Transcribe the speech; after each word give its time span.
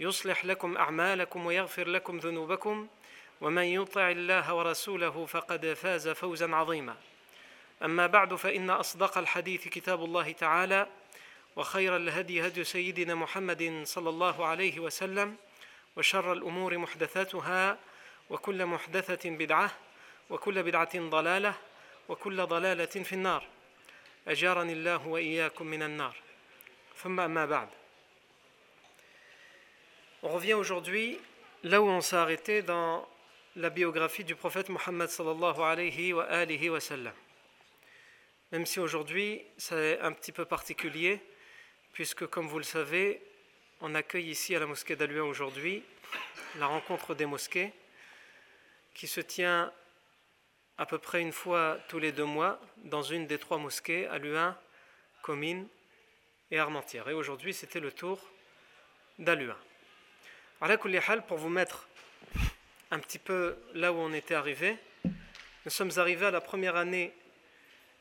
يصلح 0.00 0.44
لكم 0.44 0.76
اعمالكم 0.76 1.46
ويغفر 1.46 1.88
لكم 1.88 2.18
ذنوبكم 2.18 2.86
ومن 3.40 3.62
يطع 3.64 4.10
الله 4.10 4.54
ورسوله 4.54 5.26
فقد 5.26 5.66
فاز 5.72 6.08
فوزا 6.08 6.54
عظيما 6.54 6.96
اما 7.84 8.06
بعد 8.06 8.34
فان 8.34 8.70
اصدق 8.70 9.18
الحديث 9.18 9.68
كتاب 9.68 10.04
الله 10.04 10.32
تعالى 10.32 10.86
وخير 11.56 11.96
الهدي 11.96 12.46
هدي 12.46 12.64
سيدنا 12.64 13.14
محمد 13.14 13.80
صلى 13.84 14.08
الله 14.10 14.46
عليه 14.46 14.80
وسلم 14.80 15.36
وشر 15.96 16.32
الامور 16.32 16.76
محدثاتها 16.78 17.78
وكل 18.30 18.66
محدثه 18.66 19.30
بدعه 19.30 19.70
وكل 20.30 20.62
بدعه 20.62 20.98
ضلاله 20.98 21.54
وكل 22.08 22.46
ضلاله 22.46 22.84
في 22.86 23.12
النار 23.12 23.42
اجارني 24.28 24.72
الله 24.72 25.06
واياكم 25.08 25.66
من 25.66 25.82
النار 25.82 26.16
ثم 27.02 27.20
اما 27.20 27.46
بعد 27.46 27.68
On 30.26 30.28
revient 30.28 30.54
aujourd'hui 30.54 31.20
là 31.62 31.80
où 31.80 31.86
on 31.86 32.00
s'est 32.00 32.16
arrêté 32.16 32.60
dans 32.60 33.08
la 33.54 33.70
biographie 33.70 34.24
du 34.24 34.34
prophète 34.34 34.68
Mohammed 34.70 35.08
sallallahu 35.08 35.60
alayhi 35.60 36.12
wa 36.14 36.24
alihi 36.24 36.68
wa 36.68 36.80
Même 38.50 38.66
si 38.66 38.80
aujourd'hui 38.80 39.40
c'est 39.56 40.00
un 40.00 40.10
petit 40.10 40.32
peu 40.32 40.44
particulier, 40.44 41.20
puisque 41.92 42.26
comme 42.26 42.48
vous 42.48 42.58
le 42.58 42.64
savez, 42.64 43.22
on 43.80 43.94
accueille 43.94 44.26
ici 44.28 44.56
à 44.56 44.58
la 44.58 44.66
mosquée 44.66 44.96
d'Aluin 44.96 45.22
aujourd'hui 45.22 45.84
la 46.58 46.66
rencontre 46.66 47.14
des 47.14 47.26
mosquées 47.26 47.72
qui 48.94 49.06
se 49.06 49.20
tient 49.20 49.72
à 50.76 50.86
peu 50.86 50.98
près 50.98 51.20
une 51.20 51.30
fois 51.32 51.78
tous 51.88 52.00
les 52.00 52.10
deux 52.10 52.24
mois 52.24 52.60
dans 52.78 53.02
une 53.02 53.28
des 53.28 53.38
trois 53.38 53.58
mosquées, 53.58 54.08
Aluin, 54.08 54.58
Comines 55.22 55.68
et 56.50 56.58
Armentières. 56.58 57.08
Et 57.08 57.14
aujourd'hui 57.14 57.54
c'était 57.54 57.78
le 57.78 57.92
tour 57.92 58.18
d'Aluin 59.20 59.56
pour 61.28 61.36
vous 61.36 61.48
mettre 61.50 61.86
un 62.90 62.98
petit 62.98 63.18
peu 63.18 63.56
là 63.74 63.92
où 63.92 63.96
on 63.96 64.12
était 64.12 64.34
arrivé, 64.34 64.76
nous 65.04 65.70
sommes 65.70 65.90
arrivés 65.98 66.26
à 66.26 66.30
la 66.30 66.40
première 66.40 66.76
année 66.76 67.12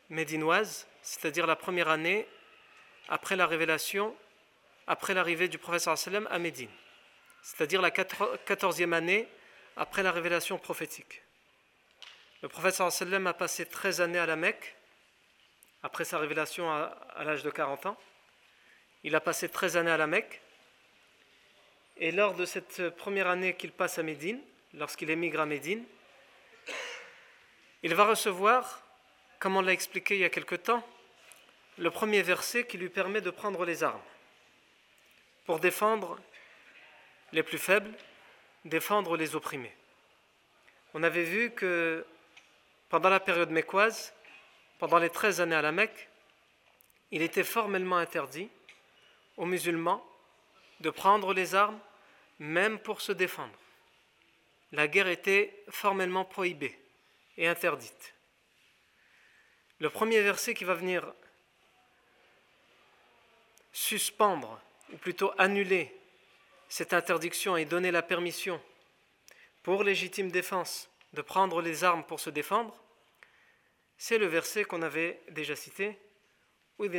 médinoise, 0.10 0.88
c'est-à-dire 1.02 1.46
la 1.48 1.56
première 1.58 1.90
année 1.90 2.26
après 3.10 3.36
la 3.36 3.46
révélation, 3.46 4.16
après 4.88 5.14
l'arrivée 5.14 5.48
du 5.50 5.58
professeur 5.58 5.98
sallam 5.98 6.28
à 6.32 6.40
Médine, 6.40 6.70
c'est-à-dire 7.42 7.82
la 7.82 7.92
quatorzième 7.92 8.94
année 8.94 9.28
après 9.76 10.02
la 10.02 10.12
révélation 10.14 10.58
prophétique. 10.58 11.22
Le 12.42 12.48
professeur 12.48 12.90
sallam 12.92 13.28
a 13.28 13.34
passé 13.34 13.66
13 13.66 14.00
années 14.02 14.20
à 14.20 14.26
la 14.26 14.36
Mecque, 14.38 14.76
après 15.84 16.06
sa 16.06 16.20
révélation 16.20 16.72
à, 16.72 16.96
à 17.16 17.24
l'âge 17.26 17.44
de 17.44 17.50
40 17.50 17.88
ans. 17.88 17.98
Il 19.04 19.14
a 19.16 19.20
passé 19.20 19.50
13 19.50 19.76
années 19.78 19.92
à 19.92 19.98
la 19.98 20.08
Mecque. 20.08 20.42
Et 21.98 22.12
lors 22.12 22.34
de 22.34 22.46
cette 22.46 22.90
première 22.98 23.28
année 23.28 23.56
qu'il 23.56 23.72
passe 23.72 23.98
à 24.00 24.04
Médine, 24.04 24.42
lorsqu'il 24.74 25.10
émigre 25.10 25.40
à 25.40 25.46
Médine, 25.46 25.86
il 27.84 27.96
va 27.96 28.06
recevoir, 28.06 28.82
comme 29.40 29.56
on 29.56 29.62
l'a 29.62 29.72
expliqué 29.72 30.16
il 30.16 30.22
y 30.22 30.26
a 30.26 30.30
quelque 30.30 30.56
temps, 30.56 30.86
le 31.78 31.90
premier 31.90 32.22
verset 32.22 32.66
qui 32.68 32.78
lui 32.78 32.90
permet 32.90 33.22
de 33.22 33.30
prendre 33.30 33.64
les 33.64 33.84
armes 33.84 34.02
pour 35.46 35.60
défendre 35.60 36.20
les 37.32 37.44
plus 37.44 37.58
faibles, 37.58 37.94
défendre 38.66 39.16
les 39.16 39.36
opprimés. 39.36 39.74
On 40.96 41.04
avait 41.04 41.24
vu 41.24 41.52
que 41.52 42.06
pendant 42.90 43.10
la 43.10 43.20
période 43.22 43.52
mécoise, 43.52 44.14
pendant 44.80 44.98
les 44.98 45.10
13 45.10 45.40
années 45.42 45.56
à 45.56 45.62
la 45.62 45.72
Mecque, 45.72 46.10
il 47.12 47.22
était 47.22 47.44
formellement 47.44 47.98
interdit 47.98 48.50
aux 49.38 49.46
musulmans 49.46 50.06
de 50.80 50.90
prendre 50.90 51.34
les 51.34 51.56
armes, 51.56 51.80
même 52.40 52.80
pour 52.80 53.02
se 53.02 53.12
défendre. 53.12 53.58
La 54.72 54.88
guerre 54.88 55.08
était 55.08 55.64
formellement 55.70 56.26
prohibée 56.26 56.78
et 57.38 57.48
interdite. 57.48 58.14
Le 59.80 59.90
premier 59.90 60.22
verset 60.22 60.54
qui 60.54 60.64
va 60.64 60.74
venir 60.74 61.14
suspendre, 63.72 64.60
ou 64.92 64.98
plutôt 64.98 65.32
annuler 65.38 65.94
cette 66.70 66.94
interdiction 66.94 67.58
et 67.58 67.66
donner 67.66 67.92
la 67.92 68.02
permission 68.02 68.62
pour 69.64 69.84
légitime 69.84 70.32
défense 70.32 70.90
de 71.14 71.22
prendre 71.22 71.62
les 71.62 71.84
armes 71.84 72.04
pour 72.04 72.20
se 72.20 72.30
défendre, 72.30 72.76
c'est 73.98 74.18
le 74.18 74.26
verset 74.28 74.66
qu'on 74.66 74.82
avait 74.82 75.22
déjà 75.30 75.56
cité, 75.56 75.98
il 76.78 76.96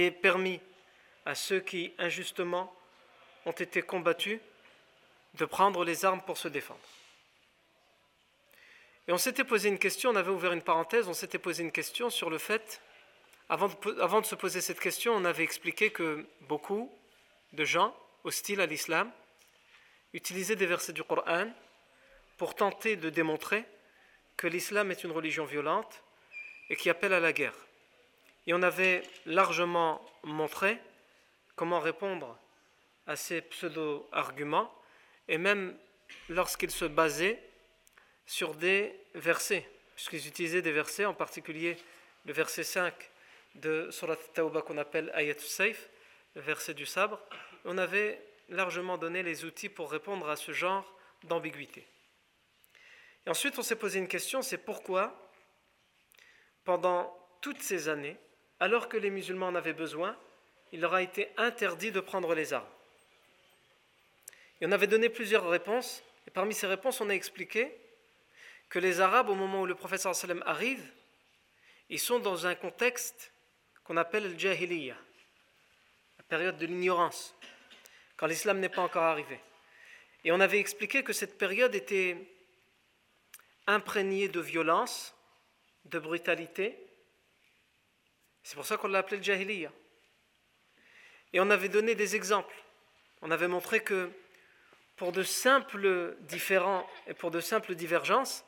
est 0.00 0.10
permis 0.10 0.60
à 1.24 1.34
ceux 1.34 1.60
qui 1.60 1.92
injustement 1.98 2.74
ont 3.46 3.50
été 3.52 3.82
combattus 3.82 4.38
de 5.34 5.44
prendre 5.46 5.84
les 5.84 6.04
armes 6.04 6.20
pour 6.22 6.36
se 6.36 6.48
défendre. 6.48 6.78
Et 9.08 9.12
on 9.12 9.18
s'était 9.18 9.42
posé 9.42 9.68
une 9.70 9.78
question, 9.78 10.10
on 10.10 10.16
avait 10.16 10.30
ouvert 10.30 10.52
une 10.52 10.62
parenthèse, 10.62 11.08
on 11.08 11.14
s'était 11.14 11.38
posé 11.38 11.62
une 11.64 11.72
question 11.72 12.10
sur 12.10 12.28
le 12.30 12.38
fait, 12.38 12.80
avant 13.48 13.68
avant 14.00 14.20
de 14.20 14.26
se 14.26 14.34
poser 14.36 14.60
cette 14.60 14.78
question, 14.80 15.14
on 15.14 15.24
avait 15.24 15.42
expliqué 15.44 15.90
que 15.90 16.24
beaucoup 16.42 16.92
de 17.54 17.64
gens 17.64 17.96
hostiles 18.22 18.60
à 18.60 18.66
l'islam 18.66 19.10
utilisaient 20.12 20.56
des 20.56 20.66
versets 20.66 20.92
du 20.92 21.02
Coran 21.02 21.50
pour 22.42 22.56
tenter 22.56 22.96
de 22.96 23.08
démontrer 23.08 23.64
que 24.36 24.48
l'islam 24.48 24.90
est 24.90 25.04
une 25.04 25.12
religion 25.12 25.44
violente 25.44 26.02
et 26.70 26.74
qui 26.74 26.90
appelle 26.90 27.12
à 27.12 27.20
la 27.20 27.32
guerre. 27.32 27.54
Et 28.48 28.52
on 28.52 28.62
avait 28.62 29.04
largement 29.26 30.04
montré 30.24 30.76
comment 31.54 31.78
répondre 31.78 32.36
à 33.06 33.14
ces 33.14 33.42
pseudo-arguments, 33.42 34.74
et 35.28 35.38
même 35.38 35.78
lorsqu'ils 36.30 36.72
se 36.72 36.84
basaient 36.84 37.40
sur 38.26 38.56
des 38.56 38.92
versets, 39.14 39.64
puisqu'ils 39.94 40.26
utilisaient 40.26 40.62
des 40.62 40.72
versets, 40.72 41.04
en 41.04 41.14
particulier 41.14 41.76
le 42.26 42.32
verset 42.32 42.64
5 42.64 42.92
de 43.54 43.88
Surat 43.92 44.16
Taouba 44.34 44.62
qu'on 44.62 44.78
appelle 44.78 45.12
Ayat 45.14 45.38
Saif, 45.38 45.88
le 46.34 46.40
verset 46.40 46.74
du 46.74 46.86
sabre, 46.86 47.20
on 47.64 47.78
avait 47.78 48.20
largement 48.48 48.98
donné 48.98 49.22
les 49.22 49.44
outils 49.44 49.68
pour 49.68 49.92
répondre 49.92 50.28
à 50.28 50.34
ce 50.34 50.50
genre 50.50 50.92
d'ambiguïté. 51.22 51.86
Et 53.26 53.30
ensuite, 53.30 53.58
on 53.58 53.62
s'est 53.62 53.76
posé 53.76 53.98
une 53.98 54.08
question, 54.08 54.42
c'est 54.42 54.58
pourquoi, 54.58 55.28
pendant 56.64 57.10
toutes 57.40 57.62
ces 57.62 57.88
années, 57.88 58.16
alors 58.60 58.88
que 58.88 58.96
les 58.96 59.10
musulmans 59.10 59.48
en 59.48 59.54
avaient 59.54 59.72
besoin, 59.72 60.16
il 60.72 60.80
leur 60.80 60.94
a 60.94 61.02
été 61.02 61.28
interdit 61.36 61.92
de 61.92 62.00
prendre 62.00 62.34
les 62.34 62.52
armes. 62.52 62.68
Et 64.60 64.66
on 64.66 64.72
avait 64.72 64.86
donné 64.86 65.08
plusieurs 65.08 65.48
réponses, 65.48 66.02
et 66.26 66.30
parmi 66.30 66.54
ces 66.54 66.66
réponses, 66.66 67.00
on 67.00 67.10
a 67.10 67.14
expliqué 67.14 67.72
que 68.68 68.78
les 68.78 69.00
Arabes, 69.00 69.28
au 69.28 69.34
moment 69.34 69.62
où 69.62 69.66
le 69.66 69.74
prophète 69.74 70.00
sallam 70.00 70.42
arrive, 70.46 70.84
ils 71.90 71.98
sont 71.98 72.20
dans 72.20 72.46
un 72.46 72.54
contexte 72.54 73.32
qu'on 73.84 73.96
appelle 73.96 74.32
le 74.32 74.38
jahiliya, 74.38 74.96
la 76.18 76.24
période 76.24 76.56
de 76.56 76.66
l'ignorance, 76.66 77.34
quand 78.16 78.26
l'islam 78.26 78.60
n'est 78.60 78.68
pas 78.68 78.82
encore 78.82 79.02
arrivé. 79.02 79.38
Et 80.24 80.32
on 80.32 80.40
avait 80.40 80.60
expliqué 80.60 81.02
que 81.02 81.12
cette 81.12 81.36
période 81.36 81.74
était 81.74 82.16
imprégné 83.66 84.28
de 84.28 84.40
violence, 84.40 85.14
de 85.84 85.98
brutalité. 85.98 86.78
C'est 88.42 88.54
pour 88.56 88.64
ça 88.66 88.76
qu'on 88.76 88.88
l'a 88.88 88.98
appelé 88.98 89.16
le 89.18 89.22
jahiliya. 89.22 89.70
Et 91.32 91.40
on 91.40 91.50
avait 91.50 91.68
donné 91.68 91.94
des 91.94 92.16
exemples. 92.16 92.54
On 93.22 93.30
avait 93.30 93.48
montré 93.48 93.80
que 93.82 94.10
pour 94.96 95.12
de 95.12 95.22
simples 95.22 96.16
différends 96.22 96.88
et 97.06 97.14
pour 97.14 97.30
de 97.30 97.40
simples 97.40 97.74
divergences, 97.74 98.44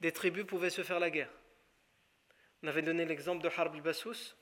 des 0.00 0.12
tribus 0.12 0.44
pouvaient 0.44 0.70
se 0.70 0.82
faire 0.82 1.00
la 1.00 1.10
guerre. 1.10 1.30
On 2.62 2.68
avait 2.68 2.82
donné 2.82 3.04
l'exemple 3.04 3.42
de 3.42 3.50
Harb 3.56 3.74
al-Bassous, 3.74 4.34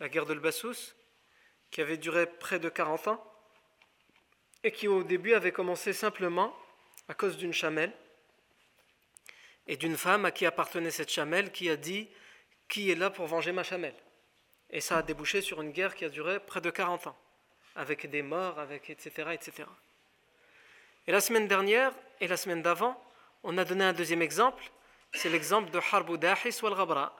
la 0.00 0.08
guerre 0.08 0.26
de 0.26 0.34
al 0.34 0.74
qui 1.70 1.80
avait 1.80 1.96
duré 1.98 2.26
près 2.26 2.58
de 2.58 2.68
40 2.68 3.08
ans 3.08 3.34
et 4.64 4.72
qui 4.72 4.88
au 4.88 5.02
début 5.04 5.34
avait 5.34 5.52
commencé 5.52 5.92
simplement 5.92 6.56
à 7.08 7.14
cause 7.14 7.36
d'une 7.36 7.52
chamelle 7.52 7.92
et 9.70 9.76
d'une 9.76 9.96
femme 9.96 10.24
à 10.24 10.32
qui 10.32 10.44
appartenait 10.46 10.90
cette 10.90 11.10
chamelle 11.12 11.52
qui 11.52 11.70
a 11.70 11.76
dit 11.76 12.08
Qui 12.68 12.90
est 12.90 12.96
là 12.96 13.08
pour 13.08 13.26
venger 13.28 13.52
ma 13.52 13.62
chamelle 13.62 13.94
Et 14.68 14.80
ça 14.80 14.98
a 14.98 15.02
débouché 15.04 15.42
sur 15.42 15.62
une 15.62 15.70
guerre 15.70 15.94
qui 15.94 16.04
a 16.04 16.08
duré 16.08 16.40
près 16.40 16.60
de 16.60 16.70
40 16.70 17.06
ans, 17.06 17.16
avec 17.76 18.10
des 18.10 18.22
morts, 18.22 18.58
avec 18.58 18.90
etc. 18.90 19.30
etc. 19.32 19.68
Et 21.06 21.12
la 21.12 21.20
semaine 21.20 21.46
dernière 21.46 21.92
et 22.20 22.26
la 22.26 22.36
semaine 22.36 22.62
d'avant, 22.62 23.00
on 23.44 23.56
a 23.58 23.64
donné 23.64 23.84
un 23.84 23.92
deuxième 23.92 24.22
exemple 24.22 24.70
c'est 25.12 25.30
l'exemple 25.30 25.70
de 25.70 25.80
Harbu 25.92 26.18
Dahis 26.18 26.58
ou 26.62 26.66
Al-Ghabra. 26.68 27.16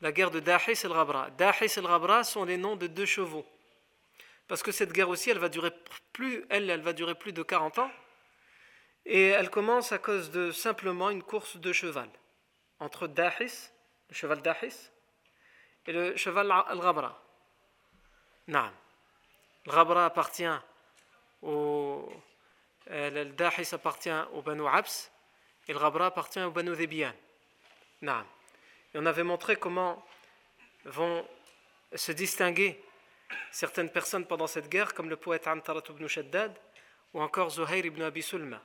La 0.00 0.10
guerre 0.10 0.30
de 0.32 0.40
Dahis 0.40 0.72
et 0.82 0.86
Al-Ghabra. 0.86 1.30
Dahis 1.30 1.72
et 1.76 1.78
Al-Ghabra 1.78 2.22
sont 2.24 2.44
les 2.44 2.56
noms 2.56 2.74
de 2.74 2.88
deux 2.88 3.06
chevaux. 3.06 3.46
Parce 4.48 4.60
que 4.62 4.72
cette 4.72 4.92
guerre 4.92 5.08
aussi, 5.08 5.30
elle 5.30 5.38
va 5.38 5.48
durer 5.48 5.70
plus, 6.12 6.44
elle, 6.48 6.68
elle 6.68 6.80
va 6.80 6.92
durer 6.92 7.14
plus 7.14 7.32
de 7.32 7.44
40 7.44 7.78
ans. 7.78 7.90
Et 9.08 9.26
elle 9.28 9.50
commence 9.50 9.92
à 9.92 9.98
cause 9.98 10.32
de 10.32 10.50
simplement 10.50 11.10
une 11.10 11.22
course 11.22 11.56
de 11.58 11.72
cheval 11.72 12.08
entre 12.80 13.06
Dahis, 13.06 13.70
le 14.08 14.14
cheval 14.16 14.42
Dahis, 14.42 14.90
et 15.86 15.92
le 15.92 16.16
cheval 16.16 16.50
Al-Ghabra. 16.50 17.16
Naam. 18.48 18.72
Al-Ghabra 19.66 20.06
appartient 20.06 20.48
au. 21.40 22.10
appartient 23.72 24.10
au 24.34 24.42
Banu 24.42 24.66
Abs 24.66 25.12
et 25.68 25.72
al 25.72 25.78
Ghabra 25.78 26.06
appartient 26.06 26.40
au 26.42 26.50
Banu 26.50 26.74
Debian. 26.74 27.14
Et 28.02 28.12
on 28.94 29.06
avait 29.06 29.22
montré 29.22 29.54
comment 29.54 30.04
vont 30.84 31.24
se 31.94 32.10
distinguer 32.10 32.80
certaines 33.52 33.90
personnes 33.90 34.26
pendant 34.26 34.48
cette 34.48 34.68
guerre, 34.68 34.94
comme 34.94 35.08
le 35.08 35.16
poète 35.16 35.46
Antarat 35.46 35.82
ibn 35.90 36.08
Shaddad 36.08 36.56
ou 37.14 37.20
encore 37.20 37.50
Zuhair 37.52 37.84
ibn 37.86 38.02
Abi 38.02 38.22
Sulma. 38.22 38.60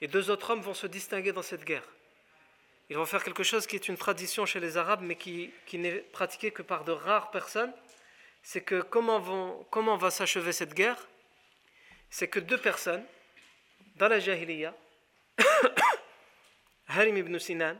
Et 0.00 0.08
deux 0.08 0.30
autres 0.30 0.50
hommes 0.52 0.60
vont 0.60 0.74
se 0.74 0.86
distinguer 0.86 1.32
dans 1.32 1.42
cette 1.42 1.64
guerre. 1.64 1.88
Ils 2.90 2.96
vont 2.96 3.06
faire 3.06 3.24
quelque 3.24 3.42
chose 3.42 3.66
qui 3.66 3.74
est 3.76 3.88
une 3.88 3.96
tradition 3.96 4.46
chez 4.46 4.60
les 4.60 4.76
Arabes, 4.76 5.00
mais 5.02 5.16
qui, 5.16 5.50
qui 5.66 5.78
n'est 5.78 5.98
pratiquée 6.00 6.50
que 6.52 6.62
par 6.62 6.84
de 6.84 6.92
rares 6.92 7.30
personnes. 7.30 7.72
C'est 8.42 8.60
que 8.60 8.80
comment, 8.80 9.18
vont, 9.18 9.66
comment 9.70 9.96
va 9.96 10.10
s'achever 10.10 10.52
cette 10.52 10.74
guerre 10.74 11.08
C'est 12.10 12.28
que 12.28 12.38
deux 12.38 12.58
personnes, 12.58 13.04
dans 13.96 14.06
la 14.06 14.20
Jahiliya, 14.20 14.74
Harim 16.88 17.16
ibn 17.16 17.38
Sinan 17.38 17.76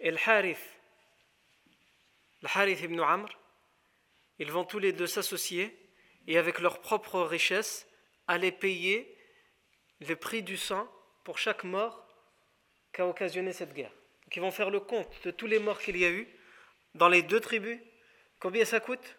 et 0.00 0.12
Harith, 0.26 0.58
Harith 2.54 2.80
ibn 2.82 3.00
Amr, 3.00 3.28
ils 4.38 4.52
vont 4.52 4.64
tous 4.64 4.78
les 4.78 4.92
deux 4.92 5.06
s'associer 5.06 5.74
et 6.26 6.36
avec 6.36 6.58
leur 6.58 6.80
propre 6.82 7.20
richesse, 7.22 7.86
Aller 8.26 8.52
payer 8.52 9.14
le 10.00 10.16
prix 10.16 10.42
du 10.42 10.56
sang 10.56 10.88
pour 11.24 11.38
chaque 11.38 11.64
mort 11.64 12.06
qu'a 12.92 13.06
occasionné 13.06 13.52
cette 13.52 13.74
guerre. 13.74 13.90
ils 14.34 14.40
vont 14.40 14.50
faire 14.50 14.70
le 14.70 14.80
compte 14.80 15.08
de 15.24 15.30
tous 15.30 15.46
les 15.46 15.58
morts 15.58 15.78
qu'il 15.80 15.96
y 15.96 16.04
a 16.06 16.10
eu 16.10 16.26
dans 16.94 17.08
les 17.08 17.22
deux 17.22 17.40
tribus. 17.40 17.80
Combien 18.40 18.64
ça 18.64 18.80
coûte 18.80 19.16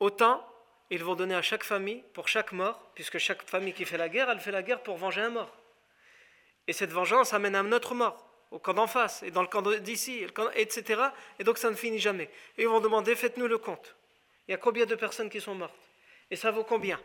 Autant 0.00 0.46
ils 0.90 1.02
vont 1.04 1.14
donner 1.14 1.34
à 1.36 1.42
chaque 1.42 1.62
famille 1.64 2.02
pour 2.14 2.26
chaque 2.28 2.52
mort, 2.52 2.90
puisque 2.94 3.16
chaque 3.18 3.42
famille 3.48 3.72
qui 3.72 3.84
fait 3.86 3.96
la 3.96 4.08
guerre, 4.10 4.28
elle 4.28 4.40
fait 4.40 4.50
la 4.50 4.62
guerre 4.62 4.82
pour 4.82 4.96
venger 4.96 5.20
un 5.22 5.30
mort. 5.30 5.56
Et 6.66 6.72
cette 6.74 6.90
vengeance 6.90 7.32
amène 7.32 7.54
à 7.54 7.60
un 7.60 7.72
autre 7.72 7.94
mort, 7.94 8.28
au 8.50 8.58
camp 8.58 8.74
d'en 8.74 8.86
face, 8.86 9.22
et 9.22 9.30
dans 9.30 9.40
le 9.40 9.48
camp 9.48 9.62
d'ici, 9.62 10.22
etc. 10.54 11.02
Et 11.38 11.44
donc 11.44 11.56
ça 11.58 11.70
ne 11.70 11.76
finit 11.76 11.98
jamais. 11.98 12.28
Et 12.58 12.62
ils 12.62 12.68
vont 12.68 12.80
demander, 12.80 13.14
faites-nous 13.16 13.46
le 13.48 13.56
compte. 13.58 13.96
Il 14.46 14.50
y 14.50 14.54
a 14.54 14.58
combien 14.58 14.84
de 14.84 14.94
personnes 14.94 15.30
qui 15.30 15.40
sont 15.40 15.54
mortes 15.54 15.74
Et 16.30 16.36
ça 16.36 16.50
vaut 16.50 16.64
combien 16.64 17.00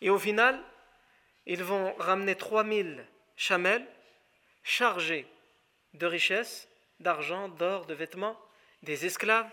et 0.00 0.10
au 0.10 0.18
final, 0.18 0.60
ils 1.46 1.62
vont 1.62 1.92
ramener 1.98 2.36
3000 2.36 3.04
chamelles 3.36 3.86
chargées 4.62 5.26
de 5.94 6.06
richesses, 6.06 6.68
d'argent, 7.00 7.48
d'or, 7.48 7.86
de 7.86 7.94
vêtements, 7.94 8.38
des 8.82 9.06
esclaves. 9.06 9.48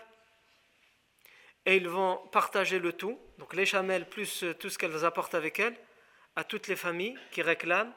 Et 1.66 1.76
ils 1.76 1.88
vont 1.88 2.16
partager 2.32 2.78
le 2.78 2.92
tout, 2.92 3.18
donc 3.38 3.54
les 3.54 3.64
chamelles 3.64 4.06
plus 4.08 4.42
euh, 4.44 4.52
tout 4.54 4.68
ce 4.68 4.76
qu'elles 4.78 5.04
apportent 5.06 5.34
avec 5.34 5.58
elles, 5.60 5.76
à 6.36 6.44
toutes 6.44 6.68
les 6.68 6.76
familles 6.76 7.16
qui 7.30 7.40
réclament 7.40 7.92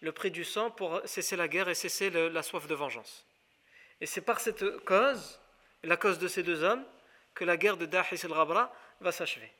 le 0.00 0.10
prix 0.12 0.30
du 0.32 0.42
sang 0.44 0.70
pour 0.70 1.00
cesser 1.06 1.36
la 1.36 1.46
guerre 1.48 1.68
et 1.68 1.74
cesser 1.74 2.10
la 2.10 2.42
soif 2.42 2.66
de 2.66 2.74
vengeance. 2.74 3.24
Et 4.02 4.06
c'est 4.06 4.20
par 4.20 4.38
cette 4.40 4.78
cause, 4.84 5.40
la 5.82 5.96
cause 5.96 6.18
de 6.18 6.26
ces 6.28 6.42
deux 6.42 6.62
hommes, 6.62 6.84
que 7.34 7.44
la 7.44 7.56
guerre 7.56 7.76
de 7.78 7.86
Dahis 7.86 8.20
el 8.24 8.32
rabra 8.32 8.70
va 9.00 9.12
s'achever. 9.12 9.50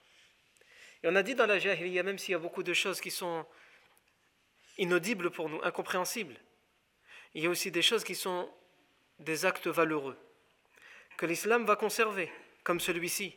Et 1.04 1.06
on 1.06 1.14
a 1.16 1.22
dit 1.22 1.34
dans 1.34 1.44
la 1.44 1.58
jahiliya, 1.58 2.02
même 2.02 2.18
s'il 2.18 2.32
y 2.32 2.34
a 2.34 2.38
beaucoup 2.38 2.62
de 2.62 2.72
choses 2.72 2.98
qui 2.98 3.10
sont 3.10 3.44
inaudibles 4.78 5.30
pour 5.30 5.50
nous, 5.50 5.60
incompréhensibles, 5.62 6.34
il 7.34 7.44
y 7.44 7.46
a 7.46 7.50
aussi 7.50 7.70
des 7.70 7.82
choses 7.82 8.02
qui 8.02 8.14
sont 8.14 8.50
des 9.18 9.44
actes 9.44 9.66
valeureux, 9.66 10.16
que 11.18 11.26
l'islam 11.26 11.66
va 11.66 11.76
conserver, 11.76 12.32
comme 12.64 12.80
celui-ci. 12.80 13.36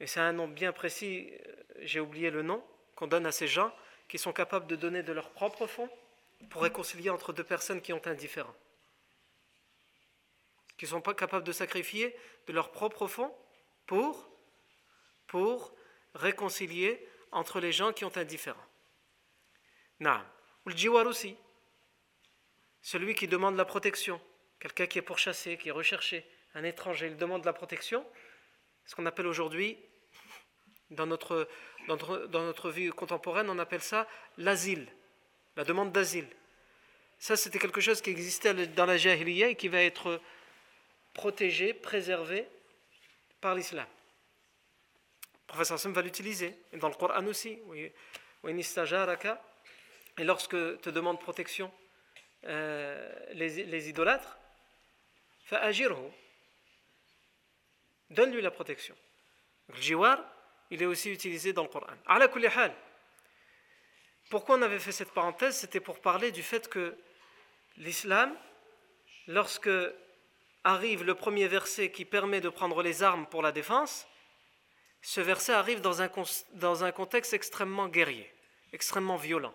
Et 0.00 0.06
c'est 0.06 0.20
un 0.20 0.32
nom 0.32 0.48
bien 0.48 0.72
précis, 0.72 1.30
euh, 1.46 1.52
j'ai 1.80 2.00
oublié 2.00 2.30
le 2.30 2.40
nom, 2.42 2.64
qu'on 2.96 3.06
donne 3.06 3.26
à 3.26 3.32
ces 3.32 3.46
gens 3.46 3.70
qui 4.08 4.16
sont 4.16 4.32
capables 4.32 4.66
de 4.68 4.76
donner 4.76 5.02
de 5.02 5.12
leur 5.12 5.28
propre 5.32 5.66
fonds 5.66 5.90
pour 6.48 6.62
réconcilier 6.62 7.10
entre 7.10 7.34
deux 7.34 7.44
personnes 7.44 7.82
qui 7.82 7.92
ont 7.92 8.02
un 8.06 8.14
différent. 8.14 8.54
Qui 10.78 10.86
ne 10.86 10.90
sont 10.90 11.00
pas 11.02 11.12
capables 11.14 11.44
de 11.44 11.52
sacrifier 11.52 12.16
de 12.46 12.52
leur 12.54 12.72
propre 12.72 13.06
fonds 13.06 13.32
pour, 13.86 14.28
pour 15.26 15.74
réconcilier 16.14 17.04
entre 17.30 17.60
les 17.60 17.72
gens 17.72 17.92
qui 17.92 18.04
ont 18.04 18.12
un 18.16 18.24
différent. 18.24 18.64
Naam. 20.00 20.24
Ou 20.66 20.70
le 20.70 20.76
jiwar 20.76 21.06
aussi. 21.06 21.36
Celui 22.82 23.14
qui 23.14 23.26
demande 23.28 23.56
la 23.56 23.64
protection. 23.64 24.20
Quelqu'un 24.60 24.86
qui 24.86 24.98
est 24.98 25.02
pourchassé, 25.02 25.56
qui 25.56 25.68
est 25.68 25.72
recherché. 25.72 26.24
Un 26.54 26.64
étranger, 26.64 27.06
il 27.06 27.16
demande 27.16 27.44
la 27.44 27.52
protection. 27.52 28.04
Ce 28.84 28.94
qu'on 28.94 29.06
appelle 29.06 29.26
aujourd'hui, 29.26 29.78
dans 30.90 31.06
notre, 31.06 31.48
dans, 31.88 31.96
notre, 31.96 32.26
dans 32.26 32.42
notre 32.42 32.70
vie 32.70 32.90
contemporaine, 32.90 33.48
on 33.48 33.58
appelle 33.58 33.80
ça 33.82 34.06
l'asile. 34.36 34.86
La 35.56 35.64
demande 35.64 35.92
d'asile. 35.92 36.28
Ça, 37.18 37.36
c'était 37.36 37.58
quelque 37.58 37.80
chose 37.80 38.00
qui 38.00 38.10
existait 38.10 38.52
dans 38.68 38.86
la 38.86 38.96
jahiliya 38.96 39.48
et 39.48 39.54
qui 39.54 39.68
va 39.68 39.80
être 39.80 40.20
protégé, 41.14 41.72
préservé 41.72 42.46
par 43.40 43.54
l'islam 43.54 43.86
professeur 45.46 45.78
Sam 45.78 45.92
va 45.92 46.00
l'utiliser. 46.02 46.56
dans 46.74 46.88
le 46.88 46.94
Coran 46.94 47.24
aussi. 47.26 47.58
Et 47.74 47.92
lorsque 50.24 50.80
te 50.80 50.90
demande 50.90 51.20
protection 51.20 51.72
euh, 52.44 53.14
les, 53.34 53.62
les, 53.64 53.88
idolâtres, 53.88 54.36
donne-lui 58.10 58.42
la 58.42 58.50
protection. 58.50 58.96
Le 59.68 59.76
jiwar, 59.80 60.18
il 60.70 60.82
est 60.82 60.86
aussi 60.86 61.10
utilisé 61.12 61.52
dans 61.52 61.62
le 61.62 61.68
Coran. 61.68 61.94
Pourquoi 64.30 64.56
on 64.56 64.62
avait 64.62 64.78
fait 64.80 64.92
cette 64.92 65.10
parenthèse 65.10 65.56
C'était 65.58 65.80
pour 65.80 65.98
parler 66.00 66.30
du 66.32 66.42
fait 66.42 66.68
que 66.70 66.96
l'islam, 67.76 68.34
lorsque 69.28 69.68
arrive 70.64 71.04
le 71.04 71.14
premier 71.14 71.48
verset 71.48 71.90
qui 71.90 72.04
permet 72.06 72.40
de 72.40 72.48
prendre 72.48 72.82
les 72.82 73.02
armes 73.02 73.26
pour 73.26 73.42
la 73.42 73.50
défense, 73.52 74.06
ce 75.02 75.20
verset 75.20 75.52
arrive 75.52 75.80
dans 75.80 76.00
un, 76.00 76.90
contexte 76.92 77.32
extrêmement 77.34 77.88
guerrier, 77.88 78.32
extrêmement 78.72 79.16
violent. 79.16 79.54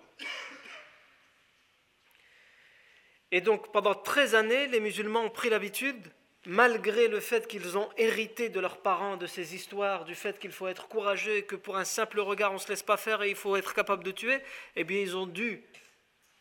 Et 3.32 3.40
donc 3.42 3.72
pendant 3.72 3.96
13 3.96 4.36
années, 4.36 4.68
les 4.68 4.80
musulmans 4.82 5.22
ont 5.24 5.30
pris 5.30 5.50
l'habitude, 5.50 6.00
malgré 6.46 7.08
le 7.08 7.20
fait 7.20 7.48
qu'ils 7.48 7.78
ont 7.78 7.90
hérité 7.98 8.50
de 8.50 8.60
leurs 8.60 8.82
parents 8.82 9.16
de 9.18 9.26
ces 9.28 9.56
histoires, 9.56 10.04
du 10.06 10.16
fait 10.16 10.38
qu'il 10.40 10.52
faut 10.52 10.68
être 10.68 10.88
courageux 10.90 11.38
et 11.38 11.46
que 11.46 11.56
pour 11.56 11.78
un 11.78 11.86
simple 11.86 12.20
regard 12.20 12.52
on 12.52 12.56
ne 12.56 12.60
se 12.60 12.70
laisse 12.70 12.84
pas 12.84 12.96
faire 12.98 13.22
et 13.24 13.30
il 13.30 13.36
faut 13.36 13.56
être 13.56 13.74
capable 13.74 14.04
de 14.04 14.12
tuer, 14.12 14.40
eh 14.76 14.84
bien 14.84 15.00
ils 15.00 15.18
ont 15.18 15.28
dû 15.28 15.64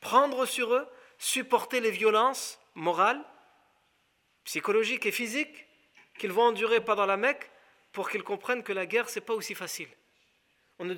prendre 0.00 0.46
sur 0.46 0.74
eux, 0.74 0.86
supporter 1.18 1.80
les 1.80 1.90
violences 1.90 2.60
morales, 2.74 3.20
psychologiques 4.44 5.06
et 5.06 5.12
physiques 5.12 5.66
qu'ils 6.18 6.32
vont 6.32 6.44
endurer 6.44 6.80
pendant 6.84 7.06
la 7.06 7.16
Mecque 7.16 7.50
pour 7.96 8.10
qu'ils 8.10 8.22
comprennent 8.24 8.62
que 8.62 8.74
la 8.74 8.84
guerre, 8.84 9.08
ce 9.08 9.14
n'est 9.18 9.24
pas 9.24 9.32
aussi 9.32 9.54
facile. 9.54 9.88
On 10.78 10.84
ne, 10.84 10.92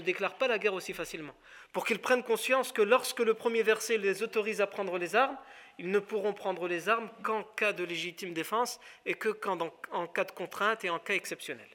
déclare 0.00 0.34
pas 0.34 0.48
la 0.48 0.58
guerre 0.58 0.74
aussi 0.74 0.92
facilement. 0.92 1.36
Pour 1.72 1.86
qu'ils 1.86 2.00
prennent 2.00 2.24
conscience 2.24 2.72
que 2.72 2.82
lorsque 2.82 3.20
le 3.20 3.34
premier 3.34 3.62
verset 3.62 3.96
les 3.96 4.24
autorise 4.24 4.60
à 4.60 4.66
prendre 4.66 4.98
les 4.98 5.14
armes, 5.14 5.38
ils 5.78 5.88
ne 5.88 6.00
pourront 6.00 6.32
prendre 6.32 6.66
les 6.66 6.88
armes 6.88 7.08
qu'en 7.22 7.44
cas 7.44 7.72
de 7.72 7.84
légitime 7.84 8.32
défense 8.34 8.80
et 9.06 9.14
que 9.14 9.28
quand, 9.28 9.70
en, 9.92 10.08
cas 10.08 10.24
de 10.24 10.32
contrainte 10.32 10.82
et 10.84 10.90
en 10.90 10.98
cas 10.98 11.14
exceptionnel. 11.14 11.68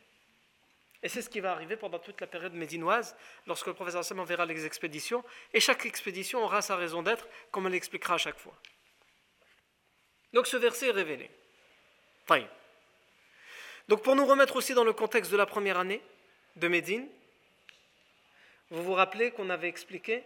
Et 1.01 1.07
c'est 1.07 1.21
ce 1.21 1.29
qui 1.29 1.39
va 1.39 1.53
arriver 1.53 1.77
pendant 1.77 1.99
toute 1.99 2.19
la 2.19 2.27
période 2.27 2.55
médinoise, 2.55 3.15
lorsque 3.45 3.67
le 3.67 3.73
professeur 3.73 4.03
Sam 4.03 4.19
enverra 4.19 4.45
les 4.45 4.65
expéditions, 4.65 5.23
et 5.53 5.61
chaque 5.61 5.85
expédition 5.85 6.43
aura 6.43 6.61
sa 6.61 6.75
raison 6.75 7.01
d'être, 7.03 7.25
comme 7.51 7.67
on 7.67 7.69
l'expliquera 7.69 8.15
à 8.15 8.17
chaque 8.17 8.37
fois. 8.37 8.55
Donc 10.33 10.45
ce 10.45 10.57
verset 10.57 10.87
est 10.89 10.91
révélé. 10.91 11.29
Donc 13.87 14.01
pour 14.03 14.15
nous 14.15 14.25
remettre 14.25 14.55
aussi 14.57 14.73
dans 14.73 14.83
le 14.83 14.91
contexte 14.93 15.31
de 15.31 15.37
la 15.37 15.45
première 15.45 15.77
année 15.79 16.01
de 16.57 16.67
Médine, 16.67 17.07
vous 18.69 18.83
vous 18.83 18.93
rappelez 18.93 19.31
qu'on 19.31 19.49
avait 19.49 19.69
expliqué 19.69 20.23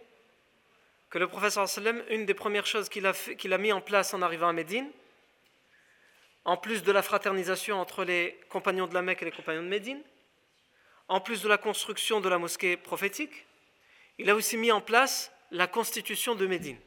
que 1.10 1.18
le 1.18 1.28
professeur 1.28 1.68
Salem, 1.68 2.02
une 2.08 2.26
des 2.26 2.34
premières 2.34 2.66
choses 2.66 2.88
qu'il 2.88 3.06
a, 3.06 3.12
qu'il 3.12 3.52
a 3.52 3.58
mis 3.58 3.70
en 3.70 3.80
place 3.80 4.14
en 4.14 4.22
arrivant 4.22 4.48
à 4.48 4.52
Médine, 4.52 4.90
en 6.44 6.56
plus 6.56 6.82
de 6.82 6.90
la 6.90 7.02
fraternisation 7.02 7.80
entre 7.80 8.02
les 8.04 8.36
compagnons 8.48 8.88
de 8.88 8.94
la 8.94 9.02
Mecque 9.02 9.22
et 9.22 9.26
les 9.26 9.30
compagnons 9.30 9.62
de 9.62 9.68
Médine, 9.68 10.02
en 11.06 11.20
plus 11.20 11.42
de 11.42 11.48
la 11.48 11.58
construction 11.58 12.20
de 12.20 12.28
la 12.28 12.38
mosquée 12.38 12.76
prophétique, 12.76 13.46
il 14.18 14.28
a 14.28 14.34
aussi 14.34 14.56
mis 14.56 14.72
en 14.72 14.80
place 14.80 15.30
la 15.52 15.68
constitution 15.68 16.34
de 16.34 16.46
Médine. 16.48 16.78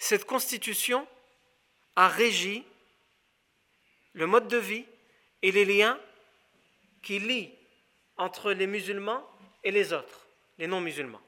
Cette 0.00 0.24
constitution 0.24 1.06
a 1.94 2.08
régi 2.08 2.64
le 4.14 4.26
mode 4.26 4.48
de 4.48 4.56
vie, 4.56 4.84
et 5.42 5.52
les 5.52 5.64
liens 5.64 5.98
qui 7.02 7.18
lient 7.18 7.52
entre 8.16 8.52
les 8.52 8.66
musulmans 8.66 9.28
et 9.62 9.70
les 9.70 9.92
autres, 9.92 10.28
les 10.58 10.66
non-musulmans. 10.66 11.20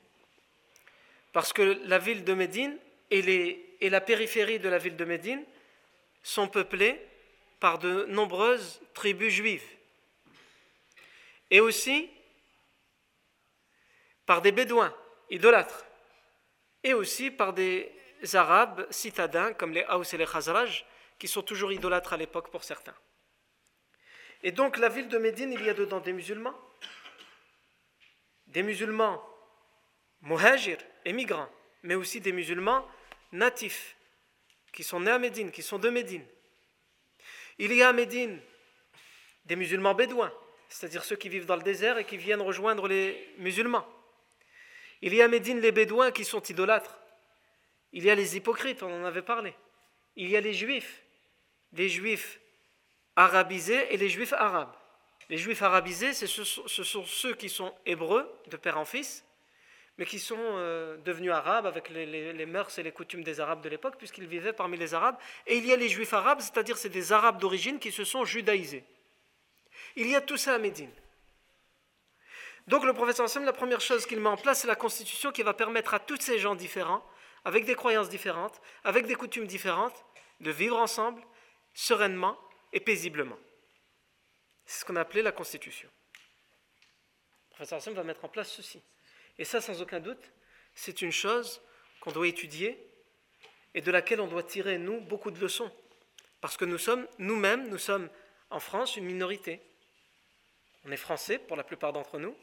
Parce 1.33 1.53
que 1.53 1.63
la 1.85 1.99
ville 1.99 2.25
de 2.25 2.35
Médine 2.35 2.79
et, 3.11 3.75
et, 3.81 3.91
la 3.91 4.01
périphérie 4.01 4.59
de 4.59 4.69
la 4.69 4.79
ville 4.79 4.97
de 4.97 5.05
Médine 5.05 5.45
sont 6.23 6.49
peuplées 6.49 7.01
par 7.61 7.79
de 7.79 8.05
nombreuses 8.07 8.81
tribus 8.95 9.33
juives. 9.33 9.65
Et 11.51 11.61
aussi 11.61 12.11
par 14.27 14.43
des 14.43 14.53
bédouins, 14.53 14.95
idolâtres. 15.31 15.85
Et 16.85 16.93
aussi 16.95 17.31
par 17.31 17.53
des 17.55 17.91
arabes 18.35 18.87
citadins 18.91 19.53
comme 19.55 19.73
les 19.73 19.85
Haus 19.89 20.03
et 20.15 20.19
les 20.19 20.27
Khazraj, 20.27 20.85
qui 21.19 21.27
sont 21.29 21.43
toujours 21.43 21.73
idolâtres 21.73 22.13
à 22.13 22.17
l'époque 22.17 22.51
pour 22.51 22.63
certains. 22.65 22.95
Et 24.43 24.53
donc 24.53 24.77
la 24.79 24.89
ville 24.89 25.09
de 25.09 25.19
Médine, 25.19 25.53
il 25.53 25.63
y 25.65 25.69
a 25.69 25.75
dedans 25.75 26.01
des 26.01 26.13
musulmans, 26.13 26.57
des 28.47 28.63
musulmans 28.63 29.23
muhajirs, 30.23 30.79
émigrants, 31.05 31.51
mais 31.83 31.95
aussi 31.95 32.21
des 32.21 32.33
musulmans 32.33 32.87
natifs, 33.33 33.97
qui 34.73 34.85
sont 34.85 35.01
nés 35.01 35.11
à 35.11 35.19
Médine, 35.19 35.51
qui 35.51 35.63
sont 35.63 35.79
de 35.79 35.89
Médine. 35.91 36.25
Il 37.59 37.73
y 37.73 37.83
a 37.83 37.89
à 37.89 37.93
Médine 37.93 38.39
des 39.47 39.57
musulmans 39.57 39.95
bédouins, 39.95 40.33
c'est-à-dire 40.69 41.05
ceux 41.05 41.17
qui 41.17 41.29
vivent 41.29 41.47
dans 41.47 41.57
le 41.57 41.63
désert 41.63 41.99
et 41.99 42.05
qui 42.05 42.17
viennent 42.17 42.43
rejoindre 42.43 42.87
les 42.87 43.31
musulmans. 43.39 43.87
Il 45.03 45.15
y 45.15 45.23
a 45.23 45.25
à 45.25 45.29
Médine 45.29 45.61
les 45.61 45.73
bédouins 45.73 46.13
qui 46.13 46.25
sont 46.25 46.43
idolâtres. 46.43 46.99
Il 47.93 48.05
y 48.05 48.11
a 48.11 48.15
les 48.15 48.37
hypocrites, 48.37 48.83
on 48.83 49.03
en 49.03 49.05
avait 49.05 49.23
parlé. 49.23 49.55
Il 50.17 50.29
y 50.29 50.37
a 50.37 50.41
les 50.41 50.53
juifs, 50.55 51.03
les 51.73 51.89
juifs 51.89 52.39
arabisés 53.19 53.93
et 53.93 53.97
les 53.97 54.09
juifs 54.09 54.33
arabes. 54.33 54.73
Les 55.29 55.37
juifs 55.37 55.61
arabisés, 55.61 56.15
ce, 56.15 56.27
ce 56.45 56.85
sont 56.85 57.05
ceux 57.05 57.35
qui 57.35 57.49
sont 57.49 57.75
hébreux 57.85 58.31
de 58.47 58.57
père 58.57 58.79
en 58.79 58.85
fils, 58.85 59.25
mais 59.99 60.07
qui 60.07 60.21
sont 60.21 60.37
euh, 60.39 60.97
devenus 60.99 61.33
arabes 61.33 61.67
avec 61.67 61.91
les, 61.91 62.47
mœurs 62.47 62.79
et 62.79 62.83
les 62.85 62.93
coutumes 62.93 63.25
des 63.25 63.41
arabes 63.41 63.61
de 63.61 63.69
l'époque, 63.69 63.97
puisqu'ils 63.99 64.29
vivaient 64.29 64.53
parmi 64.53 64.77
les 64.79 64.95
arabes. 64.95 65.17
Et 65.49 65.57
il 65.59 65.67
y 65.67 65.73
a 65.73 65.77
les 65.77 65.89
juifs 65.89 66.15
arabes, 66.15 66.41
c'est-à-dire 66.41 66.79
c'est 66.79 66.89
des 66.89 67.13
arabes 67.13 67.41
d'origine 67.41 67.79
qui 67.81 67.91
se 67.91 68.05
sont 68.05 68.25
judaïsés. 68.25 68.85
Il 69.97 70.09
y 70.09 70.15
a 70.15 70.21
tout 70.21 70.37
ça 70.37 70.55
à 70.55 70.59
Médine. 70.59 70.93
Donc 72.69 72.85
le 72.85 72.93
professeur 72.93 73.25
ensemble, 73.25 73.47
la 73.47 73.53
première 73.53 73.81
chose 73.81 74.07
qu'il 74.07 74.21
met 74.21 74.29
en 74.29 74.37
place, 74.37 74.61
c'est 74.61 74.67
la 74.69 74.77
constitution 74.77 75.33
qui 75.33 75.43
va 75.43 75.53
permettre 75.55 75.95
à 75.95 75.99
tous 75.99 76.21
ces 76.21 76.39
gens 76.39 76.55
différents, 76.55 77.05
avec 77.45 77.65
des 77.65 77.75
croyances 77.75 78.09
différentes, 78.09 78.61
avec 78.85 79.07
des 79.07 79.15
coutumes 79.17 79.47
différentes, 79.47 80.05
de 80.41 80.51
vivre 80.53 80.77
ensemble, 80.79 81.21
sereinement, 81.75 82.39
et 82.73 82.81
paisiblement. 82.81 83.39
C'est 84.67 84.81
ce 84.81 84.85
qu'on 84.85 84.97
a 84.97 85.01
appelé 85.01 85.23
la 85.23 85.33
Constitution. 85.33 85.89
Le 87.51 87.55
professeur 87.57 87.95
va 87.95 88.05
mettre 88.05 88.25
en 88.25 88.29
place 88.29 88.53
ceci. 88.53 88.83
Et 89.39 89.45
ça, 89.45 89.61
sans 89.61 89.81
aucun 89.81 90.01
doute, 90.01 90.31
c'est 90.75 91.01
une 91.03 91.13
chose 91.13 91.61
qu'on 92.01 92.13
doit 92.13 92.29
étudier 92.29 92.79
et 93.75 93.81
de 93.81 93.91
laquelle 93.91 94.21
on 94.21 94.27
doit 94.29 94.43
tirer, 94.43 94.79
nous, 94.79 95.01
beaucoup 95.01 95.31
de 95.31 95.41
leçons. 95.41 95.73
Parce 96.41 96.57
que 96.57 96.65
nous 96.65 96.79
sommes, 96.79 97.07
nous-mêmes, 97.19 97.69
nous 97.69 97.79
sommes 97.79 98.09
en 98.51 98.61
France 98.61 98.97
une 98.97 99.05
minorité. 99.07 99.61
On 100.85 100.93
est 100.93 100.97
français 100.97 101.39
pour 101.39 101.57
la 101.57 101.65
plupart 101.65 101.93
d'entre 101.93 102.19
nous, 102.19 102.37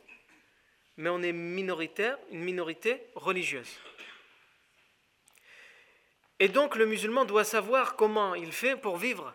mais 0.97 1.09
on 1.09 1.21
est 1.21 1.31
minoritaire, 1.31 2.17
une 2.31 2.43
minorité 2.43 3.01
religieuse. 3.15 3.69
Et 6.39 6.49
donc 6.49 6.75
le 6.75 6.85
musulman 6.85 7.23
doit 7.25 7.45
savoir 7.45 7.95
comment 7.95 8.35
il 8.35 8.51
fait 8.51 8.75
pour 8.75 8.97
vivre 8.97 9.33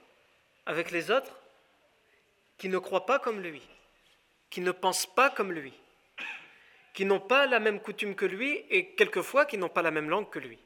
avec 0.67 0.91
les 0.91 1.11
autres 1.11 1.31
qui 2.57 2.69
ne 2.69 2.79
croient 2.79 3.07
pas 3.07 3.19
comme 3.19 3.41
lui, 3.41 3.63
qui 4.51 4.61
ne 4.61 4.71
pensent 4.73 5.13
pas 5.15 5.31
comme 5.31 5.53
lui, 5.53 5.73
qui 6.93 7.05
n'ont 7.05 7.21
pas 7.21 7.47
la 7.47 7.61
même 7.61 7.81
coutume 7.81 8.15
que 8.15 8.27
lui 8.27 8.53
et 8.71 8.91
quelquefois 8.95 9.47
qui 9.47 9.57
n'ont 9.59 9.69
pas 9.69 9.83
la 9.83 9.91
même 9.91 10.09
langue 10.11 10.29
que 10.31 10.39
lui. 10.39 10.59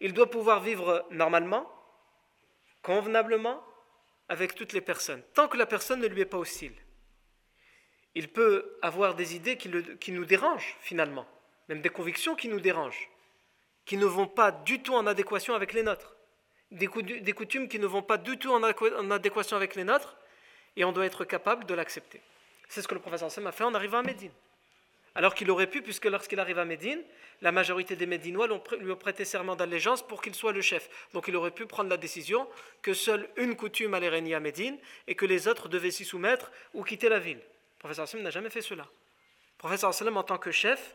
Il 0.00 0.12
doit 0.12 0.30
pouvoir 0.30 0.60
vivre 0.60 1.06
normalement, 1.10 1.70
convenablement, 2.82 3.62
avec 4.28 4.54
toutes 4.54 4.72
les 4.74 4.82
personnes, 4.82 5.22
tant 5.34 5.48
que 5.48 5.56
la 5.56 5.64
personne 5.66 6.00
ne 6.00 6.06
lui 6.06 6.20
est 6.20 6.24
pas 6.26 6.36
hostile. 6.38 6.74
Il 8.14 8.28
peut 8.28 8.78
avoir 8.82 9.14
des 9.14 9.34
idées 9.34 9.56
qui, 9.56 10.12
nous 10.12 10.24
dérangent 10.26 10.76
finalement, 10.80 11.26
même 11.70 11.80
des 11.80 11.88
convictions 11.88 12.36
qui 12.36 12.48
nous 12.48 12.60
dérangent, 12.60 13.08
qui 13.86 13.96
ne 13.96 14.04
vont 14.06 14.26
pas 14.26 14.52
du 14.52 14.82
tout 14.82 14.94
en 14.94 15.06
adéquation 15.06 15.54
avec 15.54 15.72
les 15.72 15.82
nôtres 15.82 16.14
des, 16.70 16.86
coutumes 17.32 17.68
qui 17.68 17.78
ne 17.78 17.86
vont 17.86 18.02
pas 18.02 18.18
du 18.18 18.36
tout 18.38 18.50
en, 18.50 18.62
adéquation 19.10 19.56
avec 19.56 19.74
les 19.74 19.84
nôtres, 19.84 20.16
et 20.76 20.84
on 20.84 20.92
doit 20.92 21.06
être 21.06 21.24
capable 21.24 21.64
de 21.66 21.74
l'accepter. 21.74 22.20
C'est 22.68 22.82
ce 22.82 22.88
que 22.88 22.94
le 22.94 23.00
professeur 23.00 23.30
Sam 23.30 23.46
a 23.46 23.52
fait 23.52 23.64
en 23.64 23.74
arrivant 23.74 23.98
à 23.98 24.02
Médine. 24.02 24.30
Alors 25.14 25.34
qu'il 25.34 25.50
aurait 25.50 25.66
pu, 25.66 25.82
puisque 25.82 26.04
lorsqu'il 26.04 26.38
arrive 26.38 26.58
à 26.58 26.64
Médine, 26.64 27.02
la 27.40 27.50
majorité 27.50 27.96
des 27.96 28.06
Médinois 28.06 28.46
lui 28.78 28.90
ont 28.92 28.96
prêté 28.96 29.24
serment 29.24 29.56
d'allégeance 29.56 30.06
pour 30.06 30.20
qu'il 30.20 30.34
soit 30.34 30.52
le 30.52 30.60
chef. 30.60 30.88
Donc 31.14 31.26
il 31.28 31.34
aurait 31.36 31.50
pu 31.50 31.66
prendre 31.66 31.88
la 31.88 31.96
décision 31.96 32.46
que 32.82 32.92
seule 32.92 33.28
une 33.36 33.56
coutume 33.56 33.94
allait 33.94 34.08
régner 34.10 34.34
à 34.34 34.40
Médine 34.40 34.76
et 35.06 35.14
que 35.14 35.24
les 35.24 35.48
autres 35.48 35.68
devaient 35.68 35.90
s'y 35.90 36.04
soumettre 36.04 36.52
ou 36.74 36.84
quitter 36.84 37.08
la 37.08 37.18
ville. 37.18 37.38
Le 37.38 37.78
professeur 37.80 38.06
Sam 38.06 38.20
n'a 38.22 38.30
jamais 38.30 38.50
fait 38.50 38.60
cela. 38.60 38.82
Le 38.84 39.58
professeur 39.58 39.92
Sam, 39.94 40.16
en 40.18 40.22
tant 40.22 40.38
que 40.38 40.52
chef, 40.52 40.94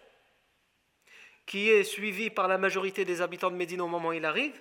qui 1.46 1.70
est 1.70 1.84
suivi 1.84 2.30
par 2.30 2.48
la 2.48 2.58
majorité 2.58 3.04
des 3.04 3.20
habitants 3.22 3.52
de 3.52 3.58
Médine 3.58 3.82
au 3.82 3.88
moment 3.88 4.10
où 4.10 4.14
il 4.14 4.24
arrive, 4.26 4.54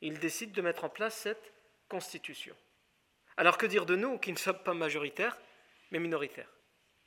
il 0.00 0.18
décide 0.18 0.52
de 0.52 0.62
mettre 0.62 0.84
en 0.84 0.88
place 0.88 1.14
cette 1.16 1.52
constitution. 1.88 2.54
Alors 3.36 3.58
que 3.58 3.66
dire 3.66 3.86
de 3.86 3.96
nous 3.96 4.18
qui 4.18 4.32
ne 4.32 4.38
sommes 4.38 4.58
pas 4.62 4.74
majoritaires, 4.74 5.38
mais 5.90 5.98
minoritaires 5.98 6.50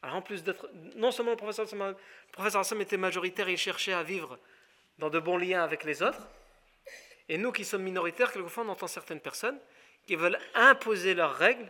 Alors 0.02 0.18
en 0.18 0.22
plus 0.22 0.44
d'être... 0.44 0.70
Non 0.96 1.12
seulement 1.12 1.32
le 1.32 1.38
professeur, 1.38 1.68
Rassam 2.38 2.82
était 2.82 2.98
majoritaire 2.98 3.50
il 3.50 3.58
cherchait 3.58 3.94
à 3.94 4.04
vivre 4.04 4.40
dans 4.98 5.10
de 5.10 5.20
bons 5.20 5.38
liens 5.38 5.64
avec 5.64 5.84
les 5.84 6.04
autres, 6.04 6.28
et 7.30 7.38
nous 7.38 7.52
qui 7.52 7.64
sommes 7.64 7.84
minoritaires, 7.84 8.32
quelquefois 8.34 8.64
on 8.64 8.70
entend 8.70 8.88
certaines 8.88 9.20
personnes 9.22 9.60
qui 10.08 10.16
veulent 10.16 10.40
imposer 10.56 11.14
leurs 11.14 11.36
règles 11.36 11.70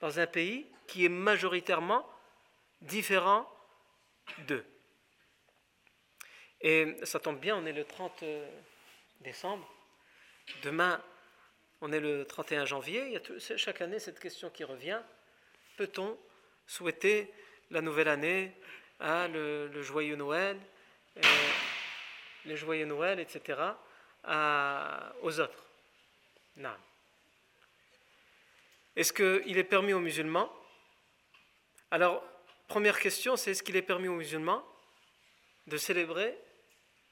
dans 0.00 0.18
un 0.18 0.26
pays 0.26 0.66
qui 0.86 1.04
est 1.04 1.08
majoritairement 1.10 2.08
différent 2.80 3.48
d'eux. 4.46 4.64
Et 6.62 6.96
ça 7.02 7.20
tombe 7.20 7.38
bien, 7.38 7.56
on 7.56 7.66
est 7.66 7.72
le 7.72 7.84
30 7.84 8.22
euh, 8.22 8.48
décembre, 9.20 9.70
Demain, 10.62 11.00
on 11.80 11.92
est 11.92 12.00
le 12.00 12.24
31 12.24 12.64
janvier, 12.64 13.04
il 13.30 13.36
y 13.36 13.58
chaque 13.58 13.80
année 13.80 13.98
cette 13.98 14.20
question 14.20 14.50
qui 14.50 14.64
revient. 14.64 15.00
Peut-on 15.76 16.16
souhaiter 16.66 17.30
la 17.70 17.80
nouvelle 17.80 18.08
année, 18.08 18.52
à 19.00 19.28
le, 19.28 19.70
joyeux 19.82 20.16
Noël, 20.16 20.56
euh, 21.18 21.20
les 22.46 22.56
joyeux 22.56 22.86
Noël, 22.86 23.20
etc., 23.20 23.60
à, 24.24 25.12
aux 25.22 25.38
autres 25.40 25.66
Non. 26.56 26.74
Est-ce 28.94 29.12
qu'il 29.12 29.58
est 29.58 29.64
permis 29.64 29.92
aux 29.92 30.00
musulmans 30.00 30.50
Alors, 31.90 32.24
première 32.68 32.98
question, 32.98 33.36
c'est 33.36 33.50
est-ce 33.50 33.62
qu'il 33.62 33.76
est 33.76 33.82
permis 33.82 34.08
aux 34.08 34.14
musulmans 34.14 34.64
de 35.66 35.76
célébrer 35.76 36.38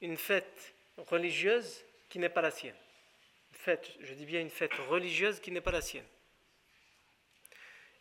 une 0.01 0.17
fête 0.17 0.73
religieuse 0.97 1.83
qui 2.09 2.17
n'est 2.17 2.29
pas 2.29 2.41
la 2.41 2.51
sienne 2.51 2.75
je 4.01 4.13
dis 4.13 4.25
bien 4.25 4.41
une 4.41 4.49
fête 4.49 4.73
religieuse 4.89 5.39
qui 5.39 5.51
n'est 5.51 5.61
pas 5.61 5.71
la 5.71 5.81
sienne. 5.81 6.05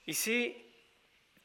Ici, 0.07 0.55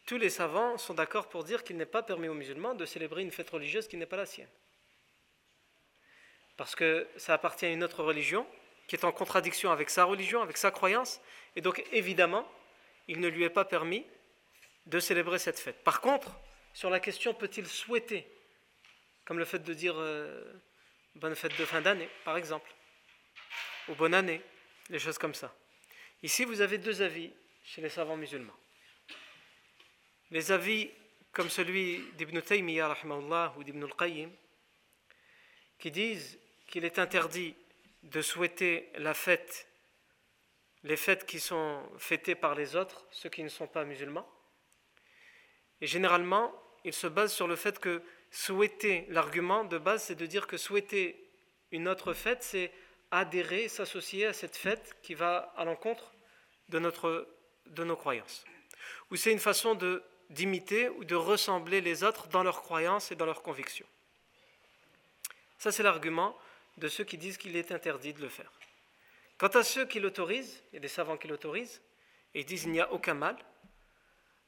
tous 0.05 0.17
les 0.17 0.29
savants 0.29 0.77
sont 0.77 0.93
d'accord 0.93 1.29
pour 1.29 1.43
dire 1.43 1.63
qu'il 1.63 1.77
n'est 1.77 1.85
pas 1.85 2.03
permis 2.03 2.27
aux 2.27 2.33
musulmans 2.33 2.73
de 2.73 2.85
célébrer 2.85 3.21
une 3.21 3.31
fête 3.31 3.49
religieuse 3.49 3.87
qui 3.87 3.97
n'est 3.97 4.05
pas 4.05 4.17
la 4.17 4.25
sienne. 4.25 4.49
Parce 6.57 6.75
que 6.75 7.07
ça 7.15 7.33
appartient 7.33 7.65
à 7.65 7.69
une 7.69 7.83
autre 7.83 8.03
religion, 8.03 8.45
qui 8.87 8.95
est 8.95 9.05
en 9.05 9.11
contradiction 9.11 9.71
avec 9.71 9.89
sa 9.89 10.03
religion, 10.03 10.41
avec 10.41 10.57
sa 10.57 10.71
croyance, 10.71 11.21
et 11.55 11.61
donc 11.61 11.83
évidemment, 11.91 12.49
il 13.07 13.19
ne 13.19 13.27
lui 13.27 13.43
est 13.43 13.49
pas 13.49 13.65
permis 13.65 14.05
de 14.87 14.99
célébrer 14.99 15.39
cette 15.39 15.59
fête. 15.59 15.81
Par 15.83 16.01
contre, 16.01 16.33
sur 16.73 16.89
la 16.89 16.99
question 16.99 17.33
peut-il 17.33 17.67
souhaiter, 17.67 18.27
comme 19.25 19.39
le 19.39 19.45
fait 19.45 19.59
de 19.59 19.73
dire 19.73 19.93
euh, 19.97 20.51
bonne 21.15 21.35
fête 21.35 21.57
de 21.57 21.65
fin 21.65 21.81
d'année, 21.81 22.09
par 22.25 22.35
exemple, 22.35 22.69
ou 23.89 23.95
bonne 23.95 24.13
année, 24.13 24.41
des 24.89 24.99
choses 24.99 25.17
comme 25.17 25.33
ça. 25.33 25.53
Ici, 26.23 26.45
vous 26.45 26.61
avez 26.61 26.77
deux 26.77 27.01
avis 27.01 27.31
chez 27.63 27.81
les 27.81 27.89
savants 27.89 28.15
musulmans. 28.15 28.53
Les 30.31 30.51
avis 30.51 30.89
comme 31.31 31.49
celui 31.49 31.99
d'Ibn 32.13 32.39
Taymiyyah 32.41 32.95
ou 33.57 33.63
d'Ibn 33.63 33.83
al-Qayyim, 33.83 34.29
qui 35.77 35.91
disent 35.91 36.37
qu'il 36.67 36.85
est 36.85 36.99
interdit 36.99 37.55
de 38.03 38.21
souhaiter 38.21 38.87
la 38.97 39.13
fête, 39.13 39.67
les 40.83 40.97
fêtes 40.97 41.25
qui 41.25 41.39
sont 41.39 41.81
fêtées 41.97 42.35
par 42.35 42.55
les 42.55 42.75
autres, 42.75 43.05
ceux 43.11 43.29
qui 43.29 43.43
ne 43.43 43.49
sont 43.49 43.67
pas 43.67 43.85
musulmans. 43.85 44.27
Et 45.81 45.87
généralement, 45.87 46.53
ils 46.83 46.93
se 46.93 47.07
basent 47.07 47.33
sur 47.33 47.47
le 47.47 47.55
fait 47.55 47.79
que 47.79 48.01
souhaiter, 48.31 49.05
l'argument 49.09 49.65
de 49.65 49.77
base, 49.77 50.03
c'est 50.05 50.15
de 50.15 50.25
dire 50.25 50.47
que 50.47 50.57
souhaiter 50.57 51.23
une 51.71 51.87
autre 51.87 52.13
fête, 52.13 52.43
c'est 52.43 52.71
adhérer, 53.11 53.67
s'associer 53.67 54.25
à 54.25 54.33
cette 54.33 54.55
fête 54.55 54.95
qui 55.01 55.13
va 55.13 55.53
à 55.57 55.65
l'encontre 55.65 56.11
de, 56.69 56.79
notre, 56.79 57.27
de 57.67 57.83
nos 57.83 57.95
croyances. 57.95 58.45
Ou 59.11 59.15
c'est 59.15 59.31
une 59.31 59.39
façon 59.39 59.75
de, 59.75 60.03
d'imiter 60.29 60.89
ou 60.89 61.03
de 61.05 61.15
ressembler 61.15 61.81
les 61.81 62.03
autres 62.03 62.27
dans 62.27 62.43
leurs 62.43 62.61
croyances 62.61 63.11
et 63.11 63.15
dans 63.15 63.25
leurs 63.25 63.41
convictions. 63.41 63.87
Ça, 65.57 65.71
c'est 65.71 65.83
l'argument 65.83 66.37
de 66.77 66.87
ceux 66.87 67.03
qui 67.03 67.17
disent 67.17 67.37
qu'il 67.37 67.55
est 67.55 67.71
interdit 67.71 68.13
de 68.13 68.21
le 68.21 68.29
faire. 68.29 68.51
Quant 69.37 69.47
à 69.47 69.63
ceux 69.63 69.85
qui 69.85 69.99
l'autorisent, 69.99 70.61
il 70.71 70.75
y 70.75 70.77
a 70.77 70.81
des 70.81 70.87
savants 70.87 71.17
qui 71.17 71.27
l'autorisent, 71.27 71.81
et 72.33 72.41
ils 72.41 72.45
disent 72.45 72.63
qu'il 72.63 72.71
n'y 72.71 72.79
a 72.81 72.91
aucun 72.91 73.13
mal 73.15 73.35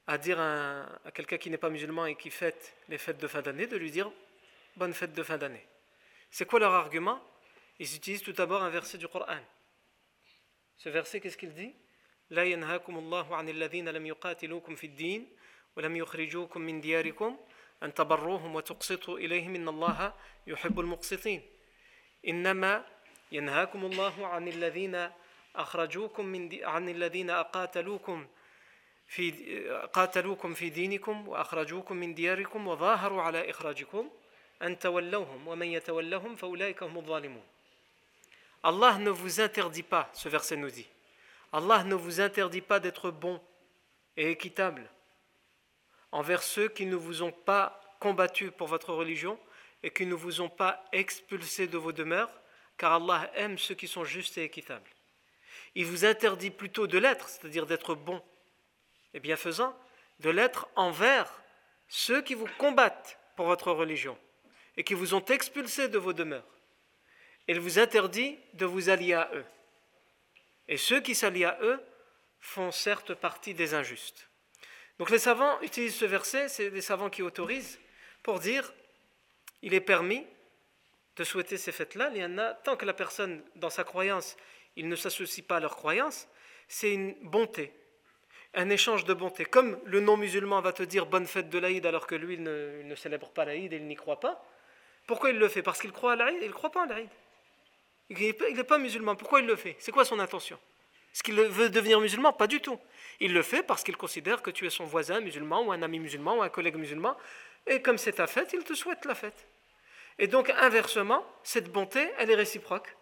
à 0.06 0.18
dire 0.18 0.40
à 0.40 0.86
quelqu'un 1.14 1.36
qui 1.38 1.50
n'est 1.50 1.58
pas 1.58 1.70
musulman 1.70 2.06
et 2.06 2.16
qui 2.16 2.30
fête 2.30 2.74
les 2.88 2.98
fêtes 2.98 3.18
de 3.18 3.28
fin 3.28 3.40
d'année, 3.40 3.66
de 3.66 3.76
lui 3.76 3.90
dire 3.90 4.10
bonne 4.76 4.92
fête 4.94 5.12
de 5.12 5.22
fin 5.22 5.36
d'année. 5.38 5.64
C'est 6.30 6.44
quoi 6.46 6.58
leur 6.58 6.72
argument 6.72 7.22
Ils 7.78 7.96
utilisent 7.96 8.22
tout 8.22 8.32
d'abord 8.32 8.62
un 8.62 8.70
verset 8.70 8.98
du 8.98 9.08
Coran. 9.08 9.26
Ce 10.76 10.88
verset, 10.88 11.20
qu'est-ce 11.20 11.36
qu'il 11.36 11.54
dit 11.54 11.74
لا 12.30 12.44
ينهاكم 12.44 12.98
الله 12.98 13.36
عن 13.36 13.48
الذين 13.48 13.88
لم 13.88 14.06
يقاتلوكم 14.06 14.74
في 14.74 14.86
الدين 14.86 15.28
ولم 15.76 15.96
يخرجوكم 15.96 16.60
من 16.60 16.80
دياركم 16.80 17.36
أن 17.82 17.94
تبروهم 17.94 18.54
وتقسطوا 18.54 19.18
إليهم 19.18 19.54
إن 19.54 19.68
الله 19.68 20.14
يحب 20.46 20.80
المقسطين 20.80 21.42
إنما 22.28 22.84
ينهاكم 23.32 23.84
الله 23.84 24.26
عن 24.26 24.48
الذين 24.48 25.08
أخرجوكم 25.56 26.26
من 26.26 26.64
عن 26.64 26.88
الذين 26.88 27.30
قاتلوكم 27.30 28.26
في 29.06 29.24
قاتلوكم 29.92 30.54
في 30.54 30.68
دينكم 30.70 31.28
وأخرجوكم 31.28 31.96
من 31.96 32.14
دياركم 32.14 32.68
وظاهروا 32.68 33.22
على 33.22 33.50
إخراجكم 33.50 34.10
أن 34.62 34.78
تولوهم 34.78 35.48
ومن 35.48 35.66
يتولهم 35.66 36.36
فأولئك 36.36 36.82
هم 36.82 36.96
الظالمون 36.98 37.51
Allah 38.64 38.98
ne 38.98 39.10
vous 39.10 39.40
interdit 39.40 39.82
pas, 39.82 40.08
ce 40.14 40.28
verset 40.28 40.56
nous 40.56 40.70
dit, 40.70 40.86
Allah 41.52 41.82
ne 41.84 41.94
vous 41.94 42.20
interdit 42.20 42.60
pas 42.60 42.78
d'être 42.78 43.10
bon 43.10 43.40
et 44.16 44.30
équitable 44.30 44.88
envers 46.12 46.42
ceux 46.42 46.68
qui 46.68 46.86
ne 46.86 46.94
vous 46.94 47.22
ont 47.22 47.32
pas 47.32 47.80
combattu 47.98 48.50
pour 48.50 48.68
votre 48.68 48.92
religion 48.92 49.38
et 49.82 49.90
qui 49.90 50.06
ne 50.06 50.14
vous 50.14 50.40
ont 50.40 50.48
pas 50.48 50.84
expulsé 50.92 51.66
de 51.66 51.78
vos 51.78 51.92
demeures, 51.92 52.30
car 52.76 52.92
Allah 52.94 53.28
aime 53.34 53.58
ceux 53.58 53.74
qui 53.74 53.88
sont 53.88 54.04
justes 54.04 54.38
et 54.38 54.44
équitables. 54.44 54.88
Il 55.74 55.86
vous 55.86 56.04
interdit 56.04 56.50
plutôt 56.50 56.86
de 56.86 56.98
l'être, 56.98 57.28
c'est-à-dire 57.28 57.66
d'être 57.66 57.94
bon 57.94 58.22
et 59.14 59.20
bienfaisant, 59.20 59.76
de 60.20 60.30
l'être 60.30 60.68
envers 60.76 61.42
ceux 61.88 62.22
qui 62.22 62.34
vous 62.34 62.48
combattent 62.58 63.18
pour 63.34 63.46
votre 63.46 63.72
religion 63.72 64.16
et 64.76 64.84
qui 64.84 64.94
vous 64.94 65.14
ont 65.14 65.24
expulsé 65.24 65.88
de 65.88 65.98
vos 65.98 66.12
demeures 66.12 66.44
il 67.52 67.60
vous 67.60 67.78
interdit 67.78 68.38
de 68.54 68.64
vous 68.66 68.88
allier 68.88 69.12
à 69.12 69.30
eux. 69.34 69.44
Et 70.68 70.76
ceux 70.78 71.00
qui 71.00 71.14
s'allient 71.14 71.44
à 71.44 71.58
eux 71.60 71.80
font 72.40 72.72
certes 72.72 73.14
partie 73.14 73.52
des 73.54 73.74
injustes. 73.74 74.28
Donc 74.98 75.10
les 75.10 75.18
savants 75.18 75.60
utilisent 75.60 75.94
ce 75.94 76.04
verset, 76.04 76.48
c'est 76.48 76.70
des 76.70 76.80
savants 76.80 77.10
qui 77.10 77.22
autorisent, 77.22 77.78
pour 78.22 78.38
dire 78.40 78.72
il 79.60 79.74
est 79.74 79.80
permis 79.80 80.26
de 81.16 81.24
souhaiter 81.24 81.56
ces 81.58 81.72
fêtes-là, 81.72 82.10
il 82.14 82.20
y 82.20 82.24
en 82.24 82.38
a 82.38 82.54
tant 82.54 82.76
que 82.76 82.86
la 82.86 82.94
personne, 82.94 83.42
dans 83.56 83.70
sa 83.70 83.84
croyance, 83.84 84.36
il 84.76 84.88
ne 84.88 84.96
s'associe 84.96 85.46
pas 85.46 85.56
à 85.56 85.60
leur 85.60 85.76
croyance, 85.76 86.26
c'est 86.68 86.90
une 86.92 87.14
bonté, 87.22 87.72
un 88.54 88.70
échange 88.70 89.04
de 89.04 89.12
bonté. 89.12 89.44
Comme 89.44 89.78
le 89.84 90.00
non-musulman 90.00 90.62
va 90.62 90.72
te 90.72 90.82
dire 90.82 91.04
bonne 91.04 91.26
fête 91.26 91.50
de 91.50 91.58
l'Aïd 91.58 91.84
alors 91.84 92.06
que 92.06 92.14
lui, 92.14 92.34
il 92.34 92.42
ne, 92.42 92.94
célèbre 92.94 93.28
pas 93.30 93.44
l'Aïd 93.44 93.72
et 93.72 93.76
il 93.76 93.86
n'y 93.86 93.96
croit 93.96 94.20
pas, 94.20 94.42
pourquoi 95.06 95.30
il 95.30 95.38
le 95.38 95.48
fait 95.48 95.62
Parce 95.62 95.80
qu'il 95.80 95.90
croit 95.92 96.12
à 96.12 96.16
l'Aïd, 96.16 96.40
et 96.40 96.44
il 96.46 96.48
ne 96.48 96.52
croit 96.54 96.70
pas 96.72 96.84
à 96.84 96.86
l'Aïd. 96.86 97.08
Il 98.10 98.18
n'est 98.56 98.64
pas, 98.64 98.78
musulman. 98.78 99.16
Pourquoi 99.16 99.40
il 99.40 99.46
le 99.46 99.56
fait 99.56 99.76
C'est 99.78 99.92
quoi 99.92 100.04
son 100.04 100.18
intention 100.18 100.58
Est-ce 101.12 101.22
qu'il 101.22 101.34
veut 101.34 101.70
devenir 101.70 102.00
musulman 102.00 102.32
Pas 102.32 102.46
du 102.46 102.60
tout. 102.60 102.78
Il 103.20 103.32
le 103.32 103.42
fait 103.42 103.62
parce 103.62 103.82
qu'il 103.84 103.96
considère 103.96 104.42
que 104.42 104.50
tu 104.50 104.66
es 104.66 104.70
son 104.70 104.84
voisin 104.84 105.20
musulman 105.20 105.62
ou 105.62 105.72
un 105.72 105.82
ami 105.82 105.98
musulman 105.98 106.36
ou 106.38 106.42
un 106.42 106.48
collègue 106.48 106.76
musulman. 106.76 107.16
Et 107.66 107.80
comme 107.80 107.98
c'est 107.98 108.12
ta 108.14 108.26
fête, 108.26 108.50
il 108.52 108.64
te 108.64 108.74
souhaite 108.74 109.04
la 109.04 109.14
fête. 109.14 109.46
Et 110.18 110.26
donc 110.26 110.50
inversement, 110.50 111.24
cette 111.42 111.70
bonté, 111.70 112.10
elle 112.18 112.30
est 112.30 112.34
réciproque. 112.36 112.96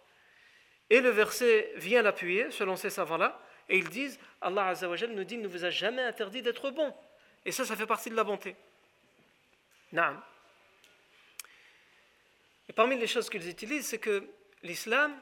Et 0.89 1.01
le 1.01 1.09
verset 1.09 1.71
vient 1.77 2.01
l'appuyer, 2.01 2.51
selon 2.51 2.75
ces 2.75 2.89
savants-là, 2.89 3.39
et 3.69 3.77
ils 3.77 3.89
disent, 3.89 4.19
Allah 4.41 4.67
Azzawajal 4.67 5.11
nous 5.11 5.23
dit, 5.23 5.35
il 5.35 5.41
ne 5.41 5.47
vous 5.47 5.63
a 5.63 5.69
jamais 5.69 6.01
interdit 6.01 6.41
d'être 6.41 6.71
bon. 6.71 6.93
Et 7.45 7.51
ça, 7.51 7.63
ça 7.65 7.75
fait 7.75 7.85
partie 7.85 8.09
de 8.09 8.15
la 8.15 8.23
bonté. 8.25 8.55
Naam. 9.93 10.21
Et 12.69 12.73
parmi 12.73 12.97
les 12.97 13.07
choses 13.07 13.29
qu'ils 13.29 13.47
utilisent, 13.47 13.87
c'est 13.87 13.97
que 13.99 14.23
l'islam 14.63 15.13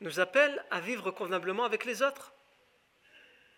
nous 0.00 0.20
appelle 0.20 0.64
à 0.70 0.80
vivre 0.80 1.10
convenablement 1.10 1.64
avec 1.64 1.84
les 1.84 2.02
autres. 2.02 2.32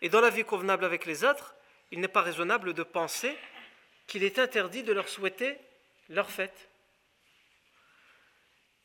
Et 0.01 0.09
dans 0.09 0.21
la 0.21 0.29
vie 0.29 0.43
convenable 0.43 0.85
avec 0.85 1.05
les 1.05 1.23
autres, 1.23 1.55
il 1.91 1.99
n'est 1.99 2.07
pas 2.07 2.21
raisonnable 2.21 2.73
de 2.73 2.83
penser 2.83 3.35
qu'il 4.07 4.23
est 4.23 4.37
interdit 4.37 4.83
de 4.83 4.93
leur 4.93 5.09
souhaiter 5.09 5.57
leur 6.09 6.29
fête. 6.29 6.69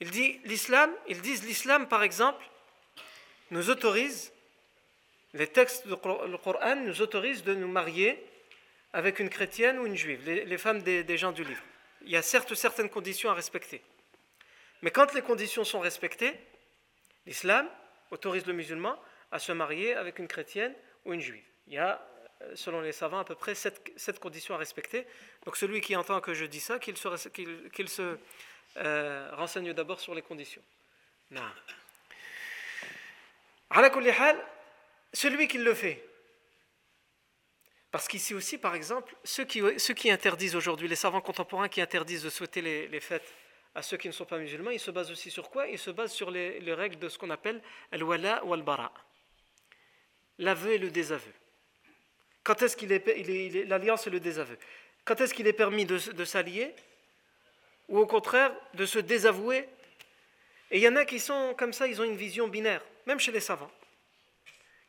Il 0.01 0.11
dit 0.11 0.41
l'islam, 0.45 0.91
ils 1.09 1.21
disent 1.21 1.45
l'islam 1.45 1.87
par 1.89 2.03
exemple 2.03 2.43
nous 3.51 3.69
autorise 3.69 4.33
les 5.35 5.47
textes 5.47 5.87
du 5.87 5.95
Coran 5.97 6.77
nous 6.77 7.03
autorisent 7.03 7.45
de 7.45 7.55
nous 7.55 7.69
marier 7.69 8.25
avec 8.93 9.19
une 9.21 9.29
chrétienne 9.29 9.79
ou 9.79 9.87
une 9.87 9.97
juive, 9.97 10.23
les, 10.29 10.59
femmes 10.59 10.83
des 10.83 11.19
gens 11.19 11.31
du 11.33 11.45
livre. 11.45 11.63
Il 12.03 12.11
y 12.11 12.17
a 12.17 12.23
certes 12.23 12.55
certaines 12.55 12.89
conditions 12.89 13.31
à 13.31 13.35
respecter. 13.35 13.83
Mais 14.83 14.91
quand 14.91 15.13
les 15.15 15.23
conditions 15.23 15.65
sont 15.65 15.81
respectées, 15.81 16.35
l'islam 17.27 17.69
autorise 18.11 18.47
le 18.47 18.53
musulman 18.55 18.99
à 19.33 19.39
se 19.39 19.53
marier 19.53 19.95
avec 19.95 20.19
une 20.19 20.29
chrétienne 20.29 20.75
ou 21.05 21.13
une 21.13 21.21
juive. 21.21 21.45
Il 21.67 21.75
y 21.75 21.79
a, 21.79 22.05
euh, 22.43 22.57
selon 22.57 22.81
les 22.81 22.93
savants, 22.93 23.19
à 23.19 23.25
peu 23.25 23.35
près 23.35 23.55
sept, 23.55 24.19
conditions 24.19 24.55
à 24.55 24.59
respecter. 24.59 25.07
Donc 25.45 25.57
celui 25.57 25.81
qui 25.81 25.95
entend 25.97 26.21
que 26.21 26.35
je 26.35 26.47
dis 26.47 26.61
ça, 26.61 26.79
qu'il 26.79 26.97
se, 26.97 28.19
euh, 28.77 29.31
renseigne 29.35 29.73
d'abord 29.73 30.01
sur 30.01 30.15
les 30.15 30.23
conditions. 30.23 30.63
Non. 31.31 31.43
Celui 35.13 35.49
qui 35.49 35.59
le 35.59 35.75
fait, 35.75 36.03
parce 37.91 38.09
qu'ici 38.09 38.33
aussi, 38.35 38.59
par 38.59 38.75
exemple, 38.77 39.15
ceux 39.25 39.45
qui, 39.45 40.11
interdisent 40.11 40.57
aujourd'hui, 40.57 40.89
les 40.89 40.97
savants 40.97 41.21
contemporains 41.21 41.69
qui 41.69 41.81
interdisent 41.81 42.23
de 42.23 42.31
souhaiter 42.31 42.63
les 42.63 43.01
fêtes 43.01 43.31
à 43.75 43.83
ceux 43.83 43.97
qui 43.97 44.09
ne 44.09 44.13
sont 44.13 44.25
pas 44.25 44.39
musulmans, 44.39 44.71
ils 44.71 44.81
se 44.81 44.91
basent 44.91 45.11
aussi 45.11 45.31
sur 45.31 45.51
quoi 45.51 45.69
Ils 45.69 45.79
se 45.79 45.91
basent 45.91 46.13
sur 46.13 46.31
les, 46.31 46.59
règles 46.75 46.99
de 46.99 47.09
ce 47.09 47.19
qu'on 47.19 47.31
appelle 47.31 47.61
al-wala 47.93 48.45
ou 48.45 48.53
al-bara. 48.55 48.93
L'aveu 50.39 50.73
et 50.73 50.79
le 50.79 50.91
désaveu. 50.91 51.33
Quand 52.43 52.61
est-ce 52.63 52.77
qu'il 52.77 52.91
est, 52.93 53.65
l'alliance 53.69 54.07
et 54.07 54.11
le 54.11 54.19
désaveu 54.21 54.59
Quand 55.05 55.21
est-ce 55.21 55.35
qu'il 55.35 55.47
est 55.47 55.53
permis 55.53 55.85
de, 55.85 55.99
de 56.13 56.25
s'allier 56.25 56.75
ou 57.89 57.99
au 57.99 58.07
contraire 58.07 58.53
de 58.75 58.87
se 58.87 58.99
désavouer 58.99 59.69
Et 60.71 60.79
il 60.79 60.83
y 60.83 60.89
en 60.89 60.97
a 60.97 61.05
qui 61.05 61.21
sont 61.21 61.55
comme 61.59 61.73
ça, 61.73 61.87
ils 61.87 62.01
ont 62.01 62.05
une 62.05 62.17
vision 62.17 62.49
binaire, 62.49 62.83
même 63.07 63.21
chez 63.21 63.33
les 63.33 63.41
savants, 63.41 63.71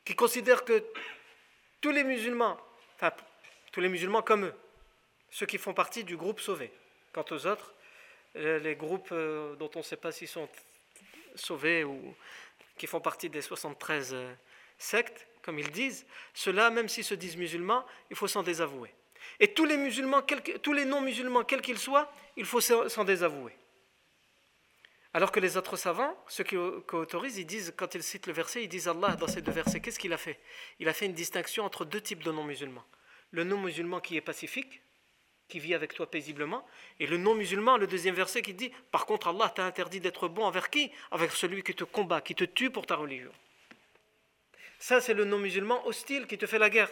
qui 0.06 0.16
considèrent 0.16 0.64
que 0.66 0.84
tous 1.82 1.92
les 1.92 2.04
musulmans, 2.04 2.58
enfin 2.96 3.12
tous 3.72 3.82
les 3.82 3.90
musulmans 3.90 4.22
comme 4.22 4.46
eux, 4.46 4.56
ceux 5.30 5.46
qui 5.46 5.58
font 5.58 5.74
partie 5.74 6.04
du 6.04 6.18
groupe 6.18 6.40
sauvé. 6.40 6.72
Quant 7.12 7.26
aux 7.32 7.46
autres, 7.48 7.74
euh, 8.38 8.60
les 8.60 8.76
groupes 8.76 9.10
euh, 9.12 9.56
dont 9.58 9.70
on 9.76 9.80
ne 9.80 9.84
sait 9.84 9.98
pas 9.98 10.14
s'ils 10.14 10.28
sont 10.30 10.48
sauvés 11.36 11.84
ou 11.84 12.16
qui 12.78 12.88
font 12.88 13.02
partie 13.02 13.30
des 13.30 13.42
73 13.42 14.14
euh, 14.14 14.34
sectes, 14.78 15.28
comme 15.42 15.60
ils 15.60 15.70
disent, 15.72 16.06
ceux-là, 16.34 16.70
même 16.70 16.88
s'ils 16.88 17.04
se 17.04 17.14
disent 17.14 17.36
musulmans, 17.36 17.86
il 18.10 18.16
faut 18.16 18.28
s'en 18.30 18.42
désavouer. 18.44 18.94
Et 19.40 19.50
tous 19.54 19.66
les 19.66 19.76
musulmans, 19.76 20.22
tous 20.64 20.72
les 20.74 20.86
non-musulmans, 20.86 21.44
quels 21.44 21.62
qu'ils 21.62 21.78
soient, 21.80 22.12
il 22.38 22.46
faut 22.46 22.62
s'en 22.62 23.04
désavouer. 23.04 23.54
Alors 25.14 25.32
que 25.32 25.40
les 25.42 25.58
autres 25.58 25.76
savants, 25.76 26.16
ceux 26.28 26.44
qui, 26.46 26.56
qui 26.56 26.96
autorisent, 26.96 27.38
ils 27.38 27.46
disent, 27.46 27.74
quand 27.76 27.96
ils 27.96 28.04
citent 28.04 28.28
le 28.28 28.34
verset, 28.34 28.64
ils 28.64 28.70
disent 28.70 28.88
Allah 28.88 29.16
dans 29.18 29.28
ces 29.28 29.42
deux 29.42 29.52
versets, 29.52 29.82
qu'est-ce 29.82 30.00
qu'il 30.00 30.14
a 30.14 30.18
fait 30.18 30.40
Il 30.80 30.88
a 30.88 30.94
fait 30.94 31.06
une 31.06 31.14
distinction 31.14 31.66
entre 31.66 31.84
deux 31.86 32.00
types 32.00 32.24
de 32.24 32.32
non-musulmans. 32.32 32.86
Le 33.32 33.44
non-musulman 33.44 34.00
qui 34.00 34.16
est 34.16 34.22
pacifique, 34.22 34.82
qui 35.52 35.60
vit 35.60 35.76
avec 35.76 35.94
toi 35.94 36.10
paisiblement. 36.10 36.66
Et 37.02 37.06
le 37.06 37.18
non-musulman, 37.18 37.76
le 37.76 37.86
deuxième 37.86 38.16
verset 38.16 38.42
qui 38.42 38.54
dit, 38.54 38.72
par 38.90 39.06
contre 39.06 39.28
Allah 39.28 39.50
t'a 39.54 39.66
interdit 39.66 40.00
d'être 40.00 40.30
bon 40.30 40.46
envers 40.46 40.70
qui 40.70 40.90
Avec 41.12 41.32
celui 41.32 41.62
qui 41.62 41.76
te 41.76 41.84
combat, 41.84 42.22
qui 42.22 42.34
te 42.34 42.46
tue 42.46 42.72
pour 42.72 42.86
ta 42.88 42.96
religion. 42.96 43.32
Ça, 44.80 45.00
c'est 45.02 45.14
le 45.14 45.26
non-musulman 45.26 45.86
hostile 45.86 46.26
qui 46.26 46.38
te 46.40 46.48
fait 46.48 46.58
la 46.58 46.70
guerre. 46.72 46.90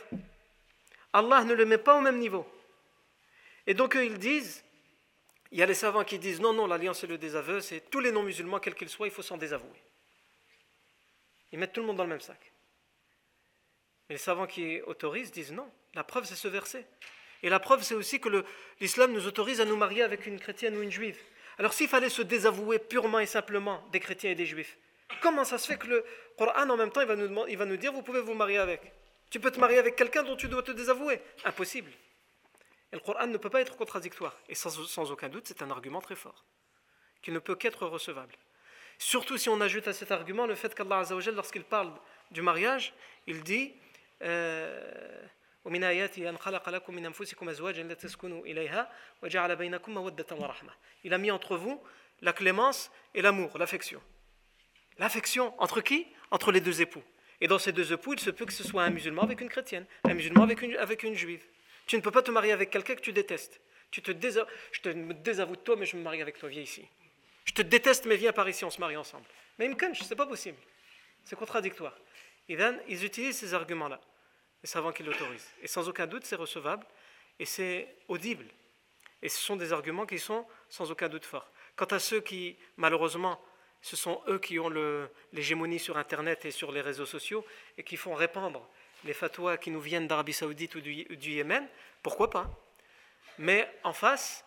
Allah 1.13 1.43
ne 1.45 1.53
le 1.53 1.65
met 1.65 1.79
pas 1.79 1.97
au 1.97 2.01
même 2.01 2.19
niveau. 2.19 2.45
Et 3.65 3.73
donc 3.73 3.95
ils 3.99 4.19
disent, 4.19 4.63
il 5.51 5.57
y 5.57 5.63
a 5.63 5.65
les 5.65 5.73
savants 5.85 6.03
qui 6.03 6.19
disent, 6.19 6.39
non, 6.41 6.53
non, 6.53 6.67
l'alliance 6.67 7.03
et 7.03 7.07
le 7.07 7.17
désaveu, 7.17 7.61
c'est 7.61 7.89
tous 7.89 7.99
les 7.99 8.11
non-musulmans, 8.11 8.59
quels 8.59 8.75
qu'ils 8.75 8.89
soient, 8.89 9.07
il 9.07 9.13
faut 9.17 9.23
s'en 9.23 9.37
désavouer. 9.37 9.81
Ils 11.51 11.57
mettent 11.59 11.73
tout 11.73 11.81
le 11.81 11.87
monde 11.87 11.97
dans 11.97 12.03
le 12.03 12.09
même 12.09 12.21
sac. 12.31 12.39
Mais 14.07 14.15
les 14.15 14.19
savants 14.29 14.45
qui 14.47 14.81
autorisent 14.81 15.31
disent 15.31 15.51
non. 15.53 15.71
La 15.95 16.03
preuve, 16.03 16.25
c'est 16.25 16.35
ce 16.35 16.47
verset. 16.47 16.85
Et 17.43 17.49
la 17.49 17.59
preuve, 17.59 17.83
c'est 17.83 17.95
aussi 17.95 18.19
que 18.19 18.43
l'islam 18.81 19.13
nous 19.13 19.27
autorise 19.27 19.61
à 19.61 19.65
nous 19.65 19.77
marier 19.77 20.03
avec 20.03 20.25
une 20.25 20.39
chrétienne 20.39 20.75
ou 20.75 20.81
une 20.81 20.91
juive. 20.91 21.17
Alors 21.57 21.73
s'il 21.73 21.87
fallait 21.87 22.09
se 22.09 22.21
désavouer 22.21 22.79
purement 22.79 23.19
et 23.19 23.25
simplement 23.25 23.83
des 23.91 23.99
chrétiens 23.99 24.31
et 24.31 24.35
des 24.35 24.45
juifs, 24.45 24.77
comment 25.21 25.43
ça 25.43 25.57
se 25.57 25.67
fait 25.67 25.77
que 25.77 25.87
le 25.87 26.05
Coran 26.37 26.69
en 26.69 26.77
même 26.77 26.91
temps 26.91 27.01
il 27.01 27.07
va 27.07 27.15
nous, 27.15 27.45
il 27.47 27.57
va 27.57 27.65
nous 27.65 27.75
dire 27.77 27.91
vous 27.91 28.01
pouvez 28.01 28.21
vous 28.21 28.33
marier 28.33 28.57
avec 28.57 28.81
Tu 29.29 29.39
peux 29.39 29.51
te 29.51 29.59
marier 29.59 29.77
avec 29.77 29.95
quelqu'un 29.95 30.23
dont 30.23 30.35
tu 30.37 30.47
dois 30.47 30.63
te 30.63 30.71
désavouer 30.71 31.21
Impossible. 31.43 31.91
Et 32.91 32.95
le 32.95 33.01
Coran 33.01 33.27
ne 33.27 33.37
peut 33.37 33.49
pas 33.49 33.61
être 33.61 33.75
contradictoire. 33.77 34.35
Et 34.49 34.55
sans, 34.55 34.69
sans 34.87 35.11
aucun 35.11 35.29
doute, 35.29 35.43
c'est 35.47 35.61
un 35.61 35.69
argument 35.69 36.01
très 36.01 36.15
fort, 36.15 36.43
qui 37.21 37.31
ne 37.31 37.39
peut 37.39 37.55
qu'être 37.55 37.85
recevable. 37.85 38.33
Surtout 38.97 39.37
si 39.37 39.47
on 39.47 39.61
ajoute 39.61 39.87
à 39.87 39.93
cet 39.93 40.11
argument 40.11 40.47
le 40.47 40.55
fait 40.55 40.73
qu'Allah, 40.73 41.03
lorsqu'il 41.33 41.63
parle 41.63 41.91
du 42.31 42.41
mariage, 42.41 42.93
il 43.27 43.43
dit... 43.43 43.73
Euh, 44.21 45.21
il 45.65 45.83
a 45.83 45.91
mis 51.17 51.31
entre 51.31 51.57
vous 51.57 51.83
la 52.21 52.33
clémence 52.33 52.91
et 53.13 53.21
l'amour, 53.21 53.57
l'affection. 53.57 54.01
L'affection 54.97 55.53
entre 55.61 55.79
qui 55.81 56.07
Entre 56.31 56.51
les 56.51 56.59
deux 56.61 56.81
époux. 56.81 57.03
Et 57.41 57.47
dans 57.47 57.59
ces 57.59 57.71
deux 57.71 57.91
époux, 57.93 58.13
il 58.13 58.19
se 58.19 58.29
peut 58.29 58.45
que 58.45 58.53
ce 58.53 58.63
soit 58.63 58.83
un 58.83 58.89
musulman 58.91 59.23
avec 59.23 59.41
une 59.41 59.47
chrétienne, 59.49 59.85
un 60.03 60.13
musulman 60.13 60.43
avec 60.43 60.61
une, 61.05 61.15
juive. 61.15 61.41
Tu 61.87 61.95
ne 61.95 62.01
peux 62.01 62.11
pas 62.11 62.21
te 62.21 62.31
marier 62.31 62.51
avec 62.51 62.69
quelqu'un 62.69 62.95
que 62.95 63.01
tu 63.01 63.13
détestes. 63.13 63.61
Tu 63.91 64.01
te 64.01 64.11
Je 64.11 64.81
te 64.81 64.89
désavoue 64.89 65.55
de 65.55 65.61
toi, 65.61 65.75
mais 65.77 65.85
je 65.85 65.95
me 65.95 66.01
marie 66.03 66.21
avec 66.21 66.37
toi, 66.37 66.49
viens 66.49 66.61
ici. 66.61 66.85
Je 67.45 67.53
te 67.53 67.61
déteste, 67.61 68.05
mais 68.05 68.17
viens 68.17 68.33
par 68.33 68.47
ici, 68.49 68.63
on 68.65 68.69
se 68.69 68.79
marie 68.79 68.95
ensemble. 68.97 69.25
Mais 69.57 69.67
ce 69.69 69.73
c'est 70.03 70.15
pas 70.15 70.27
possible. 70.27 70.57
C'est 71.23 71.35
contradictoire. 71.37 71.97
Et 72.47 72.55
then, 72.57 72.79
ils 72.87 73.03
utilisent 73.05 73.37
ces 73.37 73.53
arguments-là 73.55 73.99
les 74.63 74.67
savants 74.69 74.91
qui 74.91 75.03
l'autorisent. 75.03 75.49
Et 75.61 75.67
sans 75.67 75.87
aucun 75.89 76.07
doute, 76.07 76.25
c'est 76.25 76.35
recevable 76.35 76.85
et 77.39 77.45
c'est 77.45 77.95
audible. 78.07 78.45
Et 79.21 79.29
ce 79.29 79.39
sont 79.39 79.55
des 79.55 79.73
arguments 79.73 80.05
qui 80.05 80.19
sont 80.19 80.45
sans 80.69 80.89
aucun 80.91 81.09
doute 81.09 81.25
forts. 81.25 81.47
Quant 81.75 81.85
à 81.85 81.99
ceux 81.99 82.21
qui, 82.21 82.57
malheureusement, 82.77 83.39
ce 83.81 83.95
sont 83.95 84.21
eux 84.27 84.39
qui 84.39 84.59
ont 84.59 84.69
l'hégémonie 85.31 85.79
sur 85.79 85.97
Internet 85.97 86.43
et 86.45 86.51
sur 86.51 86.71
les 86.71 86.81
réseaux 86.81 87.05
sociaux 87.05 87.45
et 87.77 87.83
qui 87.83 87.95
font 87.95 88.13
répandre 88.13 88.67
les 89.05 89.13
fatwas 89.13 89.57
qui 89.57 89.71
nous 89.71 89.79
viennent 89.79 90.07
d'Arabie 90.07 90.33
saoudite 90.33 90.75
ou 90.75 90.81
du, 90.81 90.91
Yémen, 91.31 91.65
pourquoi 92.03 92.29
pas 92.29 92.49
Mais 93.37 93.69
en 93.83 93.93
face, 93.93 94.43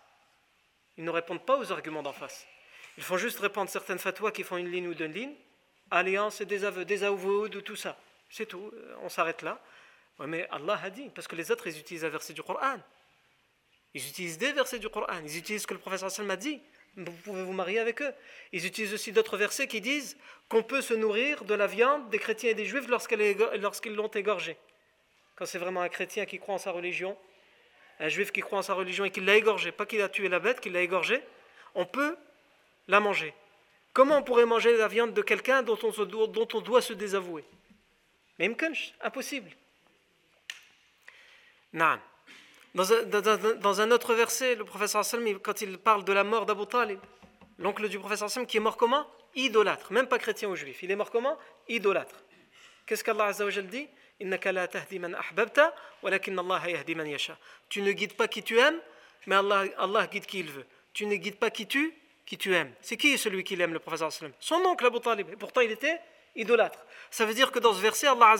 ils 0.97 1.03
ne 1.03 1.09
répondent 1.09 1.43
pas 1.43 1.57
aux 1.57 1.71
arguments 1.71 2.03
d'en 2.03 2.13
face. 2.13 2.45
Ils 2.97 3.03
font 3.03 3.17
juste 3.17 3.39
répandre 3.39 3.71
certaines 3.71 3.97
fatwas 3.97 4.31
qui 4.31 4.43
font 4.43 4.57
une 4.57 4.69
ligne 4.71 4.87
ou 4.87 4.93
deux 4.93 5.05
lignes, 5.07 5.33
alliance 5.89 6.39
et 6.41 6.45
désaveu, 6.45 6.85
désaveu 6.85 7.57
ou 7.57 7.61
tout 7.61 7.75
ça. 7.75 7.97
C'est 8.29 8.45
tout, 8.45 8.69
euh, 8.75 8.95
on 9.01 9.09
s'arrête 9.09 9.41
là. 9.41 9.59
Oui, 10.19 10.27
mais 10.27 10.47
Allah 10.51 10.79
a 10.83 10.89
dit, 10.89 11.09
parce 11.15 11.27
que 11.27 11.35
les 11.35 11.51
autres, 11.51 11.65
ils 11.67 11.79
utilisent 11.79 12.05
un 12.05 12.09
verset 12.09 12.33
du 12.33 12.43
Coran. 12.43 12.77
Ils 13.93 14.07
utilisent 14.07 14.37
des 14.37 14.51
versets 14.53 14.79
du 14.79 14.89
Coran. 14.89 15.07
Ils 15.23 15.37
utilisent 15.37 15.63
ce 15.63 15.67
que 15.67 15.73
le 15.73 15.79
professeur 15.79 16.07
Hassan 16.07 16.29
a 16.29 16.35
dit. 16.35 16.59
Vous 16.95 17.11
pouvez 17.23 17.43
vous 17.43 17.53
marier 17.53 17.79
avec 17.79 18.01
eux. 18.03 18.13
Ils 18.51 18.65
utilisent 18.67 18.93
aussi 18.93 19.11
d'autres 19.11 19.35
versets 19.37 19.67
qui 19.67 19.81
disent 19.81 20.15
qu'on 20.49 20.61
peut 20.61 20.81
se 20.81 20.93
nourrir 20.93 21.43
de 21.45 21.55
la 21.55 21.65
viande 21.65 22.07
des 22.11 22.19
chrétiens 22.19 22.51
et 22.51 22.53
des 22.53 22.65
juifs 22.65 22.87
lorsqu'ils 22.87 23.95
l'ont 23.95 24.07
égorgée. 24.09 24.57
Quand 25.35 25.45
c'est 25.47 25.57
vraiment 25.57 25.81
un 25.81 25.89
chrétien 25.89 26.25
qui 26.27 26.37
croit 26.37 26.53
en 26.53 26.57
sa 26.59 26.69
religion, 26.71 27.17
un 27.99 28.09
juif 28.09 28.31
qui 28.31 28.41
croit 28.41 28.59
en 28.59 28.63
sa 28.63 28.75
religion 28.75 29.05
et 29.05 29.09
qui 29.09 29.21
l'a 29.21 29.35
égorgé, 29.37 29.71
pas 29.71 29.87
qu'il 29.87 30.01
a 30.03 30.09
tué 30.09 30.29
la 30.29 30.37
bête, 30.37 30.59
qu'il 30.59 30.73
l'a 30.73 30.81
égorgée, 30.81 31.21
on 31.73 31.85
peut 31.85 32.15
la 32.87 32.99
manger. 32.99 33.33
Comment 33.93 34.17
on 34.19 34.23
pourrait 34.23 34.45
manger 34.45 34.77
la 34.77 34.87
viande 34.87 35.13
de 35.15 35.21
quelqu'un 35.23 35.63
dont, 35.63 35.79
on 35.83 36.59
doit 36.61 36.81
se 36.83 36.93
désavouer 36.93 37.43
Même 38.37 38.55
impossible. 39.01 39.49
Non, 41.73 41.97
Dans, 42.75 43.79
un, 43.81 43.91
autre 43.91 44.13
verset, 44.13 44.55
le 44.55 44.63
professeur 44.63 45.03
Salmi, 45.03 45.35
quand 45.41 45.59
il 45.61 45.79
parle 45.79 46.03
de 46.05 46.13
la 46.13 46.23
mort 46.23 46.45
d'Abu 46.45 46.67
Talib, 46.67 46.99
l'oncle 47.57 47.89
du 47.89 47.97
professeur 47.97 48.29
qui 48.45 48.57
est 48.57 48.59
mort 48.59 48.77
comment 48.77 49.07
Idolâtre, 49.35 49.91
même 49.91 50.05
pas 50.05 50.19
chrétien 50.19 50.47
ou 50.49 50.55
juif. 50.55 50.83
Il 50.83 50.91
est 50.91 50.95
mort 50.95 51.09
comment 51.09 51.35
Idolâtre. 51.67 52.15
Qu'est-ce 52.85 53.03
qu'Allah 53.03 53.33
dit 53.63 53.87
Tu 57.69 57.81
ne 57.81 57.91
guides 57.91 58.13
pas 58.15 58.27
qui 58.27 58.43
tu 58.43 58.59
aimes, 58.59 58.79
mais 59.25 59.35
Allah, 59.35 59.63
Allah 59.79 60.05
guide 60.05 60.27
qui 60.27 60.41
il 60.41 60.51
veut. 60.51 60.65
Tu 60.93 61.07
ne 61.07 61.15
guides 61.15 61.37
pas 61.39 61.49
qui 61.49 61.65
tu, 61.65 61.91
qui 62.27 62.37
tu 62.37 62.53
aimes. 62.53 62.71
C'est 62.81 62.97
qui 62.97 63.17
celui 63.17 63.43
qu'il 63.43 63.59
aime, 63.61 63.73
le 63.73 63.79
professeur 63.79 64.11
Son 64.39 64.55
oncle 64.63 64.85
Abu 64.85 64.99
Talib. 64.99 65.27
Et 65.33 65.35
pourtant, 65.35 65.61
il 65.61 65.71
était 65.71 65.99
idolâtre. 66.35 66.77
Ça 67.09 67.25
veut 67.25 67.33
dire 67.33 67.51
que 67.51 67.57
dans 67.57 67.73
ce 67.73 67.81
verset, 67.81 68.05
Allah 68.05 68.35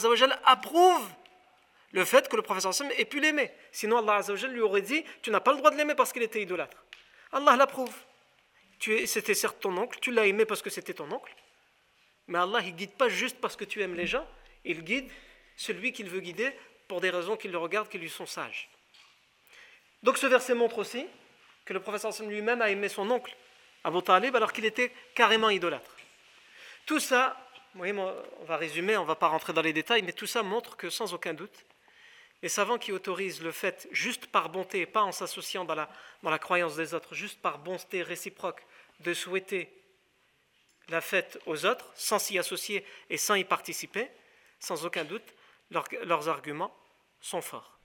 approuve 0.46 1.08
le 1.94 2.06
fait 2.06 2.28
que 2.28 2.36
le 2.36 2.42
professeur 2.42 2.74
Sam 2.74 2.90
ait 2.98 3.06
pu 3.06 3.20
l'aimer. 3.20 3.52
Sinon, 3.72 3.98
Allah 4.00 4.16
Azzawajal 4.16 4.52
lui 4.52 4.62
aurait 4.62 4.82
dit 4.82 5.06
Tu 5.22 5.30
n'as 5.32 5.40
pas 5.40 5.52
le 5.52 5.60
droit 5.60 5.70
de 5.72 5.78
l'aimer 5.78 5.94
parce 5.96 6.12
qu'il 6.12 6.24
était 6.24 6.42
idolâtre. 6.42 6.76
Allah 7.32 7.56
l'approuve. 7.56 7.94
C'était 9.06 9.36
certes 9.36 9.62
ton 9.62 9.78
oncle, 9.78 9.98
tu 10.02 10.12
l'as 10.12 10.26
aimé 10.26 10.44
parce 10.46 10.62
que 10.62 10.70
c'était 10.70 10.94
ton 10.94 11.10
oncle. 11.12 11.34
Mais 12.28 12.38
Allah, 12.40 12.60
il 12.64 12.76
guide 12.76 12.92
pas 12.94 13.08
juste 13.10 13.38
parce 13.40 13.56
que 13.56 13.64
tu 13.64 13.82
aimes 13.82 13.96
les 13.96 14.08
gens 14.08 14.28
il 14.66 14.82
guide 14.82 15.10
celui 15.58 15.92
qu'il 15.92 16.10
veut 16.10 16.22
guider 16.22 16.50
pour 16.88 17.02
des 17.02 17.10
raisons 17.10 17.36
qu'il 17.36 17.52
le 17.52 17.58
regardent, 17.58 17.90
qui 17.90 17.98
lui 17.98 18.10
sont 18.10 18.26
sages. 18.26 18.70
Donc 20.04 20.18
ce 20.18 20.26
verset 20.26 20.54
montre 20.54 20.78
aussi 20.80 21.06
que 21.66 21.74
le 21.74 21.82
professeur 21.82 22.14
lui-même 22.28 22.62
a 22.62 22.70
aimé 22.70 22.88
son 22.88 23.10
oncle, 23.12 23.36
Abu 23.84 24.02
Talib, 24.02 24.34
alors 24.38 24.54
qu'il 24.54 24.64
était 24.64 24.92
carrément 25.16 25.50
idolâtre. 25.50 25.92
Tout 26.86 27.00
ça, 27.02 27.46
on 27.76 27.84
va 28.46 28.56
résumer, 28.56 28.96
on 28.96 29.02
ne 29.04 29.08
va 29.08 29.16
pas 29.16 29.28
rentrer 29.28 29.52
dans 29.52 29.62
les 29.62 29.74
détails, 29.74 30.02
mais 30.02 30.14
tout 30.14 30.28
ça 30.28 30.44
montre 30.44 30.78
que 30.78 30.90
sans 30.90 31.14
aucun 31.14 31.34
doute, 31.34 31.66
et 32.44 32.50
savants 32.50 32.78
qui 32.78 32.92
autorisent 32.92 33.42
le 33.42 33.54
fait 33.54 33.88
juste 33.92 34.26
par 34.28 34.50
bonté, 34.50 34.86
pas 34.86 35.02
en 35.02 35.14
s'associant 35.14 35.64
dans 35.64 35.76
la, 35.76 36.40
croyance 36.40 36.76
des 36.76 36.94
autres, 36.94 37.16
juste 37.16 37.42
par 37.42 37.58
bonté 37.58 38.04
réciproque, 38.04 38.66
de 39.00 39.14
souhaiter 39.14 39.72
la 40.90 41.00
fête 41.00 41.40
aux 41.46 41.66
autres, 41.66 41.90
sans 41.96 42.20
s'y 42.20 42.38
associer 42.38 42.86
et 43.10 43.16
sans 43.16 43.36
y 43.36 43.46
participer, 43.46 44.10
sans 44.60 44.86
aucun 44.86 45.06
doute, 45.06 45.24
leurs 45.72 46.28
arguments 46.28 46.76
sont 47.22 47.42
forts. 47.42 47.80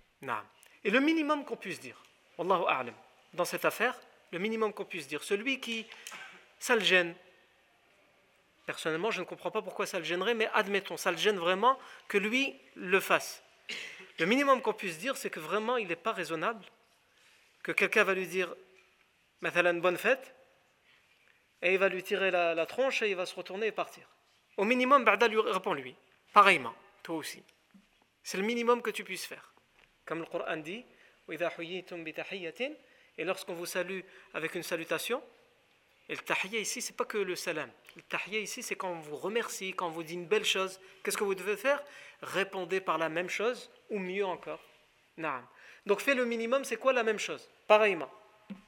Et 0.82 0.90
le 0.90 0.98
minimum 0.98 1.44
qu'on 1.44 1.56
puisse 1.56 1.78
dire, 1.78 1.96
dans 2.36 3.44
cette 3.44 3.64
affaire, 3.64 3.96
le 4.32 4.40
minimum 4.40 4.72
qu'on 4.72 4.84
puisse 4.84 5.06
dire, 5.06 5.22
celui 5.22 5.60
qui, 5.60 5.86
ça 6.58 6.74
le 6.74 6.82
gêne, 6.82 7.14
personnellement, 8.66 9.12
je 9.12 9.20
ne 9.20 9.24
comprends 9.24 9.52
pas 9.52 9.62
pourquoi 9.62 9.86
ça 9.86 10.00
le 10.00 10.04
gênerait, 10.04 10.34
mais 10.34 10.48
admettons, 10.52 10.96
ça 10.96 11.12
le 11.12 11.16
gêne 11.16 11.38
vraiment 11.38 11.78
que 12.08 12.18
lui 12.18 12.56
le 12.74 12.98
fasse. 12.98 13.44
Le 14.18 14.26
minimum 14.26 14.60
qu'on 14.62 14.72
puisse 14.72 14.98
dire, 14.98 15.16
c'est 15.16 15.30
que 15.30 15.38
vraiment, 15.40 15.76
il 15.76 15.86
n'est 15.86 15.96
pas 15.96 16.12
raisonnable 16.12 16.64
que 17.62 17.70
quelqu'un 17.70 18.02
va 18.04 18.14
lui 18.14 18.26
dire, 18.26 18.52
une 19.42 19.80
bonne 19.80 19.96
fête, 19.96 20.34
et 21.62 21.72
il 21.72 21.78
va 21.78 21.88
lui 21.88 22.02
tirer 22.02 22.30
la, 22.30 22.66
tronche 22.66 23.02
et 23.02 23.10
il 23.10 23.16
va 23.16 23.26
se 23.26 23.34
retourner 23.34 23.68
et 23.68 23.72
partir. 23.72 24.04
Au 24.56 24.64
minimum, 24.64 25.04
Bada 25.04 25.28
lui 25.28 25.38
répond 25.40 25.72
lui, 25.72 25.94
pareillement, 26.32 26.74
toi 27.02 27.16
aussi. 27.16 27.42
C'est 28.22 28.38
le 28.38 28.42
minimum 28.44 28.82
que 28.82 28.90
tu 28.90 29.04
puisses 29.04 29.24
faire. 29.24 29.52
Comme 30.04 30.20
le 30.20 30.26
Coran 30.26 30.56
dit, 30.56 30.84
et 33.18 33.24
lorsqu'on 33.24 33.54
vous 33.54 33.66
salue 33.66 34.00
avec 34.34 34.54
une 34.56 34.62
salutation, 34.64 35.22
et 36.08 36.14
le 36.14 36.20
tahiyya 36.20 36.60
ici, 36.60 36.80
c'est 36.80 36.96
pas 36.96 37.04
que 37.04 37.18
le 37.18 37.34
salam. 37.36 37.70
Le 37.96 38.02
tahiyya 38.02 38.40
ici, 38.40 38.62
c'est 38.62 38.76
quand 38.76 38.90
on 38.92 39.00
vous 39.00 39.16
remercie, 39.16 39.74
quand 39.74 39.88
on 39.88 39.90
vous 39.90 40.02
dit 40.04 40.14
une 40.14 40.26
belle 40.26 40.44
chose. 40.46 40.80
Qu'est-ce 41.02 41.18
que 41.18 41.24
vous 41.24 41.34
devez 41.34 41.56
faire 41.58 41.82
Répondez 42.22 42.80
par 42.80 42.96
la 42.96 43.10
même 43.10 43.28
chose 43.28 43.70
ou 43.90 43.98
mieux 43.98 44.24
encore. 44.24 44.60
Naam. 45.18 45.46
Donc 45.84 46.00
fais 46.00 46.14
le 46.14 46.24
minimum, 46.24 46.64
c'est 46.64 46.76
quoi 46.78 46.94
la 46.94 47.02
même 47.02 47.18
chose 47.18 47.46
Pareillement. 47.66 48.10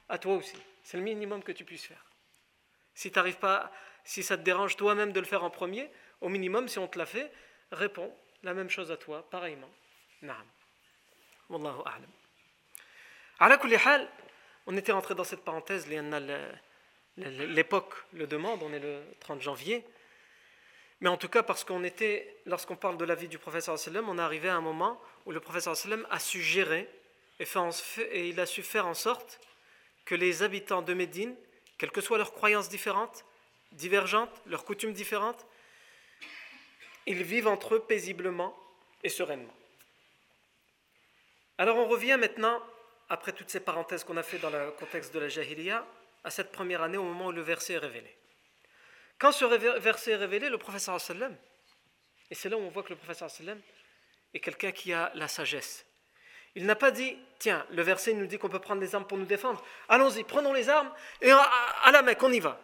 À 0.07 0.19
toi 0.19 0.35
aussi. 0.35 0.53
C'est 0.83 0.97
le 0.97 1.03
minimum 1.03 1.41
que 1.41 1.51
tu 1.51 1.65
puisses 1.65 1.85
faire. 1.85 2.05
Si 2.93 3.09
n'arrives 3.11 3.37
pas, 3.37 3.71
si 4.03 4.21
ça 4.21 4.37
te 4.37 4.43
dérange 4.43 4.75
toi-même 4.75 5.11
de 5.11 5.19
le 5.19 5.25
faire 5.25 5.43
en 5.43 5.49
premier, 5.49 5.89
au 6.21 6.29
minimum, 6.29 6.67
si 6.67 6.77
on 6.77 6.87
te 6.87 6.99
l'a 6.99 7.05
fait, 7.07 7.31
réponds 7.71 8.15
la 8.43 8.53
même 8.53 8.69
chose 8.69 8.91
à 8.91 8.97
toi, 8.97 9.27
pareillement. 9.31 9.71
Naam. 10.21 10.45
Wallahu 11.49 11.81
a'lam. 11.87 12.05
On 14.67 14.77
était 14.77 14.91
rentré 14.91 15.15
dans 15.15 15.23
cette 15.23 15.43
parenthèse, 15.43 15.87
l'époque 17.29 17.93
le 18.13 18.27
demande, 18.27 18.61
on 18.63 18.71
est 18.73 18.79
le 18.79 18.99
30 19.21 19.41
janvier. 19.41 19.83
Mais 20.99 21.09
en 21.09 21.17
tout 21.17 21.29
cas, 21.29 21.43
parce 21.43 21.63
qu'on 21.63 21.83
était, 21.83 22.35
lorsqu'on 22.45 22.75
parle 22.75 22.97
de 22.97 23.05
la 23.05 23.15
vie 23.15 23.27
du 23.27 23.39
professeur 23.39 23.77
sallam, 23.79 24.07
on 24.09 24.17
est 24.17 24.21
arrivé 24.21 24.49
à 24.49 24.55
un 24.55 24.61
moment 24.61 25.01
où 25.25 25.31
le 25.31 25.39
professeur 25.39 25.75
sallam 25.75 26.05
a 26.11 26.19
su 26.19 26.41
gérer 26.41 26.87
et, 27.39 27.45
fait 27.45 27.69
et 28.15 28.29
il 28.29 28.39
a 28.39 28.45
su 28.45 28.61
faire 28.61 28.85
en 28.85 28.93
sorte 28.93 29.39
que 30.05 30.15
les 30.15 30.43
habitants 30.43 30.81
de 30.81 30.93
Médine, 30.93 31.35
quelles 31.77 31.91
que 31.91 32.01
soient 32.01 32.17
leurs 32.19 32.33
croyances 32.33 32.69
différentes, 32.69 33.25
divergentes, 33.71 34.41
leurs 34.45 34.65
coutumes 34.65 34.93
différentes, 34.93 35.47
ils 37.07 37.23
vivent 37.23 37.47
entre 37.47 37.75
eux 37.75 37.79
paisiblement 37.79 38.55
et 39.03 39.09
sereinement. 39.09 39.53
Alors 41.57 41.77
on 41.77 41.87
revient 41.87 42.17
maintenant, 42.19 42.61
après 43.09 43.31
toutes 43.31 43.49
ces 43.49 43.59
parenthèses 43.59 44.03
qu'on 44.03 44.17
a 44.17 44.23
fait 44.23 44.37
dans 44.37 44.51
le 44.51 44.71
contexte 44.77 45.13
de 45.13 45.19
la 45.19 45.29
Jahiliya, 45.29 45.85
à 46.23 46.29
cette 46.29 46.51
première 46.51 46.81
année 46.81 46.97
au 46.97 47.03
moment 47.03 47.27
où 47.27 47.31
le 47.31 47.41
verset 47.41 47.73
est 47.73 47.77
révélé. 47.77 48.17
Quand 49.17 49.31
ce 49.31 49.45
verset 49.79 50.11
est 50.11 50.15
révélé, 50.15 50.49
le 50.49 50.57
professeur 50.57 50.99
sallam, 50.99 51.35
et 52.29 52.35
c'est 52.35 52.49
là 52.49 52.57
où 52.57 52.61
on 52.61 52.69
voit 52.69 52.83
que 52.83 52.89
le 52.89 52.95
professeur 52.95 53.29
sallam 53.29 53.59
est 54.33 54.39
quelqu'un 54.39 54.71
qui 54.71 54.93
a 54.93 55.11
la 55.15 55.27
sagesse. 55.27 55.85
Il 56.55 56.65
n'a 56.65 56.75
pas 56.75 56.91
dit, 56.91 57.17
tiens, 57.39 57.65
le 57.71 57.81
verset 57.81 58.13
nous 58.13 58.27
dit 58.27 58.37
qu'on 58.37 58.49
peut 58.49 58.59
prendre 58.59 58.81
des 58.81 58.93
armes 58.93 59.07
pour 59.07 59.17
nous 59.17 59.25
défendre. 59.25 59.63
Allons-y, 59.89 60.23
prenons 60.23 60.53
les 60.53 60.69
armes 60.69 60.91
et 61.21 61.31
à, 61.31 61.89
la 61.91 62.01
mec, 62.01 62.21
on 62.23 62.31
y 62.31 62.39
va. 62.39 62.59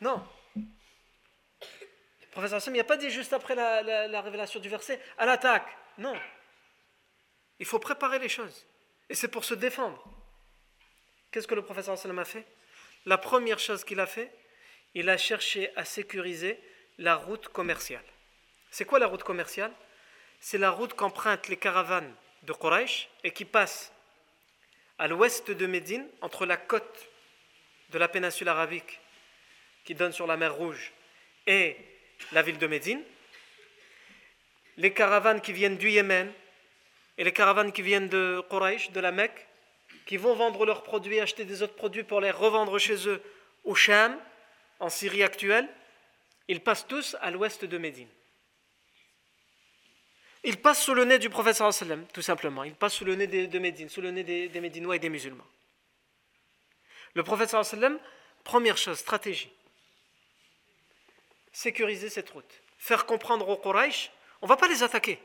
Non. 0.00 0.26
Le 0.56 0.62
professeur 2.32 2.60
sallam, 2.60 2.76
il 2.76 2.78
n'a 2.78 2.84
pas 2.84 2.96
dit 2.96 3.10
juste 3.10 3.32
après 3.32 3.54
la, 3.54 4.20
révélation 4.20 4.60
du 4.60 4.68
verset, 4.68 5.00
à 5.18 5.26
l'attaque. 5.26 5.66
Non. 5.98 6.14
Il 7.58 7.66
faut 7.66 7.78
préparer 7.80 8.18
les 8.18 8.28
choses. 8.28 8.66
Et 9.10 9.14
c'est 9.14 9.28
pour 9.28 9.44
se 9.44 9.54
défendre. 9.54 10.02
Qu'est-ce 11.30 11.46
que 11.48 11.54
le 11.54 11.62
professeur 11.62 11.98
sallam 11.98 12.18
a 12.20 12.24
fait 12.24 12.46
la 13.08 13.16
première 13.18 13.58
chose 13.58 13.84
qu'il 13.84 13.98
a 14.00 14.06
fait, 14.06 14.30
il 14.94 15.08
a 15.08 15.16
cherché 15.16 15.70
à 15.76 15.84
sécuriser 15.86 16.60
la 16.98 17.16
route 17.16 17.48
commerciale. 17.48 18.04
C'est 18.70 18.84
quoi 18.84 18.98
la 18.98 19.06
route 19.06 19.22
commerciale 19.24 19.72
C'est 20.40 20.58
la 20.58 20.70
route 20.70 20.92
qu'empruntent 20.94 21.48
les 21.48 21.56
caravanes 21.56 22.14
de 22.42 22.52
Quraysh 22.52 23.08
et 23.24 23.30
qui 23.30 23.44
passe 23.46 23.92
à 24.98 25.08
l'ouest 25.08 25.50
de 25.50 25.66
Médine, 25.66 26.06
entre 26.20 26.44
la 26.44 26.56
côte 26.58 27.08
de 27.90 27.98
la 27.98 28.08
péninsule 28.08 28.48
arabique 28.48 29.00
qui 29.84 29.94
donne 29.94 30.12
sur 30.12 30.26
la 30.26 30.36
mer 30.36 30.54
Rouge 30.54 30.92
et 31.46 31.76
la 32.32 32.42
ville 32.42 32.58
de 32.58 32.66
Médine, 32.66 33.02
les 34.76 34.92
caravanes 34.92 35.40
qui 35.40 35.52
viennent 35.54 35.78
du 35.78 35.88
Yémen 35.90 36.30
et 37.16 37.24
les 37.24 37.32
caravanes 37.32 37.72
qui 37.72 37.80
viennent 37.82 38.08
de 38.10 38.42
Quraysh, 38.50 38.90
de 38.90 39.00
la 39.00 39.12
Mecque, 39.12 39.46
qui 40.08 40.16
vont 40.16 40.32
vendre 40.34 40.64
leurs 40.64 40.82
produits, 40.82 41.20
acheter 41.20 41.44
des 41.44 41.62
autres 41.62 41.74
produits 41.74 42.02
pour 42.02 42.22
les 42.22 42.30
revendre 42.30 42.78
chez 42.78 43.06
eux 43.06 43.22
au 43.64 43.74
Sham, 43.76 44.18
en 44.80 44.88
Syrie 44.88 45.22
actuelle, 45.22 45.68
ils 46.48 46.62
passent 46.62 46.86
tous 46.86 47.14
à 47.20 47.30
l'ouest 47.30 47.66
de 47.66 47.76
Médine. 47.76 48.08
Ils 50.44 50.56
passent 50.56 50.82
sous 50.82 50.94
le 50.94 51.04
nez 51.04 51.18
du 51.18 51.28
prophète 51.28 51.56
sallam, 51.56 52.06
tout 52.10 52.22
simplement. 52.22 52.64
Ils 52.64 52.74
passent 52.74 52.94
sous 52.94 53.04
le 53.04 53.16
nez 53.16 53.26
de 53.26 53.58
Médine, 53.58 53.90
sous 53.90 54.00
le 54.00 54.10
nez 54.10 54.22
des, 54.24 54.60
Médinois 54.62 54.96
et 54.96 54.98
des 54.98 55.10
musulmans. 55.10 55.44
Le 57.12 57.22
prophète 57.22 57.50
sallam, 57.50 57.98
première 58.44 58.78
chose, 58.78 58.96
stratégie. 59.00 59.52
Sécuriser 61.52 62.08
cette 62.08 62.30
route. 62.30 62.62
Faire 62.78 63.04
comprendre 63.04 63.46
aux 63.46 63.58
Quraysh, 63.58 64.10
on 64.40 64.46
ne 64.46 64.48
va 64.48 64.56
pas 64.56 64.68
les 64.68 64.82
attaquer, 64.82 65.18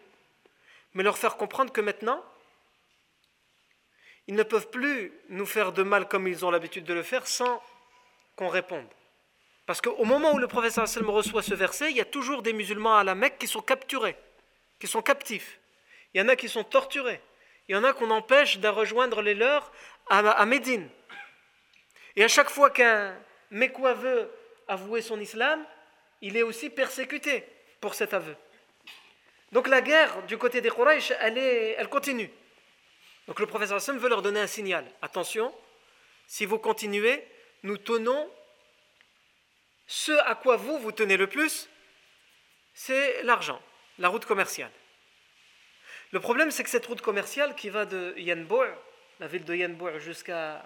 mais 0.93 1.03
leur 1.03 1.17
faire 1.17 1.37
comprendre 1.37 1.71
que 1.71 1.79
maintenant, 1.79 2.21
ils 4.27 4.35
ne 4.35 4.43
peuvent 4.43 4.69
plus 4.69 5.11
nous 5.29 5.45
faire 5.45 5.71
de 5.73 5.83
mal 5.83 6.07
comme 6.07 6.27
ils 6.27 6.45
ont 6.45 6.51
l'habitude 6.51 6.85
de 6.85 6.93
le 6.93 7.03
faire 7.03 7.27
sans 7.27 7.61
qu'on 8.35 8.47
réponde. 8.47 8.87
Parce 9.65 9.81
qu'au 9.81 10.03
moment 10.05 10.33
où 10.33 10.37
le 10.39 10.47
professeur 10.47 10.87
sallam 10.87 11.09
reçoit 11.09 11.43
ce 11.43 11.53
verset, 11.53 11.91
il 11.91 11.97
y 11.97 12.01
a 12.01 12.05
toujours 12.05 12.41
des 12.41 12.53
musulmans 12.53 12.97
à 12.97 13.03
la 13.03 13.15
Mecque 13.15 13.37
qui 13.37 13.47
sont 13.47 13.61
capturés, 13.61 14.15
qui 14.79 14.87
sont 14.87 15.01
captifs. 15.01 15.59
Il 16.13 16.19
y 16.19 16.21
en 16.23 16.27
a 16.27 16.35
qui 16.35 16.49
sont 16.49 16.63
torturés. 16.63 17.21
Il 17.67 17.73
y 17.73 17.75
en 17.77 17.83
a 17.83 17.93
qu'on 17.93 18.09
empêche 18.11 18.59
de 18.59 18.67
rejoindre 18.67 19.21
les 19.21 19.35
leurs 19.35 19.71
à, 20.09 20.45
Médine. 20.45 20.87
Et 22.15 22.23
à 22.23 22.27
chaque 22.27 22.49
fois 22.49 22.69
qu'un 22.69 23.15
Mekwa 23.51 23.93
veut 23.93 24.29
avouer 24.67 25.01
son 25.01 25.19
islam, 25.19 25.65
il 26.21 26.35
est 26.37 26.43
aussi 26.43 26.69
persécuté 26.69 27.45
pour 27.79 27.93
cet 27.93 28.13
aveu. 28.13 28.35
Donc 29.53 29.67
la 29.67 29.81
guerre 29.81 30.23
du 30.23 30.37
côté 30.37 30.61
des 30.61 30.69
Quraysh, 30.69 31.13
elle, 31.21 31.37
est, 31.37 31.75
elle 31.77 31.87
continue. 31.87 32.29
Donc 33.27 33.39
le 33.39 33.45
professeur 33.45 33.77
Hassan 33.77 33.97
veut 33.97 34.09
leur 34.09 34.21
donner 34.21 34.41
un 34.41 34.47
signal. 34.47 34.85
Attention, 35.01 35.53
si 36.27 36.45
vous 36.45 36.59
continuez, 36.59 37.25
nous 37.63 37.77
tenons 37.77 38.29
ce 39.87 40.11
à 40.27 40.35
quoi 40.35 40.57
vous 40.57 40.79
vous 40.79 40.91
tenez 40.91 41.17
le 41.17 41.27
plus, 41.27 41.69
c'est 42.73 43.23
l'argent, 43.23 43.61
la 43.99 44.09
route 44.09 44.25
commerciale. 44.25 44.71
Le 46.11 46.19
problème, 46.19 46.51
c'est 46.51 46.63
que 46.63 46.69
cette 46.69 46.85
route 46.85 47.01
commerciale 47.01 47.55
qui 47.55 47.69
va 47.69 47.85
de 47.85 48.13
Yenbour, 48.17 48.65
la 49.19 49.27
ville 49.27 49.45
de 49.45 49.55
Yenbour 49.55 49.99
jusqu'à 49.99 50.63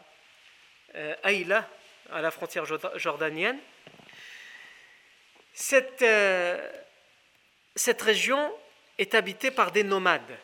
euh, 0.96 1.16
Aïla, 1.24 1.70
à 2.12 2.22
la 2.22 2.32
frontière 2.32 2.66
jordanienne, 2.98 3.60
euh, 6.02 6.72
cette 7.76 8.02
région 8.02 8.54
est 8.98 9.14
habitée 9.14 9.52
par 9.52 9.72
des 9.72 9.84
nomades 9.84 10.38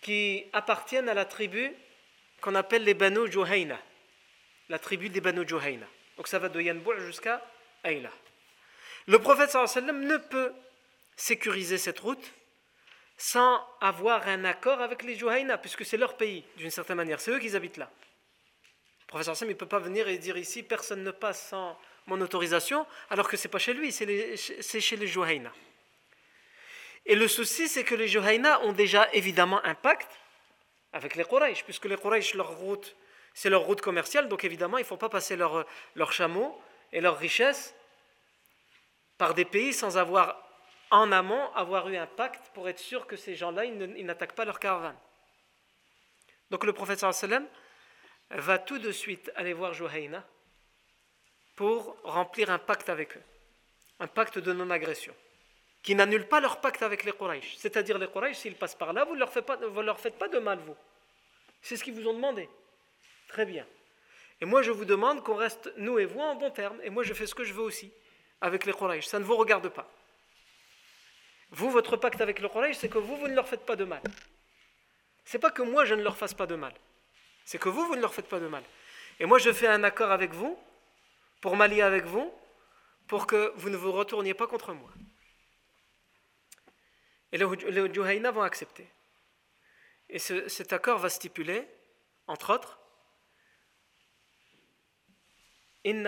qui 0.00 0.44
appartiennent 0.52 1.08
à 1.08 1.14
la 1.14 1.24
tribu 1.24 1.74
qu'on 2.40 2.54
appelle 2.54 2.84
les 2.84 2.94
Banu 2.94 3.30
Juhayna, 3.30 3.78
la 4.68 4.78
tribu 4.78 5.08
des 5.10 5.20
Banu 5.20 5.46
Juhayna. 5.46 5.86
Donc 6.16 6.28
ça 6.28 6.38
va 6.38 6.48
de 6.48 6.60
Yanbu' 6.60 6.98
jusqu'à 7.06 7.44
Ayla. 7.84 8.10
Le 9.06 9.18
prophète 9.18 9.54
ne 9.54 10.16
peut 10.16 10.52
sécuriser 11.16 11.78
cette 11.78 11.98
route 11.98 12.32
sans 13.18 13.60
avoir 13.80 14.26
un 14.28 14.44
accord 14.44 14.80
avec 14.80 15.02
les 15.02 15.16
Juhayna, 15.16 15.58
puisque 15.58 15.84
c'est 15.84 15.98
leur 15.98 16.16
pays, 16.16 16.42
d'une 16.56 16.70
certaine 16.70 16.96
manière. 16.96 17.20
C'est 17.20 17.30
eux 17.30 17.38
qui 17.38 17.54
habitent 17.54 17.76
là. 17.76 17.90
Le 19.06 19.06
prophète 19.08 19.38
il 19.42 19.48
ne 19.48 19.52
peut 19.54 19.66
pas 19.66 19.78
venir 19.80 20.08
et 20.08 20.16
dire 20.18 20.36
ici, 20.36 20.62
personne 20.62 21.04
ne 21.04 21.10
passe 21.10 21.48
sans 21.48 21.78
mon 22.06 22.20
autorisation, 22.22 22.86
alors 23.10 23.28
que 23.28 23.36
c'est 23.36 23.48
pas 23.48 23.58
chez 23.58 23.74
lui, 23.74 23.92
c'est 23.92 24.36
chez 24.80 24.96
les 24.96 25.06
Juhayna. 25.06 25.52
Et 27.06 27.14
le 27.14 27.28
souci, 27.28 27.68
c'est 27.68 27.84
que 27.84 27.94
les 27.94 28.08
Juhayna 28.08 28.60
ont 28.62 28.72
déjà 28.72 29.08
évidemment 29.12 29.62
un 29.64 29.74
pacte 29.74 30.10
avec 30.92 31.14
les 31.16 31.24
Quraysh, 31.24 31.64
puisque 31.64 31.86
les 31.86 31.96
Quraysh, 31.96 32.34
leur 32.34 32.56
route, 32.58 32.96
c'est 33.32 33.48
leur 33.50 33.62
route 33.62 33.80
commerciale, 33.80 34.28
donc 34.28 34.44
évidemment, 34.44 34.78
il 34.78 34.82
ne 34.82 34.86
faut 34.86 34.96
pas 34.96 35.08
passer 35.08 35.36
leurs 35.36 36.12
chameaux 36.12 36.60
et 36.92 37.00
leurs 37.00 37.16
richesses 37.18 37.74
par 39.16 39.34
des 39.34 39.44
pays 39.44 39.72
sans 39.72 39.96
avoir, 39.98 40.42
en 40.90 41.12
amont, 41.12 41.52
avoir 41.54 41.88
eu 41.88 41.96
un 41.96 42.06
pacte 42.06 42.50
pour 42.54 42.68
être 42.68 42.80
sûr 42.80 43.06
que 43.06 43.16
ces 43.16 43.36
gens-là, 43.36 43.64
ils 43.64 44.04
n'attaquent 44.06 44.34
pas 44.34 44.44
leur 44.44 44.58
caravane. 44.58 44.96
Donc 46.50 46.64
le 46.64 46.72
prophète 46.72 46.98
sallam 46.98 47.46
va 48.30 48.58
tout 48.58 48.78
de 48.78 48.90
suite 48.90 49.30
aller 49.36 49.52
voir 49.52 49.72
Juhayna 49.72 50.26
pour 51.54 51.96
remplir 52.02 52.50
un 52.50 52.58
pacte 52.58 52.88
avec 52.88 53.16
eux, 53.16 53.22
un 54.00 54.08
pacte 54.08 54.38
de 54.38 54.52
non-agression 54.52 55.14
qui 55.82 55.94
n'annulent 55.94 56.26
pas 56.28 56.40
leur 56.40 56.60
pacte 56.60 56.82
avec 56.82 57.04
les 57.04 57.12
Quraysh. 57.12 57.56
C'est-à-dire 57.56 57.98
les 57.98 58.08
Quraysh, 58.08 58.36
s'ils 58.38 58.54
passent 58.54 58.74
par 58.74 58.92
là, 58.92 59.04
vous 59.04 59.14
ne 59.14 59.20
leur, 59.20 59.30
faites 59.30 59.46
pas, 59.46 59.56
de 59.56 60.38
mal, 60.38 60.58
vous. 60.64 60.76
C'est 61.62 61.76
ce 61.76 61.84
qu'ils 61.84 61.94
vous 61.94 62.06
ont 62.08 62.14
demandé. 62.14 62.48
Très 63.28 63.46
bien. 63.46 63.66
Et 64.40 64.44
moi, 64.44 64.62
je 64.62 64.70
vous 64.70 64.84
demande 64.84 65.22
qu'on 65.22 65.34
reste, 65.34 65.72
nous 65.76 65.98
et 65.98 66.04
vous, 66.04 66.20
en 66.20 66.34
bon 66.34 66.50
terme. 66.50 66.76
Et 66.82 66.90
moi, 66.90 67.02
je 67.02 67.14
fais 67.14 67.26
ce 67.26 67.34
que 67.34 67.44
je 67.44 67.52
veux 67.54 67.62
aussi 67.62 67.90
avec 68.40 68.66
les 68.66 68.72
Quraysh. 68.72 69.06
Ça 69.06 69.18
ne 69.18 69.24
vous 69.24 69.36
regarde 69.36 69.68
pas. 69.68 69.88
Vous, 71.50 71.70
votre 71.70 71.96
pacte 71.96 72.20
avec 72.20 72.40
les 72.40 72.48
Quraysh, 72.48 72.76
c'est 72.76 72.88
que 72.88 72.98
vous, 72.98 73.16
vous 73.16 73.28
ne 73.28 73.34
leur 73.34 73.48
faites 73.48 73.64
pas 73.66 73.76
de 73.76 73.84
mal. 73.84 74.02
C'est 75.24 75.38
pas 75.38 75.50
que 75.50 75.62
moi, 75.62 75.84
je 75.84 75.94
ne 75.94 76.02
leur 76.02 76.16
fasse 76.16 76.34
pas 76.34 76.46
de 76.46 76.56
mal. 76.56 76.72
C'est 77.44 77.58
que 77.58 77.68
vous, 77.68 77.86
vous 77.86 77.96
ne 77.96 78.00
leur 78.00 78.12
faites 78.14 78.28
pas 78.28 78.38
de 78.40 78.46
mal. 78.48 78.62
Et 79.18 79.26
moi, 79.26 79.38
je 79.38 79.52
fais 79.52 79.66
un 79.66 79.82
accord 79.84 80.10
avec 80.10 80.32
vous, 80.32 80.58
pour 81.40 81.56
m'allier 81.56 81.82
avec 81.82 82.04
vous, 82.04 82.32
pour 83.08 83.26
que 83.26 83.52
vous 83.56 83.70
ne 83.70 83.76
vous 83.76 83.92
retourniez 83.92 84.34
pas 84.34 84.46
contre 84.46 84.72
moi. 84.72 84.90
Et 87.32 87.38
les 87.38 87.94
Juhayna 87.94 88.30
vont 88.30 88.42
accepter. 88.42 88.88
Et 90.08 90.18
cet 90.18 90.72
accord 90.72 90.98
va 90.98 91.08
stipuler, 91.08 91.66
entre 92.26 92.54
autres, 92.54 92.76
Ils, 95.82 96.06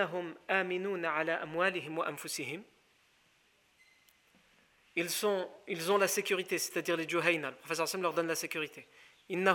ont 5.89 5.97
la 5.97 6.07
sécurité, 6.07 6.57
c'est-à-dire 6.59 6.97
les 6.97 7.07
Juhayna. 7.07 7.49
Le 7.49 7.55
professeur 7.55 7.87
Sam 7.87 8.01
leur 8.03 8.13
donne 8.13 8.27
la 8.27 8.35
sécurité. 8.35 8.85
Ils 9.29 9.47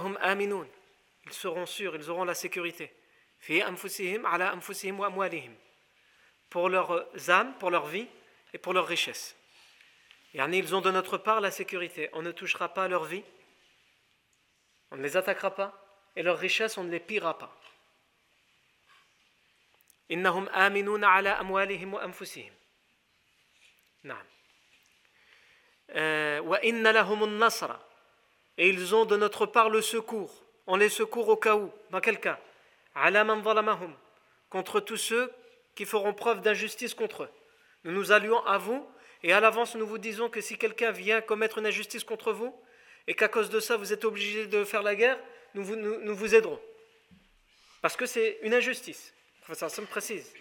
seront 1.32 1.66
sûrs, 1.66 1.94
ils 1.94 2.10
auront 2.10 2.24
la 2.24 2.34
sécurité. 2.34 2.92
Fi 3.38 3.60
ala 3.62 4.56
wa 4.92 5.30
Pour 6.50 6.68
leurs 6.68 7.30
âmes, 7.30 7.54
pour 7.58 7.70
leur 7.70 7.86
vie 7.86 8.08
et 8.54 8.58
pour 8.58 8.72
leur 8.72 8.86
richesse. 8.88 9.36
Et 10.34 10.40
ils 10.58 10.74
ont 10.74 10.80
de 10.80 10.90
notre 10.90 11.16
part 11.18 11.40
la 11.40 11.50
sécurité. 11.50 12.10
On 12.12 12.22
ne 12.22 12.32
touchera 12.32 12.72
pas 12.74 12.88
leur 12.88 13.04
vie, 13.04 13.24
on 14.90 14.96
ne 14.96 15.02
les 15.02 15.16
attaquera 15.16 15.54
pas, 15.54 15.84
et 16.16 16.22
leur 16.22 16.38
richesses, 16.38 16.76
on 16.76 16.84
ne 16.84 16.90
les 16.90 17.00
pillera 17.00 17.38
pas. 17.38 17.54
et 20.10 20.14
ils 28.70 28.94
ont 28.94 29.04
de 29.06 29.16
notre 29.16 29.46
part 29.46 29.70
le 29.70 29.80
secours 29.82 30.44
on 30.70 30.76
les 30.76 30.90
secourt 30.90 31.28
au 31.28 31.36
cas 31.36 31.56
où 31.56 31.72
dans 31.90 32.00
quel 32.00 32.18
cas 32.18 32.38
contre 34.50 34.80
tous 34.80 34.96
ceux 34.96 35.32
qui 35.74 35.84
feront 35.86 36.12
preuve 36.12 36.40
d'injustice 36.40 36.94
contre 36.94 37.24
eux 37.24 37.30
nous 37.84 37.92
nous 37.92 38.10
allions 38.12 38.44
à 38.44 38.58
vous 38.58 38.90
et 39.22 39.32
à 39.32 39.40
l'avance, 39.40 39.74
nous 39.74 39.86
vous 39.86 39.96
disons 39.98 40.28
que 40.30 40.40
si 40.42 40.56
quelqu'un 40.56 40.92
vient 40.92 41.20
commettre 41.20 41.58
une 41.58 41.66
injustice 41.66 42.04
contre 42.04 42.32
vous, 42.32 42.54
et 43.06 43.12
qu'à 43.14 43.28
cause 43.28 43.50
de 43.50 43.60
ça, 43.60 43.76
vous 43.76 43.92
êtes 43.92 44.04
obligé 44.04 44.46
de 44.46 44.64
faire 44.64 44.82
la 44.82 44.94
guerre, 44.94 45.18
nous 45.54 45.64
vous, 45.64 46.34
aiderons. 46.34 46.60
Parce 47.80 47.96
que 47.96 48.04
c'est 48.06 48.38
une 48.42 48.54
injustice. 48.54 49.14
ça, 49.52 49.66
me 49.80 49.86
précise. 49.86 50.32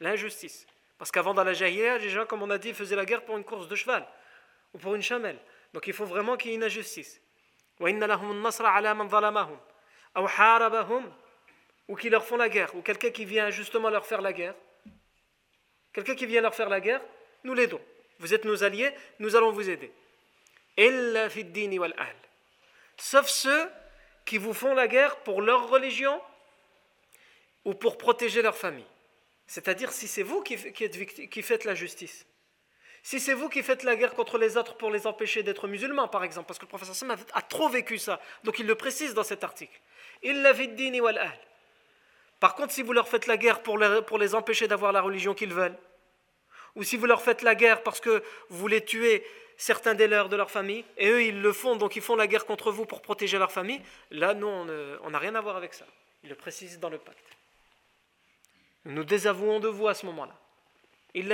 L'injustice. 0.00 0.66
Parce 0.98 1.10
qu'avant, 1.10 1.34
dans 1.34 1.42
la 1.44 1.52
jahiliya, 1.52 1.98
les 1.98 2.08
gens, 2.08 2.24
comme 2.26 2.42
on 2.42 2.50
a 2.50 2.58
dit, 2.58 2.72
faisaient 2.72 2.94
la 2.96 3.04
guerre 3.04 3.24
pour 3.24 3.36
une 3.36 3.44
course 3.44 3.68
de 3.68 3.74
cheval 3.76 4.06
ou 4.72 4.78
pour 4.78 4.94
une 4.94 5.02
chamelle. 5.02 5.36
Donc 5.74 5.86
il 5.86 5.92
faut 5.92 6.06
vraiment 6.06 6.36
qu'il 6.38 6.52
y 6.52 6.54
ait 6.54 6.56
une 6.56 6.64
injustice. 6.64 7.20
Ou 7.80 7.86
qui 11.96 12.08
leur 12.10 12.24
font 12.24 12.36
la 12.36 12.48
guerre, 12.48 12.74
ou 12.74 12.80
quelqu'un 12.82 13.10
qui 13.10 13.24
vient 13.26 13.50
justement 13.50 13.90
leur 13.90 14.06
faire 14.06 14.22
la 14.22 14.32
guerre. 14.32 14.54
Quelqu'un 15.92 16.14
qui 16.14 16.24
vient 16.26 16.40
leur 16.40 16.54
faire 16.54 16.70
la 16.70 16.80
guerre, 16.80 17.02
nous 17.44 17.52
l'aidons 17.52 17.80
vous 18.18 18.34
êtes 18.34 18.44
nos 18.44 18.62
alliés, 18.64 18.92
nous 19.18 19.36
allons 19.36 19.52
vous 19.52 19.68
aider. 19.68 19.92
Sauf 22.98 23.26
ceux 23.28 23.68
qui 24.24 24.38
vous 24.38 24.54
font 24.54 24.74
la 24.74 24.88
guerre 24.88 25.16
pour 25.16 25.42
leur 25.42 25.68
religion 25.68 26.20
ou 27.64 27.74
pour 27.74 27.98
protéger 27.98 28.42
leur 28.42 28.56
famille. 28.56 28.86
C'est-à-dire 29.46 29.92
si 29.92 30.08
c'est 30.08 30.22
vous 30.22 30.42
qui, 30.42 30.56
faites 30.56 31.64
la 31.64 31.74
justice. 31.74 32.26
Si 33.02 33.20
c'est 33.20 33.34
vous 33.34 33.48
qui 33.48 33.62
faites 33.62 33.84
la 33.84 33.94
guerre 33.94 34.14
contre 34.14 34.38
les 34.38 34.56
autres 34.56 34.76
pour 34.76 34.90
les 34.90 35.06
empêcher 35.06 35.42
d'être 35.44 35.68
musulmans, 35.68 36.08
par 36.08 36.24
exemple, 36.24 36.48
parce 36.48 36.58
que 36.58 36.64
le 36.64 36.68
professeur 36.70 36.94
Sam 36.96 37.10
a 37.32 37.42
trop 37.42 37.68
vécu 37.68 37.98
ça, 37.98 38.20
donc 38.42 38.58
il 38.58 38.66
le 38.66 38.74
précise 38.74 39.14
dans 39.14 39.22
cet 39.22 39.44
article. 39.44 39.78
Il 40.22 40.42
Par 42.40 42.54
contre, 42.56 42.72
si 42.72 42.82
vous 42.82 42.92
leur 42.92 43.06
faites 43.06 43.26
la 43.28 43.36
guerre 43.36 43.62
pour 43.62 43.78
pour 44.06 44.18
les 44.18 44.34
empêcher 44.34 44.66
d'avoir 44.66 44.90
la 44.90 45.02
religion 45.02 45.34
qu'ils 45.34 45.54
veulent, 45.54 45.78
ou 46.76 46.84
si 46.84 46.96
vous 46.96 47.06
leur 47.06 47.22
faites 47.22 47.42
la 47.42 47.54
guerre 47.54 47.82
parce 47.82 48.00
que 48.00 48.22
vous 48.50 48.58
voulez 48.58 48.84
tuer 48.84 49.26
certains 49.56 49.94
des 49.94 50.06
leurs 50.06 50.28
de 50.28 50.36
leur 50.36 50.50
famille, 50.50 50.84
et 50.98 51.08
eux 51.08 51.24
ils 51.24 51.40
le 51.40 51.52
font, 51.52 51.76
donc 51.76 51.96
ils 51.96 52.02
font 52.02 52.14
la 52.16 52.26
guerre 52.26 52.44
contre 52.44 52.70
vous 52.70 52.84
pour 52.84 53.00
protéger 53.00 53.38
leur 53.38 53.50
famille, 53.50 53.80
là 54.10 54.34
nous 54.34 54.46
on 54.46 54.66
euh, 54.68 54.98
n'a 55.10 55.18
rien 55.18 55.34
à 55.34 55.40
voir 55.40 55.56
avec 55.56 55.72
ça. 55.74 55.86
Il 56.22 56.28
le 56.28 56.34
précise 56.36 56.78
dans 56.78 56.90
le 56.90 56.98
pacte. 56.98 57.24
Nous 58.84 59.02
désavouons 59.02 59.58
de 59.58 59.68
vous 59.68 59.88
à 59.88 59.94
ce 59.94 60.06
moment-là. 60.06 60.36
Il 61.14 61.28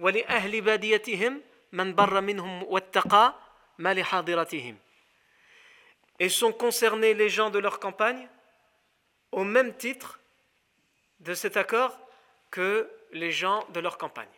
Wa 0.00 0.10
dit 0.10 0.24
Wali 0.24 0.24
ahli 0.26 1.42
man 1.72 1.92
barra 1.92 2.20
minhum 2.20 2.62
mali 3.78 4.02
hadiratihim. 4.10 4.76
Et 6.20 6.28
sont 6.28 6.52
concernés 6.52 7.12
les 7.14 7.28
gens 7.28 7.50
de 7.50 7.58
leur 7.58 7.80
campagne 7.80 8.28
au 9.32 9.42
même 9.42 9.74
titre 9.76 10.20
de 11.20 11.34
cet 11.34 11.56
accord 11.56 11.98
que 12.54 12.88
les 13.10 13.32
gens 13.32 13.66
de 13.70 13.80
leur 13.80 13.98
campagne. 13.98 14.28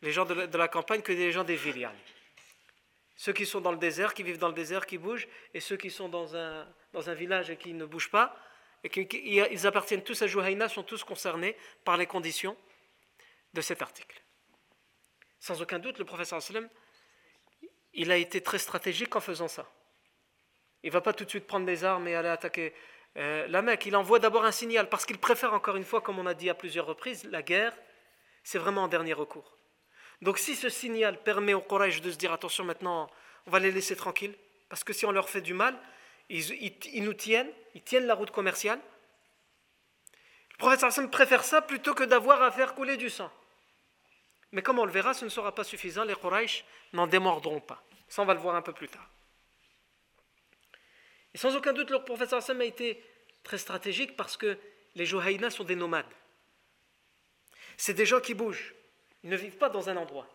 Les 0.00 0.10
gens 0.10 0.24
de 0.24 0.32
la, 0.56 0.68
campagne 0.68 1.02
que 1.02 1.12
les 1.12 1.32
gens 1.32 1.44
des 1.44 1.54
villes. 1.54 1.86
Ceux 3.14 3.34
qui 3.34 3.44
sont 3.44 3.60
dans 3.60 3.72
le 3.72 3.76
désert, 3.76 4.14
qui 4.14 4.22
vivent 4.22 4.38
dans 4.38 4.48
le 4.48 4.54
désert, 4.54 4.86
qui 4.86 4.96
bougent, 4.96 5.28
et 5.52 5.60
ceux 5.60 5.76
qui 5.76 5.90
sont 5.90 6.08
dans 6.08 6.34
un, 6.34 6.66
village 7.14 7.50
et 7.50 7.58
qui 7.58 7.74
ne 7.74 7.84
bougent 7.84 8.10
pas, 8.10 8.34
et 8.82 8.88
qui, 8.88 9.06
ils 9.22 9.66
appartiennent 9.66 10.02
tous 10.02 10.22
à 10.22 10.26
Jouhaïna, 10.26 10.70
sont 10.70 10.82
tous 10.82 11.04
concernés 11.04 11.58
par 11.84 11.98
les 11.98 12.06
conditions 12.06 12.56
de 13.52 13.60
cet 13.60 13.82
article. 13.82 14.22
Sans 15.40 15.60
aucun 15.60 15.78
doute, 15.78 15.98
le 15.98 16.06
professeur 16.06 16.38
Asselin, 16.38 16.66
il 17.92 18.10
a 18.12 18.16
été 18.16 18.40
très 18.40 18.58
stratégique 18.58 19.14
en 19.14 19.20
faisant 19.20 19.48
ça. 19.48 19.66
Il 20.82 20.86
ne 20.86 20.92
va 20.94 21.02
pas 21.02 21.12
tout 21.12 21.26
de 21.26 21.30
suite 21.30 21.46
prendre 21.46 21.66
des 21.66 21.84
armes 21.84 22.08
et 22.08 22.14
aller 22.14 22.28
attaquer 22.30 22.72
euh, 23.16 23.46
la 23.48 23.62
Mecque, 23.62 23.86
il 23.86 23.96
envoie 23.96 24.18
d'abord 24.18 24.44
un 24.44 24.50
signal 24.52 24.88
parce 24.88 25.06
qu'il 25.06 25.18
préfère, 25.18 25.54
encore 25.54 25.76
une 25.76 25.84
fois, 25.84 26.00
comme 26.00 26.18
on 26.18 26.26
a 26.26 26.34
dit 26.34 26.50
à 26.50 26.54
plusieurs 26.54 26.86
reprises, 26.86 27.24
la 27.30 27.42
guerre, 27.42 27.72
c'est 28.42 28.58
vraiment 28.58 28.84
un 28.84 28.88
dernier 28.88 29.12
recours. 29.12 29.56
Donc 30.20 30.38
si 30.38 30.56
ce 30.56 30.68
signal 30.68 31.22
permet 31.22 31.54
aux 31.54 31.60
Quraysh 31.60 32.00
de 32.00 32.10
se 32.10 32.16
dire 32.16 32.32
attention 32.32 32.64
maintenant, 32.64 33.10
on 33.46 33.50
va 33.50 33.58
les 33.58 33.70
laisser 33.70 33.94
tranquilles, 33.94 34.34
parce 34.68 34.82
que 34.82 34.92
si 34.92 35.06
on 35.06 35.12
leur 35.12 35.28
fait 35.28 35.40
du 35.40 35.54
mal, 35.54 35.76
ils, 36.28 37.02
nous 37.04 37.14
tiennent, 37.14 37.50
ils 37.74 37.82
tiennent 37.82 38.06
la 38.06 38.14
route 38.14 38.30
commerciale. 38.30 38.80
Le 40.52 40.56
prophète 40.58 40.82
Hassan 40.84 41.10
préfère 41.10 41.44
ça 41.44 41.62
plutôt 41.62 41.94
que 41.94 42.04
d'avoir 42.04 42.42
à 42.42 42.50
faire 42.50 42.74
couler 42.74 42.96
du 42.96 43.10
sang. 43.10 43.30
Mais 44.52 44.62
comme 44.62 44.78
on 44.78 44.84
le 44.86 44.92
verra, 44.92 45.14
ce 45.14 45.24
ne 45.24 45.30
sera 45.30 45.54
pas 45.54 45.64
suffisant, 45.64 46.04
les 46.04 46.14
Quraysh 46.14 46.64
n'en 46.92 47.06
démordront 47.06 47.60
pas. 47.60 47.82
Ça, 48.08 48.22
on 48.22 48.24
va 48.24 48.34
le 48.34 48.40
voir 48.40 48.54
un 48.54 48.62
peu 48.62 48.72
plus 48.72 48.88
tard. 48.88 49.08
Et 51.34 51.38
sans 51.38 51.56
aucun 51.56 51.72
doute, 51.72 51.90
leur 51.90 52.04
professeur 52.04 52.38
Hassan 52.38 52.60
a 52.60 52.64
été 52.64 53.02
très 53.42 53.58
stratégique 53.58 54.16
parce 54.16 54.36
que 54.36 54.56
les 54.94 55.04
Johaïna 55.04 55.50
sont 55.50 55.64
des 55.64 55.74
nomades. 55.74 56.06
C'est 57.76 57.94
des 57.94 58.06
gens 58.06 58.20
qui 58.20 58.34
bougent. 58.34 58.72
Ils 59.24 59.30
ne 59.30 59.36
vivent 59.36 59.56
pas 59.56 59.68
dans 59.68 59.88
un 59.90 59.96
endroit. 59.96 60.28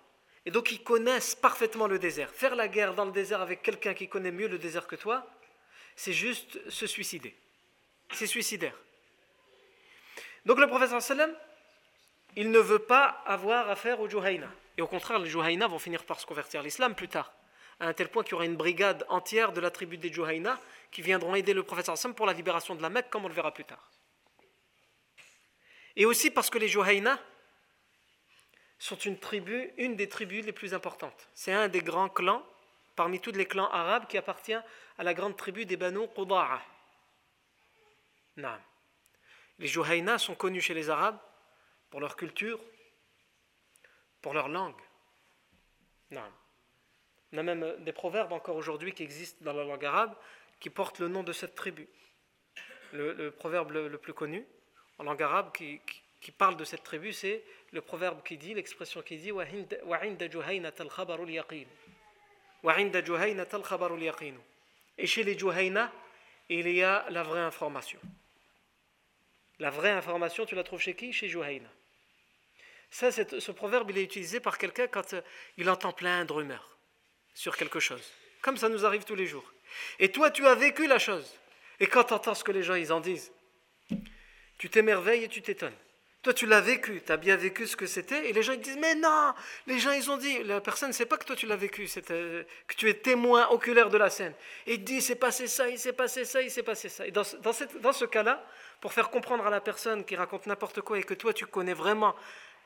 Et 0.46 0.52
donc 0.52 0.72
ils 0.72 0.84
connaissent 0.84 1.36
parfaitement 1.36 1.88
le 1.88 2.00
désert. 2.00 2.30
Faire 2.32 2.56
la 2.56 2.68
guerre 2.68 2.94
dans 2.96 3.06
le 3.06 3.12
désert 3.12 3.40
avec 3.42 3.62
quelqu'un 3.62 3.94
qui 3.94 4.08
connaît 4.10 4.32
mieux 4.32 4.48
le 4.50 4.58
désert 4.58 4.88
que 4.88 4.96
toi, 4.98 5.26
c'est 5.96 6.14
juste 6.14 6.70
se 6.70 6.86
suicider. 6.86 7.34
C'est 8.12 8.28
suicidaire. 8.28 8.76
Donc 10.46 10.60
le 10.60 10.68
professeur 10.68 10.98
Hassan, 10.98 11.34
il 12.36 12.52
ne 12.52 12.60
veut 12.60 12.80
pas 12.80 13.22
avoir 13.26 13.70
affaire 13.70 14.02
aux 14.02 14.10
Juhayna. 14.10 14.50
Et 14.78 14.82
au 14.82 14.88
contraire, 14.88 15.20
les 15.20 15.30
Juhayna 15.30 15.68
vont 15.68 15.80
finir 15.80 16.04
par 16.06 16.20
se 16.20 16.26
convertir 16.26 16.60
à 16.60 16.64
l'islam 16.64 16.96
plus 16.96 17.08
tard 17.10 17.32
à 17.80 17.86
un 17.88 17.94
tel 17.94 18.10
point 18.10 18.24
qu'il 18.24 18.32
y 18.34 18.36
aura 18.36 18.46
une 18.46 18.58
brigade 18.58 19.06
entière 19.10 19.54
de 19.54 19.62
la 19.62 19.72
tribu 19.72 19.98
des 19.98 20.12
Juhayna 20.12 20.60
qui 20.92 21.02
viendront 21.02 21.36
aider 21.36 21.54
le 21.54 21.64
professeur 21.64 21.94
ensemble 21.94 22.16
pour 22.16 22.26
la 22.26 22.34
libération 22.34 22.76
de 22.76 22.82
la 22.82 22.90
Mecque, 22.90 23.10
comme 23.10 23.26
on 23.26 23.28
le 23.28 23.34
verra 23.34 23.54
plus 23.54 23.64
tard. 23.64 23.92
Et 25.96 26.06
aussi 26.06 26.30
parce 26.30 26.50
que 26.50 26.58
les 26.58 26.68
Juhayna 26.68 27.20
sont 28.78 28.98
une 28.98 29.18
tribu, 29.18 29.72
une 29.78 29.96
des 29.96 30.08
tribus 30.10 30.46
les 30.46 30.52
plus 30.52 30.74
importantes. 30.74 31.30
C'est 31.34 31.52
un 31.54 31.68
des 31.68 31.82
grands 31.82 32.10
clans, 32.10 32.46
parmi 32.96 33.20
tous 33.20 33.32
les 33.32 33.46
clans 33.46 33.70
arabes, 33.70 34.08
qui 34.08 34.18
appartient 34.18 34.54
à 34.54 35.04
la 35.04 35.14
grande 35.14 35.36
tribu 35.38 35.66
des 35.66 35.78
Banu 35.78 36.00
Naam. 38.38 38.62
Les 39.58 39.68
Juhayna 39.68 40.18
sont 40.18 40.36
connus 40.36 40.62
chez 40.62 40.74
les 40.74 40.90
Arabes 40.90 41.20
pour 41.90 42.00
leur 42.00 42.16
culture, 42.16 42.60
pour 44.22 44.34
leur 44.34 44.48
langue. 44.48 44.80
Naam. 46.12 46.32
On 47.32 47.38
a 47.38 47.44
même 47.44 47.64
euh, 47.64 47.78
des 47.78 47.92
proverbes 47.94 48.32
encore 48.34 48.56
aujourd'hui 48.56 48.92
qui 48.94 49.04
existent 49.04 49.38
dans 49.46 49.54
la 49.54 49.64
langue 49.64 49.86
arabe 49.86 50.14
qui 50.60 50.70
portent 50.70 51.00
le 51.00 51.08
nom 51.08 51.24
de 51.24 51.32
cette 51.32 51.56
tribu. 51.56 51.88
Le, 52.92 53.30
proverbe 53.30 53.70
le, 53.72 53.98
plus 54.00 54.14
connu 54.16 54.44
en 54.98 55.04
langue 55.04 55.22
arabe 55.22 55.52
qui, 55.54 55.80
parle 56.38 56.58
de 56.58 56.64
cette 56.64 56.82
tribu, 56.84 57.14
c'est 57.14 57.44
le 57.72 57.82
proverbe 57.82 58.24
qui 58.24 58.36
dit, 58.36 58.54
l'expression 58.56 59.04
qui 59.04 59.18
dit 59.18 59.30
Et 64.98 65.06
chez 65.08 65.24
les 65.24 65.38
Juhayna, 65.38 65.92
il 66.50 66.68
y 66.72 66.82
a 66.84 67.06
la 67.12 67.22
vraie 67.24 67.42
information. 67.42 68.00
La 69.60 69.70
vraie 69.70 69.92
information, 69.92 70.46
tu 70.48 70.56
la 70.56 70.64
trouves 70.64 70.82
chez 70.82 70.96
qui 70.96 71.14
Chez 71.14 71.30
Juhayna. 71.30 71.70
ce 72.90 73.52
proverbe, 73.52 73.92
il 73.92 74.00
est 74.00 74.04
utilisé 74.04 74.40
par 74.40 74.58
quelqu'un 74.58 74.88
quand 74.88 75.14
euh, 75.14 75.22
il 75.58 75.70
entend 75.70 75.94
plein 75.94 76.26
de 76.26 76.34
rumeurs 76.34 76.79
sur 77.34 77.56
quelque 77.58 77.80
chose, 77.80 78.02
comme 78.42 78.58
ça 78.58 78.70
nous 78.70 78.86
arrive 78.86 79.04
tous 79.04 79.16
les 79.16 79.28
jours. 79.28 79.50
Et 80.00 80.10
toi, 80.12 80.32
tu 80.32 80.46
as 80.48 80.56
vécu 80.56 80.88
la 80.88 81.00
chose. 81.00 81.32
Et 81.80 81.88
quand 81.88 82.04
tu 82.06 82.14
entends 82.14 82.34
ce 82.36 82.44
que 82.44 82.52
les 82.52 82.64
gens 82.64 82.76
ils 82.76 82.92
en 82.92 83.00
disent, 83.00 83.32
tu 84.58 84.70
t'émerveilles 84.70 85.24
et 85.24 85.28
tu 85.28 85.42
t'étonnes. 85.42 85.76
Toi, 86.22 86.34
tu 86.34 86.46
l'as 86.48 86.60
vécu, 86.60 87.02
tu 87.06 87.12
as 87.14 87.16
bien 87.18 87.38
vécu 87.38 87.66
ce 87.66 87.78
que 87.78 87.86
c'était, 87.86 88.30
et 88.30 88.34
les 88.34 88.44
gens 88.44 88.52
ils 88.52 88.60
disent 88.60 88.76
Mais 88.78 88.94
non 88.94 89.34
Les 89.68 89.80
gens 89.80 89.94
ils 89.94 90.12
ont 90.12 90.18
dit 90.18 90.44
La 90.44 90.60
personne 90.60 90.90
ne 90.90 90.94
sait 90.94 91.06
pas 91.06 91.16
que 91.18 91.24
toi 91.24 91.34
tu 91.38 91.46
l'as 91.48 91.56
vécu, 91.56 91.88
c'est 91.88 92.12
euh, 92.12 92.44
que 92.68 92.76
tu 92.76 92.90
es 92.90 92.94
témoin 92.96 93.48
oculaire 93.48 93.90
de 93.90 93.98
la 93.98 94.10
scène. 94.10 94.34
Et 94.68 94.74
il 94.74 94.84
dit 94.84 95.02
C'est 95.02 95.16
passé 95.16 95.48
ça, 95.48 95.70
il 95.70 95.80
s'est 95.80 95.94
passé 95.94 96.26
ça, 96.26 96.42
il 96.42 96.52
s'est 96.52 96.62
passé 96.62 96.90
ça. 96.90 97.08
Et 97.08 97.12
dans, 97.12 97.24
cette, 97.24 97.80
dans 97.80 97.94
ce 97.94 98.04
cas-là, 98.04 98.46
pour 98.82 98.92
faire 98.92 99.10
comprendre 99.12 99.48
à 99.48 99.50
la 99.50 99.62
personne 99.62 100.04
qui 100.04 100.18
raconte 100.18 100.46
n'importe 100.46 100.82
quoi 100.82 101.00
et 101.00 101.04
que 101.04 101.14
toi 101.14 101.32
tu 101.34 101.46
connais 101.46 101.74
vraiment 101.74 102.14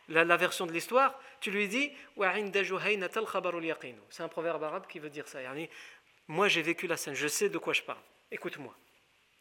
la, 0.09 0.35
version 0.37 0.65
de 0.65 0.71
l'histoire, 0.71 1.17
tu 1.39 1.51
lui 1.51 1.67
dis 1.67 1.91
C'est 2.17 3.03
un 4.23 4.27
proverbe 4.27 4.63
arabe 4.63 4.87
qui 4.87 4.97
veut 4.99 5.09
dire 5.11 5.27
ça. 5.27 5.37
moi, 6.27 6.47
j'ai 6.47 6.61
vécu 6.63 6.87
la 6.87 6.95
scène, 6.97 7.13
je 7.13 7.27
sais 7.27 7.49
de 7.49 7.57
quoi 7.59 7.73
je 7.73 7.81
parle. 7.81 7.99
Écoute-moi. 8.31 8.73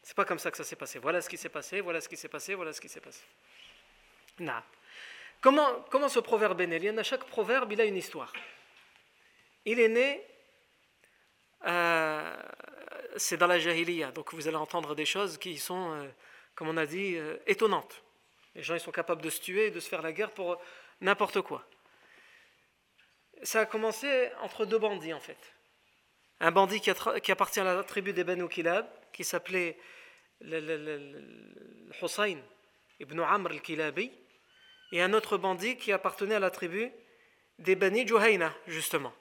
C'est 0.02 0.16
pas 0.16 0.24
comme 0.24 0.38
ça 0.38 0.50
que 0.50 0.56
ça 0.56 0.64
s'est 0.64 0.76
passé. 0.76 0.98
Voilà 0.98 1.20
ce 1.20 1.28
qui 1.28 1.36
s'est 1.36 1.48
passé, 1.50 1.80
voilà 1.80 2.00
ce 2.00 2.08
qui 2.08 2.16
s'est 2.16 2.28
passé, 2.28 2.54
voilà 2.54 2.72
ce 2.72 2.80
qui 2.80 2.88
s'est 2.88 3.00
passé. 3.00 3.20
Comment, 5.40 5.86
ce 6.08 6.18
proverbe 6.20 6.60
est 6.60 6.66
né 6.66 6.76
Il 6.76 6.84
y 6.84 6.90
en 6.90 6.98
a 6.98 7.02
chaque 7.02 7.24
proverbe, 7.24 7.72
il 7.72 7.80
a 7.80 7.84
une 7.84 7.96
histoire. 7.96 8.30
Il 9.64 9.78
est 9.80 9.88
né, 9.88 10.20
euh, 11.66 12.36
c'est 13.16 13.36
dans 13.36 13.46
la 13.46 13.60
jahiliya, 13.60 14.10
donc 14.10 14.34
vous 14.34 14.48
allez 14.48 14.56
entendre 14.56 14.96
des 14.96 15.04
choses 15.04 15.38
qui 15.38 15.56
sont, 15.56 15.92
euh, 15.92 16.02
comme 16.56 16.66
on 16.68 16.76
a 16.76 16.84
dit, 16.86 17.14
euh, 17.16 17.36
étonnantes. 17.46 18.02
Les 18.54 18.62
gens, 18.62 18.74
ils 18.74 18.80
sont 18.80 18.92
capables 18.92 19.22
de 19.22 19.30
se 19.30 19.40
tuer 19.40 19.66
et 19.66 19.70
de 19.70 19.80
se 19.80 19.88
faire 19.88 20.02
la 20.02 20.12
guerre 20.12 20.30
pour 20.30 20.60
n'importe 21.00 21.40
quoi. 21.40 21.66
Ça 23.42 23.60
a 23.60 23.66
commencé 23.66 24.28
entre 24.42 24.66
deux 24.66 24.78
bandits, 24.78 25.12
en 25.12 25.20
fait. 25.20 25.54
Un 26.40 26.50
bandit 26.52 26.80
qui, 26.80 26.90
appartient 27.30 27.60
à 27.60 27.64
la 27.64 27.82
tribu 27.84 28.12
des 28.12 28.24
Banu 28.24 28.48
Kilab, 28.48 28.86
qui 29.12 29.24
s'appelait 29.24 29.76
Hussein 32.02 32.40
ibn 33.00 33.20
Amr 33.20 33.50
al-Kilabi, 33.50 34.10
et 34.92 35.00
un 35.02 35.12
autre 35.14 35.38
bandit 35.38 35.76
qui 35.76 35.92
appartenait 35.92 36.34
à 36.34 36.40
la 36.40 36.50
tribu 36.50 36.90
des 37.58 37.76
Bani 37.76 38.06
Juhayna, 38.06 38.52
justement. 38.66 39.12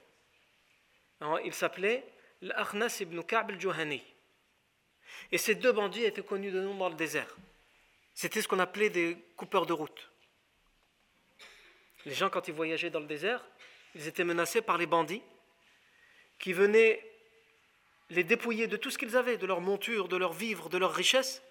il 1.45 1.53
s'appelait 1.53 2.03
l'Akhnas 2.41 2.97
ibn 2.99 3.21
Ka'b 3.21 3.51
al-Juhani. 3.51 4.03
Et 5.31 5.37
ces 5.37 5.55
deux 5.55 5.71
bandits 5.71 6.03
étaient 6.03 6.23
connus 6.23 6.51
de 6.51 6.59
nom 6.59 6.75
dans 6.75 6.89
le 6.89 6.95
désert. 6.95 7.33
C'était 8.13 8.41
ce 8.41 8.47
qu'on 8.47 8.59
appelait 8.59 8.89
des 8.89 9.17
coupeurs 9.37 9.65
de 9.65 9.73
route. 9.73 10.11
Les 12.05 12.13
gens, 12.13 12.29
quand 12.29 12.47
ils 12.47 12.53
voyageaient 12.53 12.89
dans 12.89 12.99
le 12.99 13.05
désert, 13.05 13.45
ils 13.95 14.07
étaient 14.07 14.23
menacés 14.23 14.61
par 14.61 14.77
les 14.77 14.85
bandits 14.87 15.21
qui 16.39 16.53
venaient 16.53 17.05
les 18.09 18.23
dépouiller 18.23 18.67
de 18.67 18.75
tout 18.75 18.89
ce 18.89 18.97
qu'ils 18.97 19.15
avaient, 19.15 19.37
de 19.37 19.45
leurs 19.45 19.61
montures, 19.61 20.07
de 20.07 20.17
leurs 20.17 20.33
vivres, 20.33 20.69
de 20.69 20.77
leurs 20.77 20.93
richesses. 20.93 21.41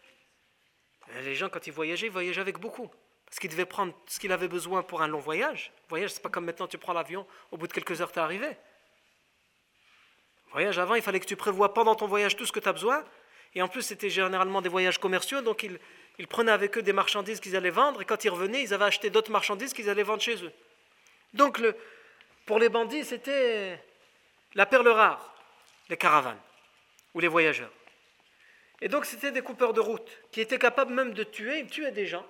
les 1.22 1.34
gens, 1.34 1.48
quand 1.48 1.66
ils 1.66 1.72
voyageaient, 1.72 2.06
ils 2.08 2.12
voyageaient 2.12 2.40
avec 2.40 2.58
beaucoup. 2.58 2.90
Parce 3.24 3.38
qu'ils 3.38 3.50
devaient 3.50 3.64
prendre 3.64 3.94
ce 4.06 4.18
qu'ils 4.18 4.32
avaient 4.32 4.48
besoin 4.48 4.82
pour 4.82 5.02
un 5.02 5.08
long 5.08 5.20
voyage. 5.20 5.72
Voyage, 5.88 6.10
c'est 6.10 6.22
pas 6.22 6.28
comme 6.28 6.44
maintenant, 6.44 6.66
tu 6.66 6.78
prends 6.78 6.92
l'avion, 6.92 7.26
au 7.52 7.56
bout 7.56 7.68
de 7.68 7.72
quelques 7.72 8.00
heures, 8.02 8.10
tu 8.10 8.18
es 8.18 8.22
arrivé. 8.22 8.56
Voyage 10.50 10.78
avant, 10.78 10.96
il 10.96 11.02
fallait 11.02 11.20
que 11.20 11.26
tu 11.26 11.36
prévoies 11.36 11.72
pendant 11.72 11.94
ton 11.94 12.08
voyage 12.08 12.36
tout 12.36 12.44
ce 12.44 12.52
que 12.52 12.58
tu 12.58 12.68
as 12.68 12.72
besoin. 12.72 13.04
Et 13.54 13.62
en 13.62 13.68
plus, 13.68 13.82
c'était 13.82 14.10
généralement 14.10 14.60
des 14.60 14.68
voyages 14.68 14.98
commerciaux, 14.98 15.40
donc 15.42 15.62
ils, 15.62 15.78
ils 16.20 16.26
prenaient 16.28 16.52
avec 16.52 16.76
eux 16.76 16.82
des 16.82 16.92
marchandises 16.92 17.40
qu'ils 17.40 17.56
allaient 17.56 17.70
vendre, 17.70 18.02
et 18.02 18.04
quand 18.04 18.24
ils 18.24 18.28
revenaient, 18.28 18.62
ils 18.62 18.74
avaient 18.74 18.84
acheté 18.84 19.08
d'autres 19.08 19.30
marchandises 19.30 19.72
qu'ils 19.72 19.88
allaient 19.88 20.02
vendre 20.02 20.20
chez 20.20 20.36
eux. 20.44 20.52
Donc 21.32 21.58
pour 22.44 22.58
les 22.58 22.68
bandits, 22.68 23.04
c'était 23.06 23.82
la 24.54 24.66
perle 24.66 24.88
rare, 24.88 25.34
les 25.88 25.96
caravanes 25.96 26.38
ou 27.14 27.20
les 27.20 27.26
voyageurs. 27.28 27.72
Et 28.82 28.88
donc 28.90 29.06
c'était 29.06 29.32
des 29.32 29.40
coupeurs 29.40 29.72
de 29.72 29.80
route 29.80 30.06
qui 30.30 30.42
étaient 30.42 30.58
capables 30.58 30.92
même 30.92 31.14
de 31.14 31.24
tuer, 31.24 31.60
ils 31.60 31.70
tuaient 31.70 31.90
des 31.90 32.04
gens. 32.04 32.26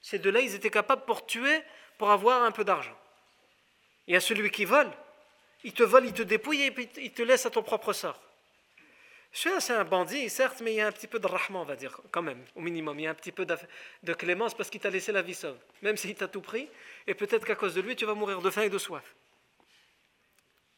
Ces 0.00 0.18
deux-là, 0.18 0.40
ils 0.40 0.54
étaient 0.54 0.70
capables 0.70 1.04
pour 1.04 1.26
tuer, 1.26 1.60
pour 1.98 2.10
avoir 2.10 2.42
un 2.42 2.52
peu 2.52 2.64
d'argent. 2.64 2.96
Et 4.08 4.16
à 4.16 4.20
celui 4.20 4.48
qui 4.50 4.64
vole, 4.64 4.90
il 5.62 5.74
te 5.74 5.82
vole, 5.82 6.06
il 6.06 6.14
te 6.14 6.22
dépouille 6.22 6.62
et 6.62 6.74
il 6.96 7.12
te 7.12 7.20
laisse 7.22 7.44
à 7.44 7.50
ton 7.50 7.62
propre 7.62 7.92
sort. 7.92 8.18
C'est 9.32 9.70
un 9.70 9.84
bandit, 9.84 10.28
certes, 10.30 10.60
mais 10.62 10.72
il 10.72 10.76
y 10.76 10.80
a 10.80 10.86
un 10.86 10.92
petit 10.92 11.06
peu 11.06 11.18
de 11.18 11.26
rahma, 11.26 11.58
on 11.60 11.64
va 11.64 11.76
dire, 11.76 11.98
quand 12.10 12.22
même, 12.22 12.42
au 12.54 12.60
minimum. 12.60 12.98
Il 12.98 13.02
y 13.02 13.06
a 13.06 13.10
un 13.10 13.14
petit 13.14 13.32
peu 13.32 13.44
de 13.46 14.14
clémence 14.14 14.54
parce 14.56 14.70
qu'il 14.70 14.80
t'a 14.80 14.90
laissé 14.90 15.12
la 15.12 15.22
vie 15.22 15.34
sauve, 15.34 15.58
même 15.82 15.96
s'il 15.96 16.14
t'a 16.14 16.28
tout 16.28 16.40
pris. 16.40 16.68
Et 17.06 17.14
peut-être 17.14 17.44
qu'à 17.46 17.54
cause 17.56 17.74
de 17.74 17.80
lui, 17.80 17.96
tu 17.96 18.04
vas 18.06 18.14
mourir 18.14 18.40
de 18.40 18.50
faim 18.50 18.62
et 18.62 18.70
de 18.70 18.78
soif. 18.78 19.04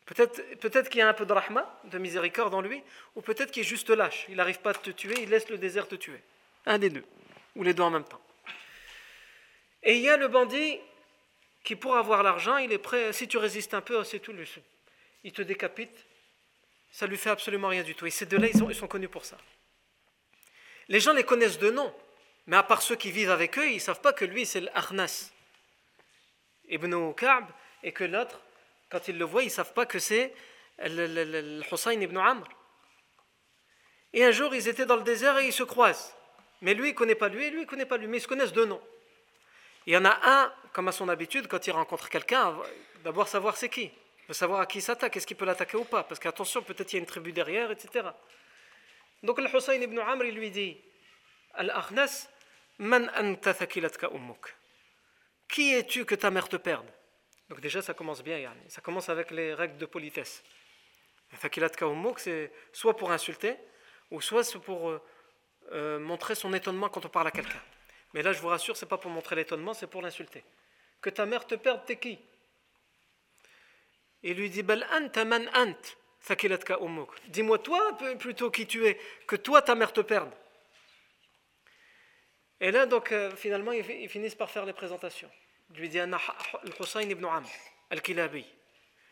Peut-être 0.07 0.43
peut 0.61 0.71
qu'il 0.85 1.01
y 1.01 1.03
a 1.03 1.09
un 1.09 1.13
peu 1.13 1.27
de 1.27 1.33
rahma, 1.33 1.81
de 1.85 1.99
miséricorde 1.99 2.55
en 2.55 2.63
lui, 2.63 2.83
ou 3.15 3.21
peut-être 3.21 3.51
qu'il 3.51 3.61
est 3.61 3.65
juste 3.67 3.91
lâche. 3.91 4.25
Il 4.31 4.37
n'arrive 4.37 4.61
pas 4.61 4.71
à 4.71 4.75
te 4.75 4.91
tuer, 4.91 5.15
il 5.21 5.29
laisse 5.29 5.49
le 5.51 5.59
désert 5.59 5.87
te 5.87 5.97
tuer. 5.97 6.21
Un 6.65 6.79
des 6.79 6.89
deux, 6.91 7.05
ou 7.57 7.63
les 7.63 7.75
deux 7.75 7.83
en 7.83 7.91
même 7.91 8.05
temps. 8.05 8.21
Et 9.83 9.97
il 9.97 10.01
y 10.03 10.09
a 10.09 10.17
le 10.17 10.29
bandit 10.29 10.79
qui, 11.63 11.77
pour 11.77 11.97
avoir 11.97 12.23
l'argent, 12.23 12.57
il 12.57 12.73
est 12.73 12.79
prêt, 12.79 13.13
si 13.13 13.29
tu 13.29 13.37
résistes 13.37 13.75
un 13.75 13.83
peu, 13.83 14.03
c'est 14.03 14.19
tout, 14.19 14.33
sou. 14.47 14.61
Il 15.25 15.33
te 15.33 15.43
décapite, 15.43 16.08
ça 16.91 17.07
lui 17.07 17.17
fait 17.19 17.31
absolument 17.31 17.69
rien 17.69 17.83
du 17.83 17.95
tout. 17.95 18.07
Et 18.07 18.11
ces 18.11 18.27
deux-là, 18.27 18.49
ils 18.53 18.75
sont, 18.75 18.87
connus 18.89 19.09
pour 19.09 19.25
ça. 19.25 19.37
Les 20.89 21.01
gens 21.01 21.13
les 21.13 21.25
connaissent 21.25 21.59
de 21.59 21.71
nom, 21.71 21.95
mais 22.47 22.57
à 22.57 22.63
part 22.63 22.83
ceux 22.83 22.97
qui 22.97 23.11
vivent 23.11 23.31
avec 23.31 23.59
eux, 23.59 23.69
ils 23.69 23.75
ne 23.75 23.79
savent 23.81 24.01
pas 24.01 24.13
que 24.13 24.25
lui, 24.25 24.47
c'est 24.47 24.61
l'Arnas, 24.61 25.31
Ibn 26.69 27.13
Ka'b, 27.13 27.45
et 27.83 27.93
que 27.93 28.05
l'autre, 28.05 28.41
quand 28.91 29.07
ils 29.09 29.19
le 29.19 29.25
voient, 29.27 29.43
ils 29.43 29.47
ne 29.47 29.51
savent 29.51 29.73
pas 29.75 29.87
que 29.87 29.99
c'est 29.99 30.33
Hussein 30.83 31.93
ibn 32.01 32.17
Amr. 32.17 32.47
Et 34.15 34.25
un 34.25 34.31
jour, 34.31 34.55
ils 34.55 34.69
étaient 34.69 34.87
dans 34.87 34.97
le 34.97 35.03
désert 35.03 35.37
et 35.39 35.47
ils 35.47 35.53
se 35.53 35.63
croisent. 35.65 36.15
Mais 36.63 36.73
lui, 36.73 36.89
il 36.89 36.93
ne 36.93 36.97
connaît 36.97 37.15
pas 37.15 37.29
lui, 37.29 37.45
et 37.45 37.51
lui, 37.51 37.61
il 37.61 37.65
ne 37.65 37.69
connaît 37.69 37.87
pas 37.87 37.99
lui, 37.99 38.07
mais 38.07 38.17
ils 38.17 38.21
se 38.23 38.29
connaissent 38.29 38.55
de 38.55 38.65
nom. 38.65 38.81
Il 39.87 39.93
y 39.93 39.97
en 39.97 40.05
a 40.05 40.19
un, 40.23 40.53
comme 40.73 40.89
à 40.89 40.93
son 40.93 41.09
habitude, 41.09 41.47
quand 41.49 41.67
il 41.67 41.71
rencontre 41.73 42.09
quelqu'un, 42.09 42.59
d'abord 43.05 43.29
savoir 43.29 43.57
c'est 43.57 43.69
qui 43.69 43.91
de 44.29 44.35
savoir 44.35 44.61
à 44.61 44.67
qui 44.67 44.81
s'attaque, 44.83 45.17
est-ce 45.17 45.27
qu'il 45.27 45.37
peut 45.39 45.47
l'attaquer 45.47 45.77
ou 45.79 45.85
pas, 45.85 46.05
parce 46.05 46.21
qu'attention, 46.21 46.63
peut-être 46.63 46.93
il 46.93 46.97
y 46.97 46.99
a 46.99 47.01
une 47.01 47.07
tribu 47.07 47.33
derrière, 47.33 47.71
etc. 47.71 48.07
Donc 49.23 49.41
le 49.41 49.49
Hussein 49.55 49.75
ibn 49.81 49.99
Amr 49.99 50.25
lui 50.27 50.51
dit 50.51 50.77
Al-Akhnas, 51.55 52.29
man 52.79 53.11
anta 53.17 53.55
ummuk 54.13 54.55
Qui 55.49 55.75
es-tu 55.75 56.05
que 56.05 56.15
ta 56.15 56.31
mère 56.31 56.47
te 56.49 56.57
perde 56.57 56.87
Donc 57.49 57.61
déjà 57.61 57.81
ça 57.81 57.95
commence 57.95 58.23
bien, 58.23 58.53
ça 58.69 58.83
commence 58.83 59.09
avec 59.09 59.31
les 59.31 59.55
règles 59.55 59.79
de 59.79 59.87
politesse. 59.87 60.45
Thakilatka 61.41 61.87
ummuk, 61.87 62.21
c'est 62.21 62.53
soit 62.73 62.97
pour 62.97 63.11
insulter, 63.11 63.57
ou 64.11 64.21
soit 64.21 64.45
c'est 64.45 64.59
pour 64.59 64.91
euh, 64.91 65.03
euh, 65.73 65.99
montrer 65.99 66.35
son 66.35 66.53
étonnement 66.53 66.91
quand 66.91 67.05
on 67.07 67.11
parle 67.11 67.29
à 67.29 67.31
quelqu'un. 67.31 67.63
Mais 68.13 68.23
là, 68.23 68.33
je 68.33 68.41
vous 68.41 68.49
rassure, 68.49 68.75
c'est 68.77 68.87
pas 68.87 68.97
pour 68.99 69.11
montrer 69.11 69.37
l'étonnement, 69.37 69.75
c'est 69.75 69.87
pour 69.87 70.01
l'insulter. 70.01 70.43
Que 71.03 71.11
ta 71.11 71.27
mère 71.27 71.47
te 71.47 71.55
perde, 71.57 71.83
t'es 71.87 71.97
qui 71.97 72.19
il 74.23 74.37
lui 74.37 74.51
dit 74.51 74.63
Bel 74.63 74.87
anta 74.93 75.25
man 75.25 75.49
ant, 75.55 75.75
Dis-moi 77.29 77.59
toi 77.61 77.97
plutôt 78.19 78.51
qui 78.51 78.67
tu 78.67 78.87
es, 78.87 78.99
que 79.27 79.37
toi 79.37 79.63
ta 79.63 79.75
mère 79.75 79.93
te 79.93 80.01
perde. 80.03 80.31
Et 82.61 82.71
là, 82.73 82.87
donc, 82.87 83.13
euh, 83.13 83.31
finalement, 83.37 83.71
ils 83.73 84.09
finissent 84.09 84.35
par 84.35 84.51
faire 84.51 84.67
les 84.67 84.73
présentations. 84.73 85.31
Il 85.71 85.81
lui 85.81 85.89
dit 85.89 86.01
ana 86.01 86.19
al-Hussein 86.65 87.03
ibn 87.03 87.25
Amr, 87.25 87.49
al-Kilabi. 87.91 88.45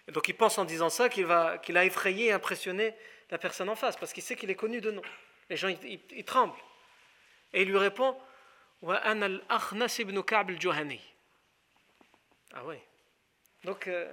Et 0.09 0.13
donc, 0.13 0.27
il 0.29 0.35
pense 0.35 0.59
en 0.59 0.65
disant 0.65 0.91
ça 0.91 1.09
qu'il 1.09 1.29
qu'il 1.63 1.77
a 1.77 1.85
effrayé 1.85 2.27
et 2.27 2.33
impressionné 2.33 2.93
la 3.31 3.39
personne 3.39 3.69
en 3.69 3.77
face, 3.77 3.97
parce 3.97 4.13
qu'il 4.13 4.23
sait 4.25 4.35
qu'il 4.37 4.51
est 4.51 4.57
connu 4.57 4.81
de 4.81 4.91
nom. 4.91 5.03
Les 5.49 5.57
gens, 5.57 5.69
ils, 5.69 6.25
tremblent. 6.25 6.59
Et 7.53 7.63
il 7.63 7.69
lui 7.69 7.79
répond 7.79 8.17
Wa 8.83 8.97
ana 8.97 9.27
al-Akhnas 9.27 9.97
ibn 10.01 10.21
juhani 10.61 11.01
Ah 12.53 12.65
oui. 12.65 12.77
Donc, 13.65 13.87
euh, 13.87 14.13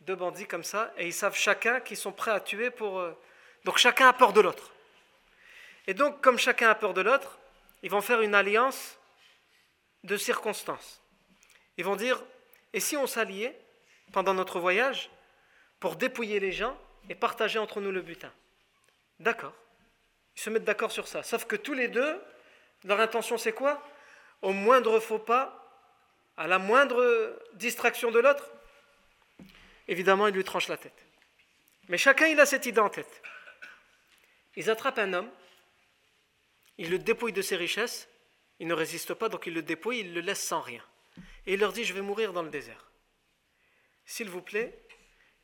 deux 0.00 0.14
bandits 0.16 0.46
comme 0.46 0.64
ça, 0.64 0.92
et 0.98 1.06
ils 1.06 1.12
savent 1.12 1.34
chacun 1.36 1.80
qu'ils 1.80 1.96
sont 1.96 2.12
prêts 2.12 2.30
à 2.32 2.40
tuer 2.40 2.70
pour... 2.70 2.98
Euh, 2.98 3.12
donc 3.64 3.78
chacun 3.78 4.08
a 4.08 4.12
peur 4.12 4.32
de 4.32 4.40
l'autre. 4.40 4.72
Et 5.86 5.94
donc, 5.94 6.20
comme 6.22 6.38
chacun 6.38 6.70
a 6.70 6.74
peur 6.74 6.94
de 6.94 7.00
l'autre, 7.00 7.38
ils 7.82 7.90
vont 7.90 8.00
faire 8.00 8.20
une 8.20 8.34
alliance 8.34 8.98
de 10.04 10.16
circonstances. 10.16 11.00
Ils 11.76 11.84
vont 11.84 11.96
dire, 11.96 12.22
et 12.72 12.80
si 12.80 12.96
on 12.96 13.06
s'alliait 13.06 13.58
pendant 14.12 14.34
notre 14.34 14.60
voyage 14.60 15.10
pour 15.80 15.96
dépouiller 15.96 16.40
les 16.40 16.52
gens 16.52 16.76
et 17.08 17.14
partager 17.14 17.58
entre 17.58 17.80
nous 17.80 17.92
le 17.92 18.00
butin 18.02 18.32
D'accord. 19.18 19.54
Ils 20.36 20.40
se 20.42 20.50
mettent 20.50 20.64
d'accord 20.64 20.92
sur 20.92 21.08
ça. 21.08 21.22
Sauf 21.22 21.44
que 21.46 21.56
tous 21.56 21.72
les 21.72 21.88
deux, 21.88 22.20
leur 22.84 23.00
intention 23.00 23.38
c'est 23.38 23.52
quoi 23.52 23.82
Au 24.42 24.52
moindre 24.52 25.00
faux 25.00 25.18
pas, 25.18 25.64
à 26.36 26.46
la 26.46 26.58
moindre 26.58 27.40
distraction 27.54 28.10
de 28.10 28.18
l'autre, 28.18 28.44
évidemment, 29.88 30.28
il 30.28 30.34
lui 30.34 30.44
tranche 30.44 30.68
la 30.68 30.76
tête. 30.76 31.06
Mais 31.88 31.98
chacun, 31.98 32.26
il 32.26 32.40
a 32.40 32.46
cette 32.46 32.66
idée 32.66 32.80
en 32.80 32.88
tête. 32.90 33.22
Ils 34.56 34.70
attrapent 34.70 34.98
un 34.98 35.12
homme, 35.12 35.30
ils 36.78 36.90
le 36.90 36.98
dépouillent 36.98 37.32
de 37.32 37.42
ses 37.42 37.56
richesses, 37.56 38.08
il 38.58 38.66
ne 38.66 38.74
résiste 38.74 39.14
pas, 39.14 39.28
donc 39.28 39.46
ils 39.46 39.54
le 39.54 39.62
dépouillent, 39.62 40.00
ils 40.00 40.14
le 40.14 40.20
laissent 40.20 40.44
sans 40.46 40.60
rien. 40.60 40.82
Et 41.46 41.54
il 41.54 41.60
leur 41.60 41.72
dit, 41.72 41.84
je 41.84 41.92
vais 41.92 42.00
mourir 42.00 42.32
dans 42.32 42.42
le 42.42 42.48
désert. 42.50 42.86
S'il 44.06 44.28
vous 44.30 44.42
plaît, 44.42 44.76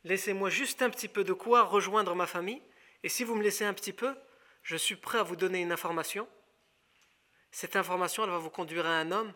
laissez-moi 0.03 0.49
juste 0.49 0.81
un 0.81 0.89
petit 0.89 1.07
peu 1.07 1.23
de 1.23 1.33
quoi 1.33 1.63
rejoindre 1.63 2.15
ma 2.15 2.27
famille, 2.27 2.61
et 3.03 3.09
si 3.09 3.23
vous 3.23 3.35
me 3.35 3.43
laissez 3.43 3.65
un 3.65 3.73
petit 3.73 3.93
peu, 3.93 4.15
je 4.63 4.75
suis 4.77 4.95
prêt 4.95 5.19
à 5.19 5.23
vous 5.23 5.35
donner 5.35 5.59
une 5.61 5.71
information. 5.71 6.27
Cette 7.51 7.75
information, 7.75 8.23
elle 8.23 8.29
va 8.31 8.37
vous 8.37 8.49
conduire 8.49 8.85
à 8.85 8.97
un 8.97 9.11
homme. 9.11 9.33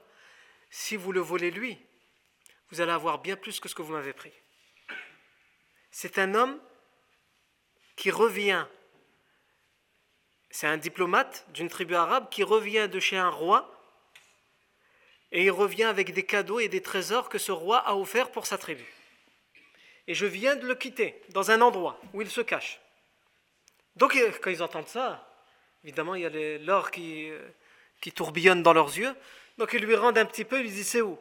Si 0.72 0.96
vous 0.96 1.12
le 1.12 1.20
volez 1.20 1.52
lui, 1.52 1.78
vous 2.72 2.82
allez 2.82 2.92
avoir 2.94 3.20
bien 3.20 3.36
plus 3.36 3.60
que 3.60 3.70
ce 3.70 3.76
que 3.76 3.82
vous 3.82 3.94
m'avez 3.94 4.14
pris 4.14 4.32
c'est 5.92 6.18
un 6.18 6.36
homme 6.36 6.60
qui 7.96 8.12
revient. 8.12 8.66
C'est 10.50 10.68
un 10.68 10.78
diplomate 10.78 11.46
d'une 11.54 11.70
tribu 11.70 11.96
arabe 11.96 12.30
qui 12.30 12.44
revient 12.44 12.88
de 12.92 13.00
chez 13.00 13.18
un 13.18 13.30
roi 13.30 13.74
et 15.32 15.44
il 15.44 15.52
revient 15.52 15.84
avec 15.84 16.14
des 16.14 16.24
cadeaux 16.26 16.60
et 16.60 16.68
des 16.68 16.82
trésors 16.82 17.30
que 17.30 17.38
ce 17.38 17.52
roi 17.52 17.80
a 17.80 17.96
offert 17.96 18.32
pour 18.32 18.46
sa 18.46 18.58
tribu. 18.58 18.86
Et 20.08 20.14
je 20.14 20.26
viens 20.26 20.56
de 20.56 20.66
le 20.66 20.76
quitter 20.76 21.22
dans 21.30 21.52
un 21.52 21.60
endroit 21.62 22.00
où 22.14 22.22
il 22.22 22.30
se 22.30 22.42
cache. 22.42 22.80
Donc 23.98 24.16
euh, 24.16 24.32
quand 24.42 24.50
ils 24.52 24.64
entendent 24.64 24.88
ça, 24.88 25.28
évidemment 25.84 26.16
il 26.16 26.22
y 26.22 26.26
a 26.26 26.58
l'or 26.60 26.92
qui, 26.92 27.30
euh, 27.30 27.46
qui 28.00 28.12
tourbillonne 28.12 28.64
dans 28.64 28.74
leurs 28.74 28.96
yeux. 28.98 29.14
Donc 29.58 29.74
ils 29.74 29.82
lui 29.84 29.96
rendent 29.96 30.18
un 30.18 30.26
petit 30.26 30.46
peu, 30.46 30.58
ils 30.60 30.64
lui 30.64 30.70
disent 30.72 30.88
c'est 30.88 31.02
où 31.02 31.20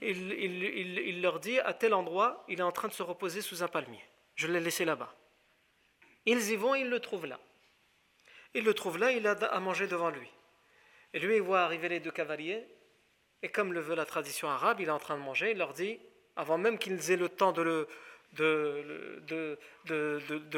il, 0.00 1.22
leur 1.22 1.40
dit 1.40 1.58
à 1.60 1.72
tel 1.72 1.94
endroit, 1.94 2.44
il 2.48 2.60
est 2.60 2.64
en 2.64 2.72
train 2.72 2.88
de 2.88 2.92
se 2.92 3.02
reposer 3.02 3.40
sous 3.40 3.62
un 3.62 3.68
palmier. 3.68 4.00
Je 4.34 4.46
l'ai 4.46 4.60
laissé 4.60 4.84
là-bas. 4.84 5.14
Ils 6.26 6.50
y 6.50 6.56
vont, 6.56 6.74
ils 6.74 6.88
le 6.88 7.00
trouvent 7.00 7.26
là. 7.26 7.38
Ils 8.54 8.64
le 8.64 8.74
trouvent 8.74 8.98
là, 8.98 9.10
il 9.12 9.26
a 9.26 9.32
à 9.32 9.60
manger 9.60 9.86
devant 9.86 10.10
lui. 10.10 10.28
Et 11.14 11.18
lui, 11.20 11.36
il 11.36 11.42
voit 11.42 11.60
arriver 11.62 11.88
les 11.88 12.00
deux 12.00 12.10
cavaliers, 12.10 12.64
et 13.42 13.48
comme 13.48 13.72
le 13.72 13.80
veut 13.80 13.94
la 13.94 14.04
tradition 14.06 14.48
arabe, 14.50 14.80
il 14.80 14.88
est 14.88 14.92
en 14.92 14.98
train 14.98 15.16
de 15.16 15.22
manger, 15.22 15.52
il 15.52 15.58
leur 15.58 15.72
dit, 15.72 15.98
avant 16.36 16.58
même 16.58 16.78
qu'ils 16.78 17.10
aient 17.10 17.16
le 17.16 17.28
temps 17.28 17.52
de 17.52 17.86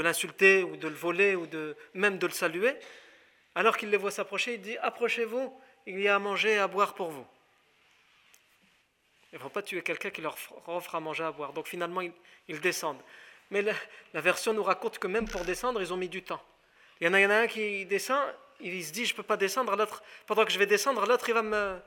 l'insulter 0.01 0.63
ou 0.63 0.77
de 0.77 0.89
le 0.89 0.95
voler 0.95 1.35
ou 1.37 1.47
même 1.95 2.19
de 2.19 2.27
le 2.27 2.33
saluer. 2.33 2.73
Alors 3.55 3.77
qu'il 3.77 3.91
les 3.91 3.97
voit 3.97 4.11
s'approcher, 4.11 4.55
il 4.55 4.61
dit 4.61 4.79
Approchez-vous, 4.79 5.61
il 5.87 6.01
y 6.01 6.09
a 6.09 6.17
à 6.17 6.19
manger 6.19 6.53
et 6.55 6.59
à 6.59 6.67
boire 6.69 6.95
pour 6.95 7.11
vous. 7.11 7.27
Ils 9.33 9.39
ne 9.39 9.43
vont 9.43 9.51
pas 9.51 9.63
tuer 9.63 9.83
quelqu'un 9.83 10.11
qui 10.11 10.21
leur 10.23 10.37
offre 10.67 10.95
à 10.95 11.01
manger 11.01 11.25
à 11.25 11.33
boire. 11.33 11.53
Donc 11.53 11.67
finalement, 11.67 12.01
ils, 12.01 12.61
descendent. 12.61 13.03
Mais 13.51 13.63
la, 13.63 13.73
version 14.21 14.53
nous 14.53 14.63
raconte 14.63 14.99
que 14.99 15.07
même 15.07 15.29
pour 15.29 15.45
descendre, 15.45 15.81
ils 15.83 15.93
ont 15.93 15.97
mis 15.97 16.09
du 16.09 16.23
temps. 16.23 16.43
Il 17.01 17.07
y 17.07 17.11
en 17.11 17.15
a, 17.15 17.19
un 17.19 17.47
qui 17.47 17.85
descend, 17.87 18.21
il 18.61 18.85
se 18.85 18.93
dit 18.93 19.05
Je 19.05 19.13
ne 19.13 19.17
peux 19.17 19.23
pas 19.23 19.37
descendre. 19.37 19.77
L'autre, 19.77 20.03
pendant 20.27 20.45
que 20.45 20.51
je 20.51 20.59
vais 20.59 20.67
descendre, 20.67 21.05
l'autre, 21.07 21.29
il, 21.29 21.35
va 21.35 21.43
me, 21.43 21.79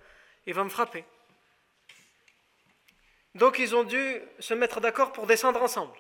il 0.46 0.54
va 0.54 0.64
me 0.64 0.70
frapper. 0.70 1.04
Donc 3.36 3.58
ils 3.60 3.76
ont 3.76 3.84
dû 3.86 4.18
se 4.40 4.54
mettre 4.54 4.80
d'accord 4.80 5.12
pour 5.12 5.26
descendre 5.26 5.62
ensemble, 5.64 5.94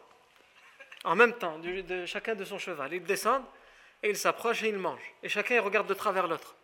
en 1.06 1.16
même 1.16 1.34
temps, 1.34 1.60
de, 1.60 2.06
chacun 2.06 2.36
de 2.36 2.44
son 2.46 2.60
cheval. 2.60 2.94
Ils 2.94 3.04
descendent 3.04 3.46
et 4.04 4.10
ils 4.10 4.18
s'approchent 4.18 4.64
et 4.64 4.68
ils 4.70 4.78
mangent. 4.78 5.14
Et 5.24 5.30
chacun 5.30 5.60
regarde 5.62 5.88
de 5.88 5.94
travers 5.94 6.28
l'autre. 6.28 6.56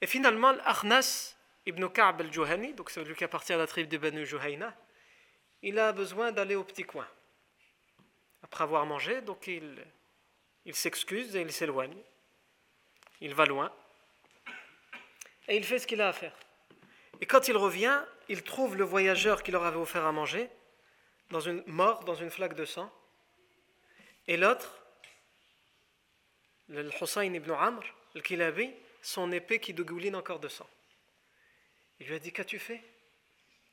Et 0.00 0.06
finalement, 0.06 0.52
l'arnas 0.52 1.34
Ibn 1.66 1.88
Ka'b 1.88 2.20
al-Juhani, 2.22 2.74
donc 2.74 2.90
celui 2.90 3.14
qui 3.14 3.24
appartient 3.24 3.52
à 3.52 3.56
la 3.56 3.66
tribu 3.68 3.88
des 3.88 3.98
Banu 3.98 4.26
Juhayna, 4.26 4.74
il 5.62 5.78
a 5.78 5.92
besoin 5.92 6.32
d'aller 6.32 6.56
au 6.56 6.64
petit 6.64 6.82
coin. 6.82 7.06
Après 8.42 8.64
avoir 8.64 8.84
mangé, 8.84 9.20
donc 9.22 9.46
il, 9.46 9.84
il 10.66 10.74
s'excuse 10.74 11.36
et 11.36 11.40
il 11.40 11.52
s'éloigne. 11.52 11.96
Il 13.20 13.34
va 13.34 13.46
loin. 13.46 13.70
Et 15.46 15.56
il 15.56 15.64
fait 15.64 15.78
ce 15.78 15.86
qu'il 15.86 16.00
a 16.00 16.08
à 16.08 16.12
faire. 16.12 16.34
Et 17.20 17.26
quand 17.26 17.46
il 17.46 17.56
revient, 17.56 18.02
il 18.28 18.42
trouve 18.42 18.74
le 18.76 18.82
voyageur 18.82 19.44
qui 19.44 19.52
leur 19.52 19.62
avait 19.62 19.76
offert 19.76 20.04
à 20.04 20.10
manger, 20.10 20.50
dans 21.30 21.38
une, 21.40 21.62
mort 21.68 22.04
dans 22.04 22.16
une 22.16 22.30
flaque 22.30 22.54
de 22.54 22.64
sang. 22.64 22.92
Et 24.26 24.36
l'autre, 24.36 24.80
le 26.68 26.90
Hussein 27.00 27.22
ibn 27.32 27.52
Amr, 27.52 27.82
Kilabi, 28.24 28.72
son 29.00 29.30
épée 29.30 29.60
qui 29.60 29.72
dégouline 29.72 30.16
encore 30.16 30.40
de 30.40 30.48
sang. 30.48 30.66
Il 32.02 32.08
lui 32.08 32.16
a 32.16 32.18
dit, 32.18 32.32
qu'as-tu 32.32 32.58
fait 32.58 32.82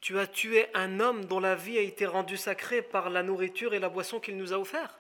Tu 0.01 0.19
as 0.19 0.27
tué 0.27 0.67
un 0.75 0.99
homme 0.99 1.25
dont 1.25 1.39
la 1.39 1.55
vie 1.55 1.80
a 1.80 1.82
été 1.82 2.05
rendue 2.05 2.38
sacrée 2.38 2.84
par 2.84 3.09
la 3.09 3.23
nourriture 3.23 3.73
et 3.73 3.80
la 3.80 3.89
boisson 3.89 4.19
qu'il 4.19 4.38
nous 4.38 4.53
a 4.53 4.59
offert. 4.59 4.99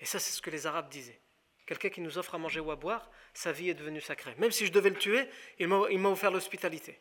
Et 0.00 0.06
ça, 0.06 0.18
c'est 0.18 0.30
ce 0.32 0.40
que 0.40 0.48
les 0.48 0.66
Arabes 0.66 0.88
disaient. 0.88 1.20
Quelqu'un 1.66 1.90
qui 1.90 2.00
nous 2.00 2.16
offre 2.16 2.34
à 2.34 2.38
manger 2.38 2.60
ou 2.60 2.70
à 2.70 2.76
boire, 2.76 3.10
sa 3.34 3.52
vie 3.52 3.68
est 3.68 3.74
devenue 3.74 4.00
sacrée. 4.00 4.34
Même 4.38 4.52
si 4.52 4.64
je 4.64 4.72
devais 4.72 4.88
le 4.88 4.96
tuer, 4.96 5.28
il 5.58 5.68
m'a 5.68 6.08
offert 6.08 6.30
l'hospitalité. 6.30 6.98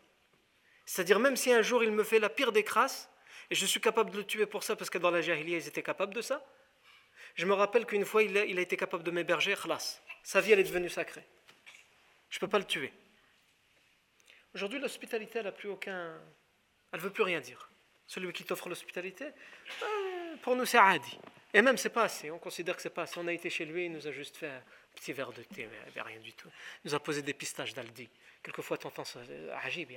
C'est-à-dire, 0.86 1.20
même 1.20 1.38
si 1.38 1.54
un 1.54 1.62
jour 1.62 1.86
il 1.86 1.92
me 1.94 2.04
fait 2.04 2.20
la 2.20 2.28
pire 2.30 2.52
des 2.52 2.66
crasses, 2.66 3.10
et 3.50 3.56
je 3.56 3.66
suis 3.66 3.80
capable 3.80 4.10
de 4.12 4.18
le 4.18 4.26
tuer 4.26 4.46
pour 4.46 4.64
ça, 4.64 4.76
parce 4.76 4.90
que 4.90 4.98
dans 4.98 5.10
la 5.12 5.22
Jahiliya, 5.22 5.58
ils 5.60 5.68
étaient 5.70 5.84
capables 5.84 6.14
de 6.14 6.22
ça. 6.22 6.46
Je 7.36 7.46
me 7.46 7.54
rappelle 7.54 7.86
qu'une 7.86 8.04
fois, 8.04 8.24
il 8.24 8.38
a, 8.38 8.44
été 8.44 8.76
capable 8.76 9.04
de 9.04 9.12
m'héberger, 9.12 9.56
khlas. 9.56 10.02
Sa 10.24 10.42
vie, 10.42 10.52
elle 10.52 10.60
est 10.60 10.64
devenue 10.66 10.90
sacrée. 10.90 11.24
Je 12.30 12.36
ne 12.36 12.40
peux 12.42 12.50
pas 12.50 12.60
le 12.60 12.66
tuer. 12.66 12.92
Aujourd'hui, 14.58 14.80
l'hospitalité, 14.80 15.38
elle 15.38 15.46
n'a 15.46 15.52
plus 15.52 15.70
aucun. 15.70 16.18
Elle 16.92 16.98
ne 16.98 17.04
veut 17.04 17.12
plus 17.12 17.22
rien 17.22 17.40
dire. 17.40 17.70
Celui 18.08 18.34
qui 18.34 18.44
t'offre 18.44 18.70
l'hospitalité, 18.70 19.28
euh, 19.84 20.36
pour 20.42 20.56
nous, 20.56 20.66
c'est 20.66 20.80
Adi. 20.80 21.20
Et 21.54 21.62
même, 21.62 21.78
c'est 21.78 21.90
pas 21.92 22.06
assez. 22.06 22.32
On 22.32 22.40
considère 22.40 22.76
que 22.76 22.82
c'est 22.82 22.90
pas 22.90 23.04
assez. 23.04 23.20
On 23.20 23.28
a 23.28 23.34
été 23.34 23.52
chez 23.52 23.66
lui, 23.66 23.86
il 23.86 23.92
nous 23.92 24.08
a 24.08 24.12
juste 24.12 24.36
fait 24.38 24.48
un 24.48 24.64
petit 24.96 25.14
verre 25.14 25.32
de 25.32 25.44
thé, 25.44 25.70
mais 25.94 26.02
rien 26.02 26.20
du 26.22 26.34
tout. 26.34 26.50
Il 26.84 26.88
nous 26.90 26.96
a 26.96 27.00
posé 27.00 27.22
des 27.22 27.36
pistaches 27.36 27.76
d'Aldi. 27.76 28.10
Quelquefois, 28.42 28.80
entends 28.84 29.06
ça. 29.06 29.20
Euh, 29.20 29.56
Agib, 29.64 29.92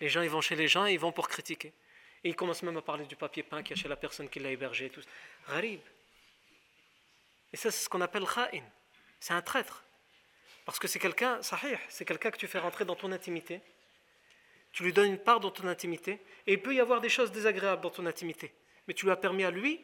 Les 0.00 0.08
gens, 0.08 0.22
ils 0.22 0.30
vont 0.30 0.40
chez 0.40 0.54
les 0.54 0.68
gens 0.68 0.86
et 0.86 0.92
ils 0.92 1.00
vont 1.00 1.10
pour 1.10 1.28
critiquer. 1.28 1.72
Et 2.22 2.28
ils 2.28 2.36
commencent 2.36 2.62
même 2.62 2.76
à 2.76 2.82
parler 2.82 3.06
du 3.06 3.16
papier 3.16 3.42
peint 3.42 3.64
qu'il 3.64 3.76
y 3.76 3.80
a 3.80 3.82
chez 3.82 3.88
la 3.88 3.96
personne 3.96 4.28
qui 4.28 4.38
l'a 4.38 4.52
hébergé 4.52 4.90
tout. 4.90 5.00
Et 5.60 7.56
ça, 7.56 7.72
c'est 7.72 7.82
ce 7.84 7.88
qu'on 7.88 8.00
appelle 8.00 8.26
Kha'in. 8.32 8.62
C'est 9.18 9.34
un 9.34 9.42
traître. 9.42 9.82
Parce 10.72 10.78
que 10.80 10.88
c'est 10.88 10.98
quelqu'un, 10.98 11.42
sahih, 11.42 11.76
c'est 11.90 12.06
quelqu'un 12.06 12.30
que 12.30 12.38
tu 12.38 12.46
fais 12.46 12.58
rentrer 12.58 12.86
dans 12.86 12.96
ton 12.96 13.12
intimité. 13.12 13.60
Tu 14.72 14.82
lui 14.82 14.94
donnes 14.94 15.08
une 15.10 15.18
part 15.18 15.38
dans 15.38 15.50
ton 15.50 15.68
intimité. 15.68 16.12
Et 16.46 16.54
il 16.54 16.62
peut 16.62 16.74
y 16.74 16.80
avoir 16.80 17.02
des 17.02 17.10
choses 17.10 17.30
désagréables 17.30 17.82
dans 17.82 17.90
ton 17.90 18.06
intimité. 18.06 18.54
Mais 18.88 18.94
tu 18.94 19.04
lui 19.04 19.12
as 19.12 19.16
permis 19.16 19.44
à 19.44 19.50
lui 19.50 19.78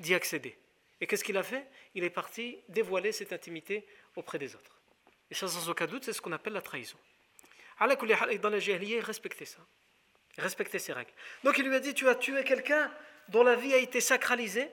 d'y 0.00 0.14
accéder. 0.14 0.54
Et 1.00 1.06
qu'est-ce 1.06 1.24
qu'il 1.24 1.38
a 1.38 1.42
fait 1.42 1.66
Il 1.94 2.04
est 2.04 2.10
parti 2.10 2.58
dévoiler 2.68 3.10
cette 3.10 3.32
intimité 3.32 3.86
auprès 4.16 4.36
des 4.38 4.54
autres. 4.54 4.78
Et 5.30 5.34
ça, 5.34 5.48
sans 5.48 5.70
aucun 5.70 5.86
doute, 5.86 6.04
c'est 6.04 6.12
ce 6.12 6.20
qu'on 6.20 6.32
appelle 6.32 6.52
la 6.52 6.60
trahison. 6.60 6.98
Allah 7.78 7.96
dans 7.96 8.50
la 8.50 8.58
jahiliya, 8.58 9.00
respectez 9.02 9.46
ça. 9.46 9.60
Respectez 10.36 10.78
ses 10.78 10.92
règles. 10.92 11.10
Donc 11.42 11.56
il 11.56 11.66
lui 11.66 11.74
a 11.74 11.80
dit, 11.80 11.94
tu 11.94 12.06
as 12.06 12.16
tué 12.16 12.44
quelqu'un 12.44 12.92
dont 13.30 13.44
la 13.44 13.54
vie 13.54 13.72
a 13.72 13.78
été 13.78 14.02
sacralisée 14.02 14.68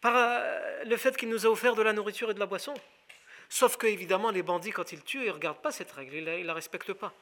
par 0.00 0.14
euh, 0.16 0.84
le 0.84 0.96
fait 0.96 1.16
qu'il 1.16 1.28
nous 1.28 1.44
a 1.44 1.48
offert 1.50 1.74
de 1.74 1.82
la 1.82 1.92
nourriture 1.92 2.30
et 2.30 2.34
de 2.34 2.38
la 2.40 2.46
boisson. 2.46 2.74
Sauf 3.54 3.76
que, 3.76 3.86
évidemment, 3.86 4.30
les 4.30 4.42
bandits, 4.42 4.70
quand 4.70 4.92
ils 4.92 5.02
tuent, 5.02 5.24
ils 5.24 5.26
ne 5.26 5.32
regardent 5.32 5.60
pas 5.60 5.70
cette 5.72 5.92
règle, 5.92 6.14
ils 6.14 6.24
ne 6.24 6.38
la, 6.38 6.42
la 6.42 6.54
respectent 6.54 6.94
pas. 6.94 7.12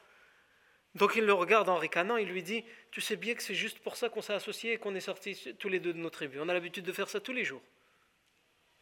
Donc 0.94 1.16
il 1.16 1.24
le 1.24 1.32
regarde 1.32 1.68
en 1.68 1.74
ricanant, 1.76 2.16
il 2.18 2.28
lui 2.28 2.44
dit 2.44 2.62
Tu 2.92 3.00
sais 3.00 3.16
bien 3.16 3.34
que 3.34 3.42
c'est 3.42 3.54
juste 3.56 3.80
pour 3.80 3.96
ça 3.96 4.08
qu'on 4.08 4.22
s'est 4.22 4.32
associés 4.32 4.74
et 4.74 4.78
qu'on 4.78 4.94
est 4.94 5.00
sortis 5.00 5.56
tous 5.58 5.68
les 5.68 5.80
deux 5.80 5.92
de 5.92 5.98
nos 5.98 6.08
tribus. 6.08 6.40
On 6.40 6.48
a 6.48 6.54
l'habitude 6.54 6.84
de 6.84 6.92
faire 6.92 7.08
ça 7.08 7.18
tous 7.18 7.32
les 7.32 7.44
jours. 7.44 7.60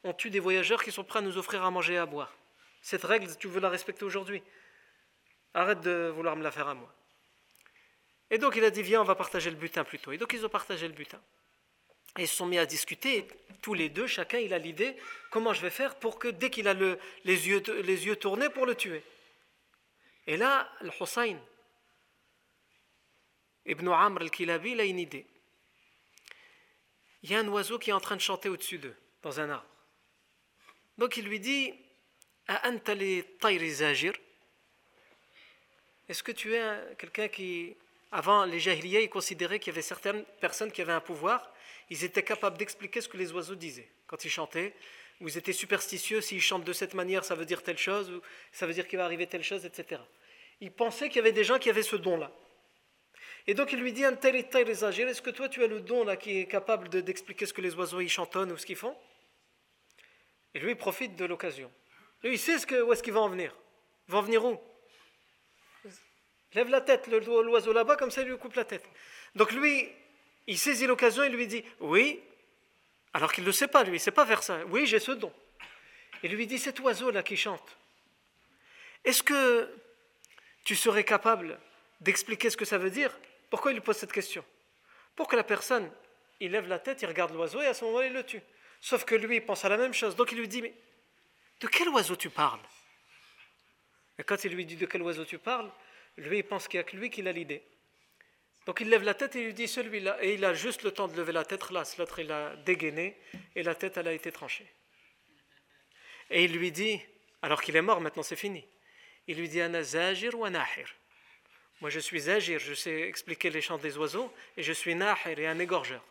On 0.04 0.12
tue 0.12 0.28
des 0.28 0.40
voyageurs 0.40 0.84
qui 0.84 0.92
sont 0.92 1.04
prêts 1.04 1.20
à 1.20 1.22
nous 1.22 1.38
offrir 1.38 1.64
à 1.64 1.70
manger 1.70 1.94
et 1.94 1.98
à 1.98 2.04
boire. 2.04 2.34
Cette 2.82 3.04
règle, 3.04 3.34
tu 3.38 3.48
veux 3.48 3.60
la 3.60 3.70
respecter 3.70 4.04
aujourd'hui. 4.04 4.42
Arrête 5.54 5.80
de 5.80 6.12
vouloir 6.14 6.36
me 6.36 6.42
la 6.42 6.50
faire 6.50 6.68
à 6.68 6.74
moi. 6.74 6.92
Et 8.30 8.36
donc 8.36 8.56
il 8.56 8.64
a 8.64 8.68
dit 8.68 8.82
Viens, 8.82 9.00
on 9.00 9.04
va 9.04 9.14
partager 9.14 9.48
le 9.48 9.56
butin 9.56 9.84
plutôt. 9.84 10.12
Et 10.12 10.18
donc 10.18 10.34
ils 10.34 10.44
ont 10.44 10.50
partagé 10.50 10.86
le 10.86 10.92
butin. 10.92 11.20
Et 12.16 12.22
ils 12.22 12.28
se 12.28 12.36
sont 12.36 12.46
mis 12.46 12.58
à 12.58 12.66
discuter, 12.66 13.26
tous 13.60 13.74
les 13.74 13.88
deux, 13.88 14.06
chacun, 14.06 14.38
il 14.38 14.54
a 14.54 14.58
l'idée, 14.58 14.94
comment 15.30 15.52
je 15.52 15.60
vais 15.62 15.70
faire 15.70 15.96
pour 15.96 16.18
que 16.20 16.28
dès 16.28 16.48
qu'il 16.50 16.68
a 16.68 16.74
les, 16.74 16.94
yeux, 17.48 17.60
les 17.82 18.06
yeux 18.06 18.14
tournés, 18.16 18.48
pour 18.48 18.64
le 18.66 18.74
tuer. 18.76 19.02
Et 20.26 20.36
là, 20.38 20.68
le 20.80 20.90
Hussein, 21.00 21.38
Ibn 23.66 23.88
Amr 23.88 24.22
al-Kilabi, 24.22 24.70
il 24.72 24.80
a 24.80 24.84
une 24.84 24.98
idée. 24.98 25.26
Il 27.22 27.30
y 27.30 27.34
a 27.34 27.38
un 27.40 27.48
oiseau 27.48 27.78
qui 27.78 27.90
est 27.90 27.94
en 27.94 28.00
train 28.00 28.16
de 28.16 28.20
chanter 28.22 28.48
au-dessus 28.48 28.78
d'eux, 28.78 28.96
dans 29.22 29.40
un 29.40 29.50
arbre. 29.50 29.66
Donc 30.96 31.16
il 31.16 31.24
lui 31.26 31.40
dit, 31.40 31.72
est-ce 32.48 34.12
que 36.22 36.32
tu 36.32 36.54
es 36.54 36.78
quelqu'un 36.98 37.28
qui, 37.28 37.76
avant 38.10 38.44
les 38.46 38.58
jahiliens 38.58 39.00
il 39.00 39.10
considéraient 39.10 39.58
qu'il 39.60 39.70
y 39.72 39.74
avait 39.74 39.82
certaines 39.82 40.24
personnes 40.40 40.72
qui 40.72 40.80
avaient 40.80 40.92
un 40.94 41.00
pouvoir 41.00 41.52
ils 41.90 42.04
étaient 42.04 42.22
capables 42.22 42.58
d'expliquer 42.58 43.00
ce 43.00 43.08
que 43.08 43.16
les 43.16 43.32
oiseaux 43.32 43.54
disaient 43.54 43.88
quand 44.06 44.24
ils 44.24 44.30
chantaient. 44.30 44.74
Ou 45.20 45.26
ils 45.26 45.36
étaient 45.36 45.52
superstitieux, 45.52 46.20
s'ils 46.20 46.40
chantent 46.40 46.62
de 46.64 46.72
cette 46.72 46.94
manière, 46.94 47.24
ça 47.24 47.34
veut 47.34 47.44
dire 47.44 47.64
telle 47.64 47.76
chose, 47.78 48.20
ça 48.52 48.66
veut 48.68 48.72
dire 48.72 48.86
qu'il 48.86 48.98
va 48.98 49.04
arriver 49.04 49.26
telle 49.26 49.42
chose, 49.42 49.64
etc. 49.64 50.00
Ils 50.60 50.70
pensaient 50.70 51.08
qu'il 51.08 51.16
y 51.16 51.20
avait 51.20 51.32
des 51.32 51.42
gens 51.42 51.58
qui 51.58 51.68
avaient 51.68 51.82
ce 51.82 51.96
don-là. 51.96 52.30
Et 53.48 53.54
donc 53.54 53.72
il 53.72 53.80
lui 53.80 53.92
dit, 53.92 54.04
est-ce 54.04 55.22
que 55.22 55.30
toi 55.30 55.48
tu 55.48 55.64
as 55.64 55.66
le 55.66 55.80
don 55.80 56.04
là 56.04 56.16
qui 56.16 56.38
est 56.38 56.46
capable 56.46 56.88
d'expliquer 56.88 57.46
ce 57.46 57.52
que 57.52 57.60
les 57.60 57.74
oiseaux 57.74 57.98
ils 58.00 58.08
chantonnent 58.08 58.52
ou 58.52 58.56
ce 58.58 58.64
qu'ils 58.66 58.76
font 58.76 58.96
Et 60.54 60.60
lui 60.60 60.70
il 60.72 60.76
profite 60.76 61.16
de 61.16 61.24
l'occasion. 61.24 61.68
Lui 62.22 62.34
il 62.34 62.38
sait 62.38 62.58
ce 62.60 62.66
que, 62.66 62.80
où 62.80 62.92
est-ce 62.92 63.02
qu'il 63.02 63.12
va 63.14 63.20
en 63.20 63.28
venir. 63.28 63.52
Il 64.06 64.12
va 64.12 64.18
en 64.18 64.22
venir 64.22 64.44
où 64.44 64.56
Lève 66.54 66.68
la 66.68 66.80
tête, 66.80 67.08
l'oiseau 67.08 67.72
là-bas, 67.72 67.96
comme 67.96 68.10
ça 68.12 68.22
il 68.22 68.28
lui 68.28 68.38
coupe 68.38 68.54
la 68.54 68.64
tête. 68.64 68.88
Donc 69.34 69.50
lui, 69.52 69.88
il 70.48 70.58
saisit 70.58 70.86
l'occasion 70.86 71.22
et 71.22 71.28
lui 71.28 71.46
dit 71.46 71.62
Oui, 71.78 72.20
alors 73.12 73.30
qu'il 73.32 73.44
ne 73.44 73.52
sait 73.52 73.68
pas, 73.68 73.82
lui, 73.84 73.90
il 73.92 73.94
ne 73.94 73.98
sait 73.98 74.10
pas 74.10 74.24
vers 74.24 74.42
ça. 74.42 74.64
Oui, 74.66 74.86
j'ai 74.86 74.98
ce 74.98 75.12
don. 75.12 75.32
Il 76.24 76.32
lui 76.34 76.46
dit 76.46 76.58
Cet 76.58 76.80
oiseau-là 76.80 77.22
qui 77.22 77.36
chante, 77.36 77.76
est-ce 79.04 79.22
que 79.22 79.70
tu 80.64 80.74
serais 80.74 81.04
capable 81.04 81.58
d'expliquer 82.00 82.50
ce 82.50 82.56
que 82.56 82.64
ça 82.64 82.78
veut 82.78 82.90
dire 82.90 83.16
Pourquoi 83.50 83.70
il 83.70 83.74
lui 83.74 83.80
pose 83.82 83.96
cette 83.98 84.12
question 84.12 84.44
Pour 85.14 85.28
que 85.28 85.36
la 85.36 85.44
personne, 85.44 85.90
il 86.40 86.50
lève 86.52 86.66
la 86.66 86.78
tête, 86.78 87.02
il 87.02 87.06
regarde 87.06 87.32
l'oiseau 87.32 87.60
et 87.60 87.66
à 87.66 87.74
ce 87.74 87.84
moment-là, 87.84 88.06
il 88.06 88.12
le 88.14 88.24
tue. 88.24 88.42
Sauf 88.80 89.04
que 89.04 89.14
lui, 89.14 89.36
il 89.36 89.40
pense 89.44 89.64
à 89.66 89.68
la 89.68 89.76
même 89.76 89.94
chose. 89.94 90.16
Donc 90.16 90.32
il 90.32 90.38
lui 90.38 90.48
dit 90.48 90.62
Mais 90.62 90.72
de 91.60 91.66
quel 91.68 91.90
oiseau 91.90 92.16
tu 92.16 92.30
parles 92.30 92.60
Et 94.18 94.24
quand 94.24 94.42
il 94.44 94.52
lui 94.52 94.64
dit 94.64 94.76
de 94.76 94.86
quel 94.86 95.02
oiseau 95.02 95.26
tu 95.26 95.36
parles, 95.38 95.70
lui, 96.16 96.38
il 96.38 96.44
pense 96.44 96.66
qu'il 96.68 96.78
n'y 96.78 96.86
a 96.86 96.90
que 96.90 96.96
lui 96.96 97.10
qui 97.10 97.26
a 97.28 97.32
l'idée. 97.32 97.62
Donc 98.68 98.80
il 98.82 98.90
lève 98.90 99.02
la 99.02 99.14
tête 99.14 99.34
et 99.34 99.42
lui 99.46 99.54
dit 99.54 99.66
celui-là. 99.66 100.18
Et 100.22 100.34
il 100.34 100.44
a 100.44 100.52
juste 100.52 100.82
le 100.82 100.90
temps 100.90 101.08
de 101.08 101.16
lever 101.16 101.32
la 101.32 101.42
tête, 101.46 101.70
là, 101.70 101.84
l'autre 101.98 102.18
il 102.18 102.30
a 102.30 102.54
dégainé 102.66 103.16
et 103.56 103.62
la 103.62 103.74
tête 103.74 103.96
elle 103.96 104.06
a 104.06 104.12
été 104.12 104.30
tranchée. 104.30 104.66
Et 106.28 106.44
il 106.44 106.52
lui 106.52 106.70
dit, 106.70 107.00
alors 107.40 107.62
qu'il 107.62 107.74
est 107.76 107.80
mort 107.82 108.02
maintenant 108.02 108.22
c'est 108.22 108.36
fini, 108.36 108.62
il 109.26 109.38
lui 109.38 109.48
dit 109.48 109.62
Ana 109.62 109.82
zajir 109.82 110.38
wa 110.38 110.50
Moi 111.80 111.88
je 111.88 111.98
suis 111.98 112.20
Zajir, 112.20 112.58
je 112.58 112.74
sais 112.74 113.00
expliquer 113.08 113.48
les 113.48 113.62
chants 113.62 113.78
des 113.78 113.96
oiseaux 113.96 114.30
et 114.58 114.62
je 114.62 114.74
suis 114.74 114.94
nahir 114.94 115.38
et 115.38 115.46
un 115.46 115.58
égorgeur. 115.58 116.04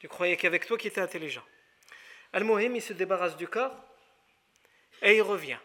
Tu 0.00 0.08
croyais 0.08 0.36
qu'avec 0.36 0.66
toi 0.66 0.76
qui 0.76 0.88
était 0.88 1.00
intelligent. 1.00 1.44
Al-Muhim 2.32 2.74
il 2.74 2.82
se 2.82 2.94
débarrasse 2.94 3.36
du 3.36 3.46
corps 3.46 3.76
et 5.02 5.14
il 5.18 5.22
revient. 5.22 5.60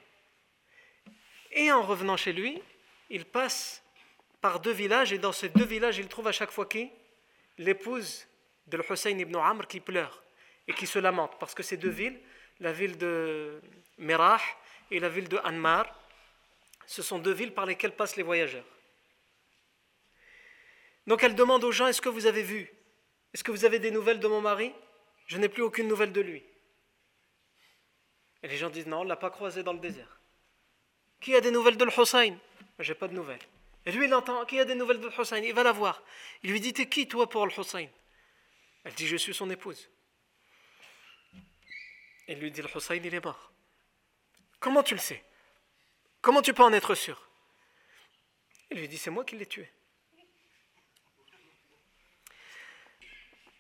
Et 1.54 1.72
en 1.72 1.82
revenant 1.82 2.16
chez 2.16 2.32
lui, 2.32 2.62
il 3.10 3.26
passe 3.26 3.82
par 4.42 4.60
deux 4.60 4.72
villages, 4.72 5.12
et 5.14 5.18
dans 5.20 5.32
ces 5.32 5.50
deux 5.50 5.66
villages, 5.66 5.98
il 5.98 6.08
trouve 6.08 6.28
à 6.28 6.32
chaque 6.32 6.52
fois 6.52 6.66
qui 6.66 6.90
L'épouse 7.58 8.26
de 8.68 8.78
Al-Hussein 8.78 9.10
ibn 9.18 9.36
Amr 9.36 9.66
qui 9.68 9.82
pleure 9.82 10.24
et 10.66 10.74
qui 10.74 10.88
se 10.88 10.98
lamente, 10.98 11.38
parce 11.42 11.54
que 11.54 11.62
ces 11.62 11.76
deux 11.76 11.90
villes, 11.90 12.18
la 12.62 12.72
ville 12.72 12.98
de 12.98 13.60
Merah 13.98 14.40
et 14.92 14.98
la 15.02 15.10
ville 15.10 15.28
de 15.28 15.36
Anmar, 15.44 15.86
ce 16.86 17.02
sont 17.02 17.20
deux 17.20 17.34
villes 17.34 17.52
par 17.54 17.66
lesquelles 17.66 17.92
passent 17.92 18.16
les 18.16 18.24
voyageurs. 18.24 18.64
Donc 21.06 21.22
elle 21.22 21.36
demande 21.36 21.66
aux 21.66 21.72
gens, 21.74 21.88
est-ce 21.88 22.02
que 22.02 22.08
vous 22.08 22.28
avez 22.28 22.44
vu 22.44 22.72
Est-ce 23.34 23.44
que 23.44 23.52
vous 23.52 23.66
avez 23.66 23.80
des 23.80 23.92
nouvelles 23.92 24.22
de 24.22 24.28
mon 24.30 24.40
mari 24.40 24.72
Je 25.28 25.38
n'ai 25.38 25.50
plus 25.50 25.62
aucune 25.64 25.90
nouvelle 25.90 26.14
de 26.14 26.22
lui. 26.22 26.42
Et 28.42 28.48
les 28.48 28.56
gens 28.56 28.70
disent, 28.70 28.88
non, 28.88 29.02
on 29.02 29.04
ne 29.04 29.10
l'a 29.10 29.18
pas 29.18 29.32
croisé 29.32 29.64
dans 29.64 29.74
le 29.74 29.80
désert. 29.80 30.22
Qui 31.20 31.36
a 31.36 31.42
des 31.42 31.52
nouvelles 31.52 31.76
de 31.76 31.86
Je 31.90 32.34
J'ai 32.80 32.96
pas 32.96 33.10
de 33.10 33.14
nouvelles. 33.14 33.40
Et 33.86 33.92
lui, 33.92 34.06
il 34.06 34.14
entend 34.14 34.46
qu'il 34.46 34.58
y 34.58 34.62
a 34.62 34.66
des 34.66 34.76
nouvelles 34.76 35.00
de 35.00 35.10
Hussein, 35.20 35.38
il 35.38 35.54
va 35.54 35.64
la 35.64 35.72
voir. 35.72 36.02
Il 36.44 36.52
lui 36.52 36.60
dit 36.60 36.74
T'es 36.74 36.88
qui 36.88 37.08
toi 37.08 37.30
pour 37.30 37.46
le 37.46 37.52
Hussein 37.58 37.88
Elle 38.84 38.94
dit 38.94 39.08
Je 39.08 39.18
suis 39.18 39.34
son 39.34 39.50
épouse. 39.50 39.90
Il 42.28 42.40
lui 42.40 42.52
dit 42.52 42.62
Le 42.62 42.70
Hussein, 42.76 42.96
il 42.96 43.14
est 43.14 43.24
mort. 43.24 43.52
Comment 44.60 44.84
tu 44.84 44.94
le 44.94 45.00
sais 45.00 45.24
Comment 46.22 46.42
tu 46.42 46.54
peux 46.54 46.64
en 46.64 46.74
être 46.74 46.96
sûr 46.96 47.22
Il 48.70 48.78
lui 48.80 48.88
dit 48.88 48.98
C'est 48.98 49.10
moi 49.12 49.24
qui 49.24 49.38
l'ai 49.38 49.46
tué. 49.46 49.70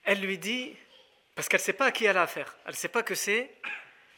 Elle 0.04 0.20
lui 0.22 0.38
dit 0.38 0.76
Parce 1.36 1.48
qu'elle 1.48 1.62
ne 1.62 1.66
sait 1.66 1.74
pas 1.74 1.86
à 1.88 1.92
qui 1.92 2.06
elle 2.06 2.18
a 2.18 2.24
affaire. 2.24 2.56
Elle 2.66 2.72
ne 2.74 2.78
sait 2.78 2.88
pas 2.90 3.04
que 3.04 3.16
c'est 3.16 3.56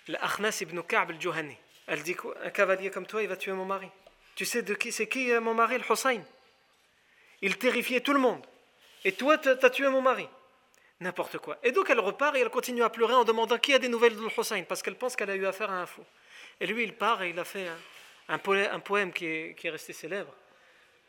l'Akhnas 0.07 0.57
ibn 0.61 0.81
Ka'b 0.81 1.11
al-Juhani. 1.11 1.55
Elle 1.85 2.01
dit 2.01 2.15
Un 2.41 2.49
cavalier 2.49 2.89
comme 2.89 3.05
toi, 3.05 3.21
il 3.21 3.29
va 3.29 3.37
tuer 3.37 3.51
mon 3.51 3.65
mari. 3.65 3.87
Tu 4.35 4.45
sais 4.45 4.61
de 4.61 4.73
qui 4.73 4.91
c'est 4.91 5.07
qui 5.07 5.31
euh, 5.31 5.41
mon 5.41 5.53
mari, 5.53 5.77
le 5.77 5.83
Hussain 5.91 6.21
Il 7.41 7.57
terrifiait 7.57 8.01
tout 8.01 8.13
le 8.13 8.19
monde. 8.19 8.45
Et 9.03 9.11
toi, 9.13 9.37
tu 9.37 9.49
as 9.49 9.69
tué 9.69 9.87
mon 9.89 10.01
mari. 10.01 10.27
N'importe 10.99 11.39
quoi. 11.39 11.57
Et 11.63 11.71
donc 11.71 11.89
elle 11.89 11.99
repart 11.99 12.35
et 12.35 12.39
elle 12.41 12.49
continue 12.51 12.83
à 12.83 12.89
pleurer 12.91 13.15
en 13.15 13.23
demandant 13.23 13.57
qui 13.57 13.73
a 13.73 13.79
des 13.79 13.87
nouvelles 13.89 14.15
de 14.15 14.29
Hussain 14.39 14.61
parce 14.63 14.83
qu'elle 14.83 14.95
pense 14.97 15.15
qu'elle 15.15 15.31
a 15.31 15.35
eu 15.35 15.47
affaire 15.47 15.71
à 15.71 15.81
un 15.81 15.85
fou. 15.87 16.03
Et 16.59 16.67
lui, 16.67 16.83
il 16.83 16.93
part 16.93 17.23
et 17.23 17.31
il 17.31 17.39
a 17.39 17.43
fait 17.43 17.67
un, 18.29 18.37
poème 18.37 19.11
qui 19.11 19.25
est, 19.25 19.55
resté 19.65 19.93
célèbre, 19.93 20.31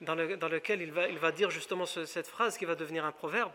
dans, 0.01 0.15
le, 0.15 0.39
dans 0.39 0.49
lequel 0.49 0.81
il 0.81 0.93
va, 0.93 1.09
il 1.09 1.19
va, 1.19 1.31
dire 1.31 1.51
justement 1.51 1.85
cette 1.85 2.27
phrase 2.27 2.57
qui 2.57 2.65
va 2.65 2.75
devenir 2.75 3.05
un 3.05 3.13
proverbe. 3.13 3.53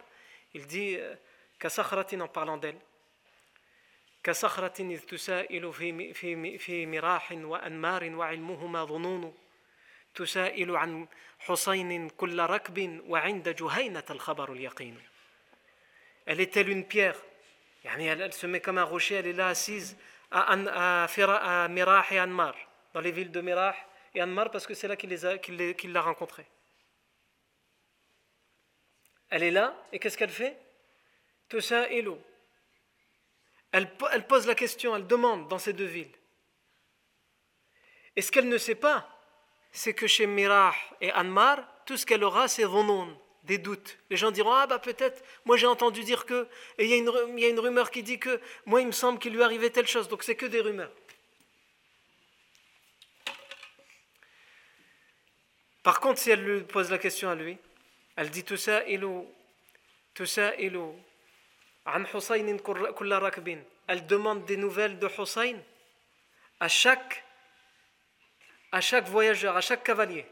Il 0.53 0.67
dit, 0.67 0.95
euh, 0.99 1.15
Kasakhratin 1.57 2.19
en 2.21 2.27
parlant 2.27 2.57
d'elle, 2.57 2.77
Kasakhratin 4.21 4.95
fi 4.99 6.35
mirahin 6.85 7.43
wa 7.45 7.57
anmarin 7.57 8.13
wa 8.13 8.31
ilmuhuma 8.31 8.85
dhununu. 8.85 9.33
Elle 10.19 10.67
est 16.41 16.57
elle 16.57 16.69
une 16.69 16.85
pierre. 16.85 17.15
elle, 17.85 18.33
se 18.33 18.47
met 18.47 18.61
comme 18.61 18.77
un 18.79 18.83
rocher, 18.83 19.15
elle 19.15 19.27
est 19.27 19.33
là 19.33 19.49
assise 19.49 19.95
à, 20.31 20.53
à, 21.03 21.07
et 22.11 22.19
Anmar, 22.19 22.55
dans 22.93 23.01
les 23.01 23.11
villes 23.11 23.31
de 23.31 23.39
Mirah 23.41 23.75
et 24.13 24.21
Anmar, 24.21 24.49
parce 24.51 24.65
que 24.67 24.73
c'est 24.73 24.87
là 24.87 24.95
qu'il 24.95 25.91
l'a 25.93 26.01
rencontrée. 26.01 26.45
Elle 29.29 29.43
est 29.43 29.51
là, 29.51 29.75
et 29.91 29.99
qu'est-ce 29.99 30.17
qu'elle 30.17 30.29
fait 30.29 30.57
Elle, 31.51 32.15
elle 33.71 34.25
pose 34.27 34.47
la 34.47 34.55
question, 34.55 34.95
elle 34.95 35.05
demande 35.05 35.47
dans 35.49 35.59
ces 35.59 35.73
deux 35.73 35.85
villes. 35.85 36.11
est 38.15 38.21
ce 38.21 38.31
qu'elle 38.31 38.49
ne 38.49 38.57
sait 38.57 38.75
pas, 38.75 39.07
c'est 39.77 39.93
que 39.93 40.07
chez 40.07 40.25
Mirah 40.25 40.73
et 41.01 41.11
Anmar, 41.11 41.59
tout 41.85 41.97
ce 41.97 42.03
qu'elle 42.07 42.23
aura, 42.23 42.47
c'est 42.47 42.65
ronon, 42.65 43.15
des 43.43 43.59
doutes. 43.59 43.99
Les 44.09 44.17
gens 44.17 44.31
diront 44.31 44.51
Ah, 44.51 44.65
bah 44.65 44.79
peut-être, 44.79 45.23
moi 45.45 45.55
j'ai 45.55 45.67
entendu 45.67 46.03
dire 46.03 46.25
que. 46.25 46.47
Et 46.79 46.85
il 46.87 46.89
y, 46.89 46.95
y, 47.41 47.45
a 47.45 47.49
une 47.49 47.59
rumeur 47.59 47.91
qui 47.91 48.01
dit 48.01 48.17
que. 48.17 48.41
Moi, 48.65 48.81
il 48.81 48.87
me 48.87 48.91
semble 48.91 49.19
qu'il 49.19 49.33
lui 49.33 49.43
arrivait 49.43 49.69
telle 49.69 49.85
chose. 49.85 50.07
Donc 50.09 50.23
c'est 50.23 50.35
que 50.35 50.47
des 50.47 50.61
rumeurs. 50.61 50.91
Par 55.83 55.99
contre, 55.99 56.19
si 56.19 56.31
elle 56.31 56.41
lui 56.43 56.61
pose 56.63 56.89
la 56.89 56.97
question 56.97 57.29
à 57.29 57.35
lui, 57.35 57.55
elle 58.15 58.31
dit 58.31 58.43
Tout 58.43 58.57
ça, 58.57 58.83
ilou. 58.87 59.29
Tout 60.15 60.25
ça, 60.25 60.55
ilou. 60.55 60.95
An 61.85 62.03
Hussein 62.15 62.43
Elle 63.87 64.07
demande 64.07 64.43
des 64.45 64.57
nouvelles 64.57 64.97
de 64.97 65.07
Hussein 65.19 65.53
à 66.59 66.67
chaque 66.67 67.23
à 68.71 68.81
chaque 68.81 69.07
voyageur, 69.07 69.55
à 69.57 69.61
chaque 69.61 69.83
cavalier. 69.83 70.25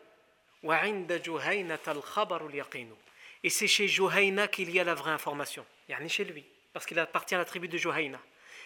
Et 3.43 3.49
c'est 3.49 3.67
chez 3.67 3.87
Juhayna 3.87 4.47
qu'il 4.47 4.71
y 4.71 4.79
a 4.79 4.83
la 4.83 4.93
vraie 4.95 5.11
information. 5.11 5.65
est 5.87 6.07
chez 6.09 6.25
lui, 6.25 6.43
parce 6.73 6.85
qu'il 6.85 6.97
appartient 6.99 7.35
à 7.35 7.37
la 7.37 7.45
tribu 7.45 7.67
de 7.67 7.77
Juhayna. 7.77 8.19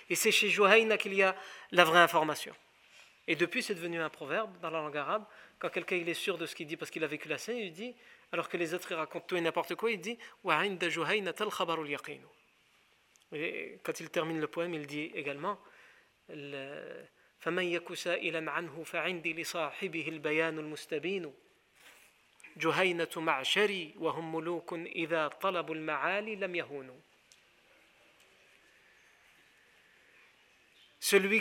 Et 0.09 0.15
c'est 0.15 0.31
chez 0.31 0.49
Juhayna 0.49 0.97
qu'il 0.97 1.13
y 1.13 1.23
a 1.23 1.35
la 1.71 1.83
vraie 1.83 1.99
information. 1.99 2.55
Et 3.27 3.35
depuis, 3.35 3.61
c'est 3.61 3.75
devenu 3.75 4.01
un 4.01 4.09
proverbe 4.09 4.59
dans 4.59 4.69
la 4.71 4.79
langue 4.79 4.97
arabe. 4.97 5.23
Quand 5.59 5.69
quelqu'un 5.69 5.97
il 5.97 6.09
est 6.09 6.13
sûr 6.13 6.37
de 6.37 6.45
ce 6.45 6.55
qu'il 6.55 6.65
dit 6.65 6.77
parce 6.77 6.89
qu'il 6.89 7.03
a 7.03 7.07
vécu 7.07 7.27
la 7.27 7.37
scène, 7.37 7.57
il 7.57 7.73
dit, 7.73 7.93
alors 8.31 8.47
que 8.49 8.57
les 8.57 8.73
autres 8.73 8.95
racontent 8.95 9.25
tout 9.27 9.35
et 9.35 9.41
n'importe 9.41 9.75
quoi, 9.75 9.91
il 9.91 9.99
dit 9.99 10.17
Et 13.33 13.79
quand 13.83 13.99
il 13.99 14.09
termine 14.09 14.39
le 14.39 14.47
poème, 14.47 14.73
il 14.73 14.87
dit 14.87 15.11
également. 15.13 15.59
Le, 16.29 17.03
celui 17.41 17.71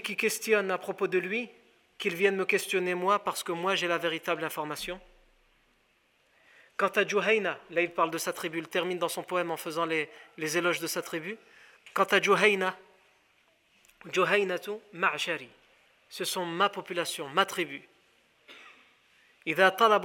qui 0.03 0.17
questionne 0.17 0.71
à 0.71 0.79
propos 0.79 1.07
de 1.09 1.19
lui, 1.19 1.49
qu'il 1.99 2.15
vienne 2.15 2.37
me 2.37 2.45
questionner 2.45 2.95
moi 2.95 3.19
parce 3.25 3.43
que 3.43 3.51
moi 3.51 3.75
j'ai 3.75 3.89
la 3.89 3.99
véritable 3.99 4.45
information. 4.45 5.01
Quant 6.77 6.87
à 6.87 7.05
Juhayna, 7.05 7.59
là 7.71 7.81
il 7.81 7.91
parle 7.91 8.13
de 8.13 8.19
sa 8.19 8.33
tribu, 8.33 8.59
il 8.59 8.69
termine 8.69 8.99
dans 8.99 9.09
son 9.09 9.25
poème 9.25 9.51
en 9.51 9.57
faisant 9.57 9.85
les, 9.85 10.07
éloges 10.57 10.79
de 10.79 10.87
sa 10.87 11.03
tribu. 11.03 11.37
Quant 11.93 12.05
à 12.05 12.21
Juhayna, 12.23 12.79
Juhaynatu 14.13 14.75
Ma'shari, 14.93 15.49
ce 16.09 16.25
sont 16.25 16.45
ma 16.47 16.69
population, 16.69 17.29
ma 17.29 17.45
tribu. 17.47 17.83
Quand 19.47 20.03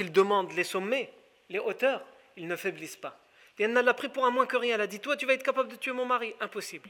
il 0.00 0.10
demande 0.12 0.52
les 0.52 0.64
sommets, 0.64 1.10
les 1.48 1.58
hauteurs, 1.60 2.04
il 2.36 2.46
ne 2.46 2.56
faiblissent 2.56 2.96
pas. 2.96 3.18
Et 3.58 3.62
elle 3.64 3.72
l'a 3.72 3.94
pris 3.94 4.08
pour 4.10 4.26
un 4.26 4.30
moins 4.30 4.44
que 4.46 4.56
rien. 4.56 4.74
Elle 4.76 4.80
a 4.82 4.86
dit 4.86 5.00
Toi, 5.00 5.16
tu 5.16 5.24
vas 5.26 5.32
être 5.34 5.42
capable 5.42 5.70
de 5.70 5.74
tuer 5.76 5.92
mon 5.92 6.04
mari 6.04 6.34
Impossible. 6.40 6.88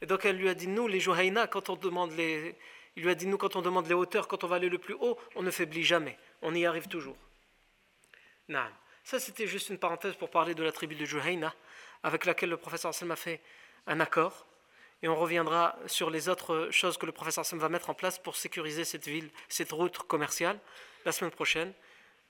Et 0.00 0.06
donc 0.06 0.24
elle 0.24 0.36
lui 0.36 0.48
a 0.48 0.54
dit 0.54 0.68
Nous, 0.68 0.88
les 0.88 1.00
Johaïna, 1.00 1.46
quand 1.46 1.68
on 1.70 1.76
demande 1.76 2.12
les. 2.12 2.54
Il 2.96 3.02
lui 3.04 3.10
a 3.10 3.14
dit 3.14 3.26
Nous, 3.26 3.36
quand 3.36 3.56
on 3.56 3.62
demande 3.62 3.86
les 3.86 3.92
hauteurs, 3.94 4.26
quand 4.28 4.44
on 4.44 4.46
va 4.46 4.56
aller 4.56 4.70
le 4.70 4.78
plus 4.78 4.94
haut, 4.94 5.18
on 5.36 5.42
ne 5.42 5.50
faiblit 5.50 5.84
jamais. 5.84 6.18
On 6.42 6.54
y 6.54 6.64
arrive 6.64 6.86
toujours. 6.88 7.16
Ça, 9.04 9.18
c'était 9.18 9.46
juste 9.46 9.68
une 9.68 9.76
parenthèse 9.78 10.14
pour 10.14 10.30
parler 10.30 10.54
de 10.54 10.62
la 10.62 10.72
tribu 10.72 10.94
de 10.94 11.04
Juhayna, 11.04 11.54
avec 12.02 12.24
laquelle 12.24 12.48
le 12.50 12.56
professeur 12.56 12.88
Anselm 12.90 13.10
a 13.10 13.16
fait 13.16 13.40
un 13.86 13.98
accord 14.00 14.46
et 15.02 15.08
on 15.08 15.16
reviendra 15.16 15.76
sur 15.86 16.10
les 16.10 16.28
autres 16.28 16.68
choses 16.70 16.98
que 16.98 17.06
le 17.06 17.12
professeur 17.12 17.44
Sam 17.46 17.58
va 17.60 17.68
mettre 17.68 17.90
en 17.90 17.94
place 17.94 18.18
pour 18.18 18.36
sécuriser 18.36 18.84
cette 18.84 19.06
ville, 19.06 19.30
cette 19.48 19.70
route 19.72 19.98
commerciale, 19.98 20.58
la 21.04 21.12
semaine 21.12 21.30
prochaine, 21.30 21.72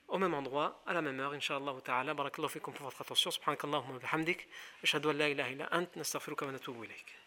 au 0.07 0.17
même 0.17 0.33
endroit, 0.33 0.81
à 0.87 0.93
la 0.93 1.01
même 1.01 1.19
heure, 1.19 1.33
Inch'Allah 1.33 1.75
ta'ala. 1.83 2.13
Barakallahu 2.13 2.49
fikum 2.49 2.73
pour 2.73 2.85
votre 2.85 3.01
attention. 3.01 3.29
Subhanakallahumma 3.29 3.99
bihamdik. 3.99 4.47
Ashhadu 4.83 5.09
an 5.09 5.13
la 5.13 5.29
ilaha 5.29 5.49
illa 5.51 5.69
ant. 5.71 5.85
Nastaghfiruka 5.95 6.45
wa 6.47 6.51
natubu 6.51 6.83
ilayk. 6.85 7.15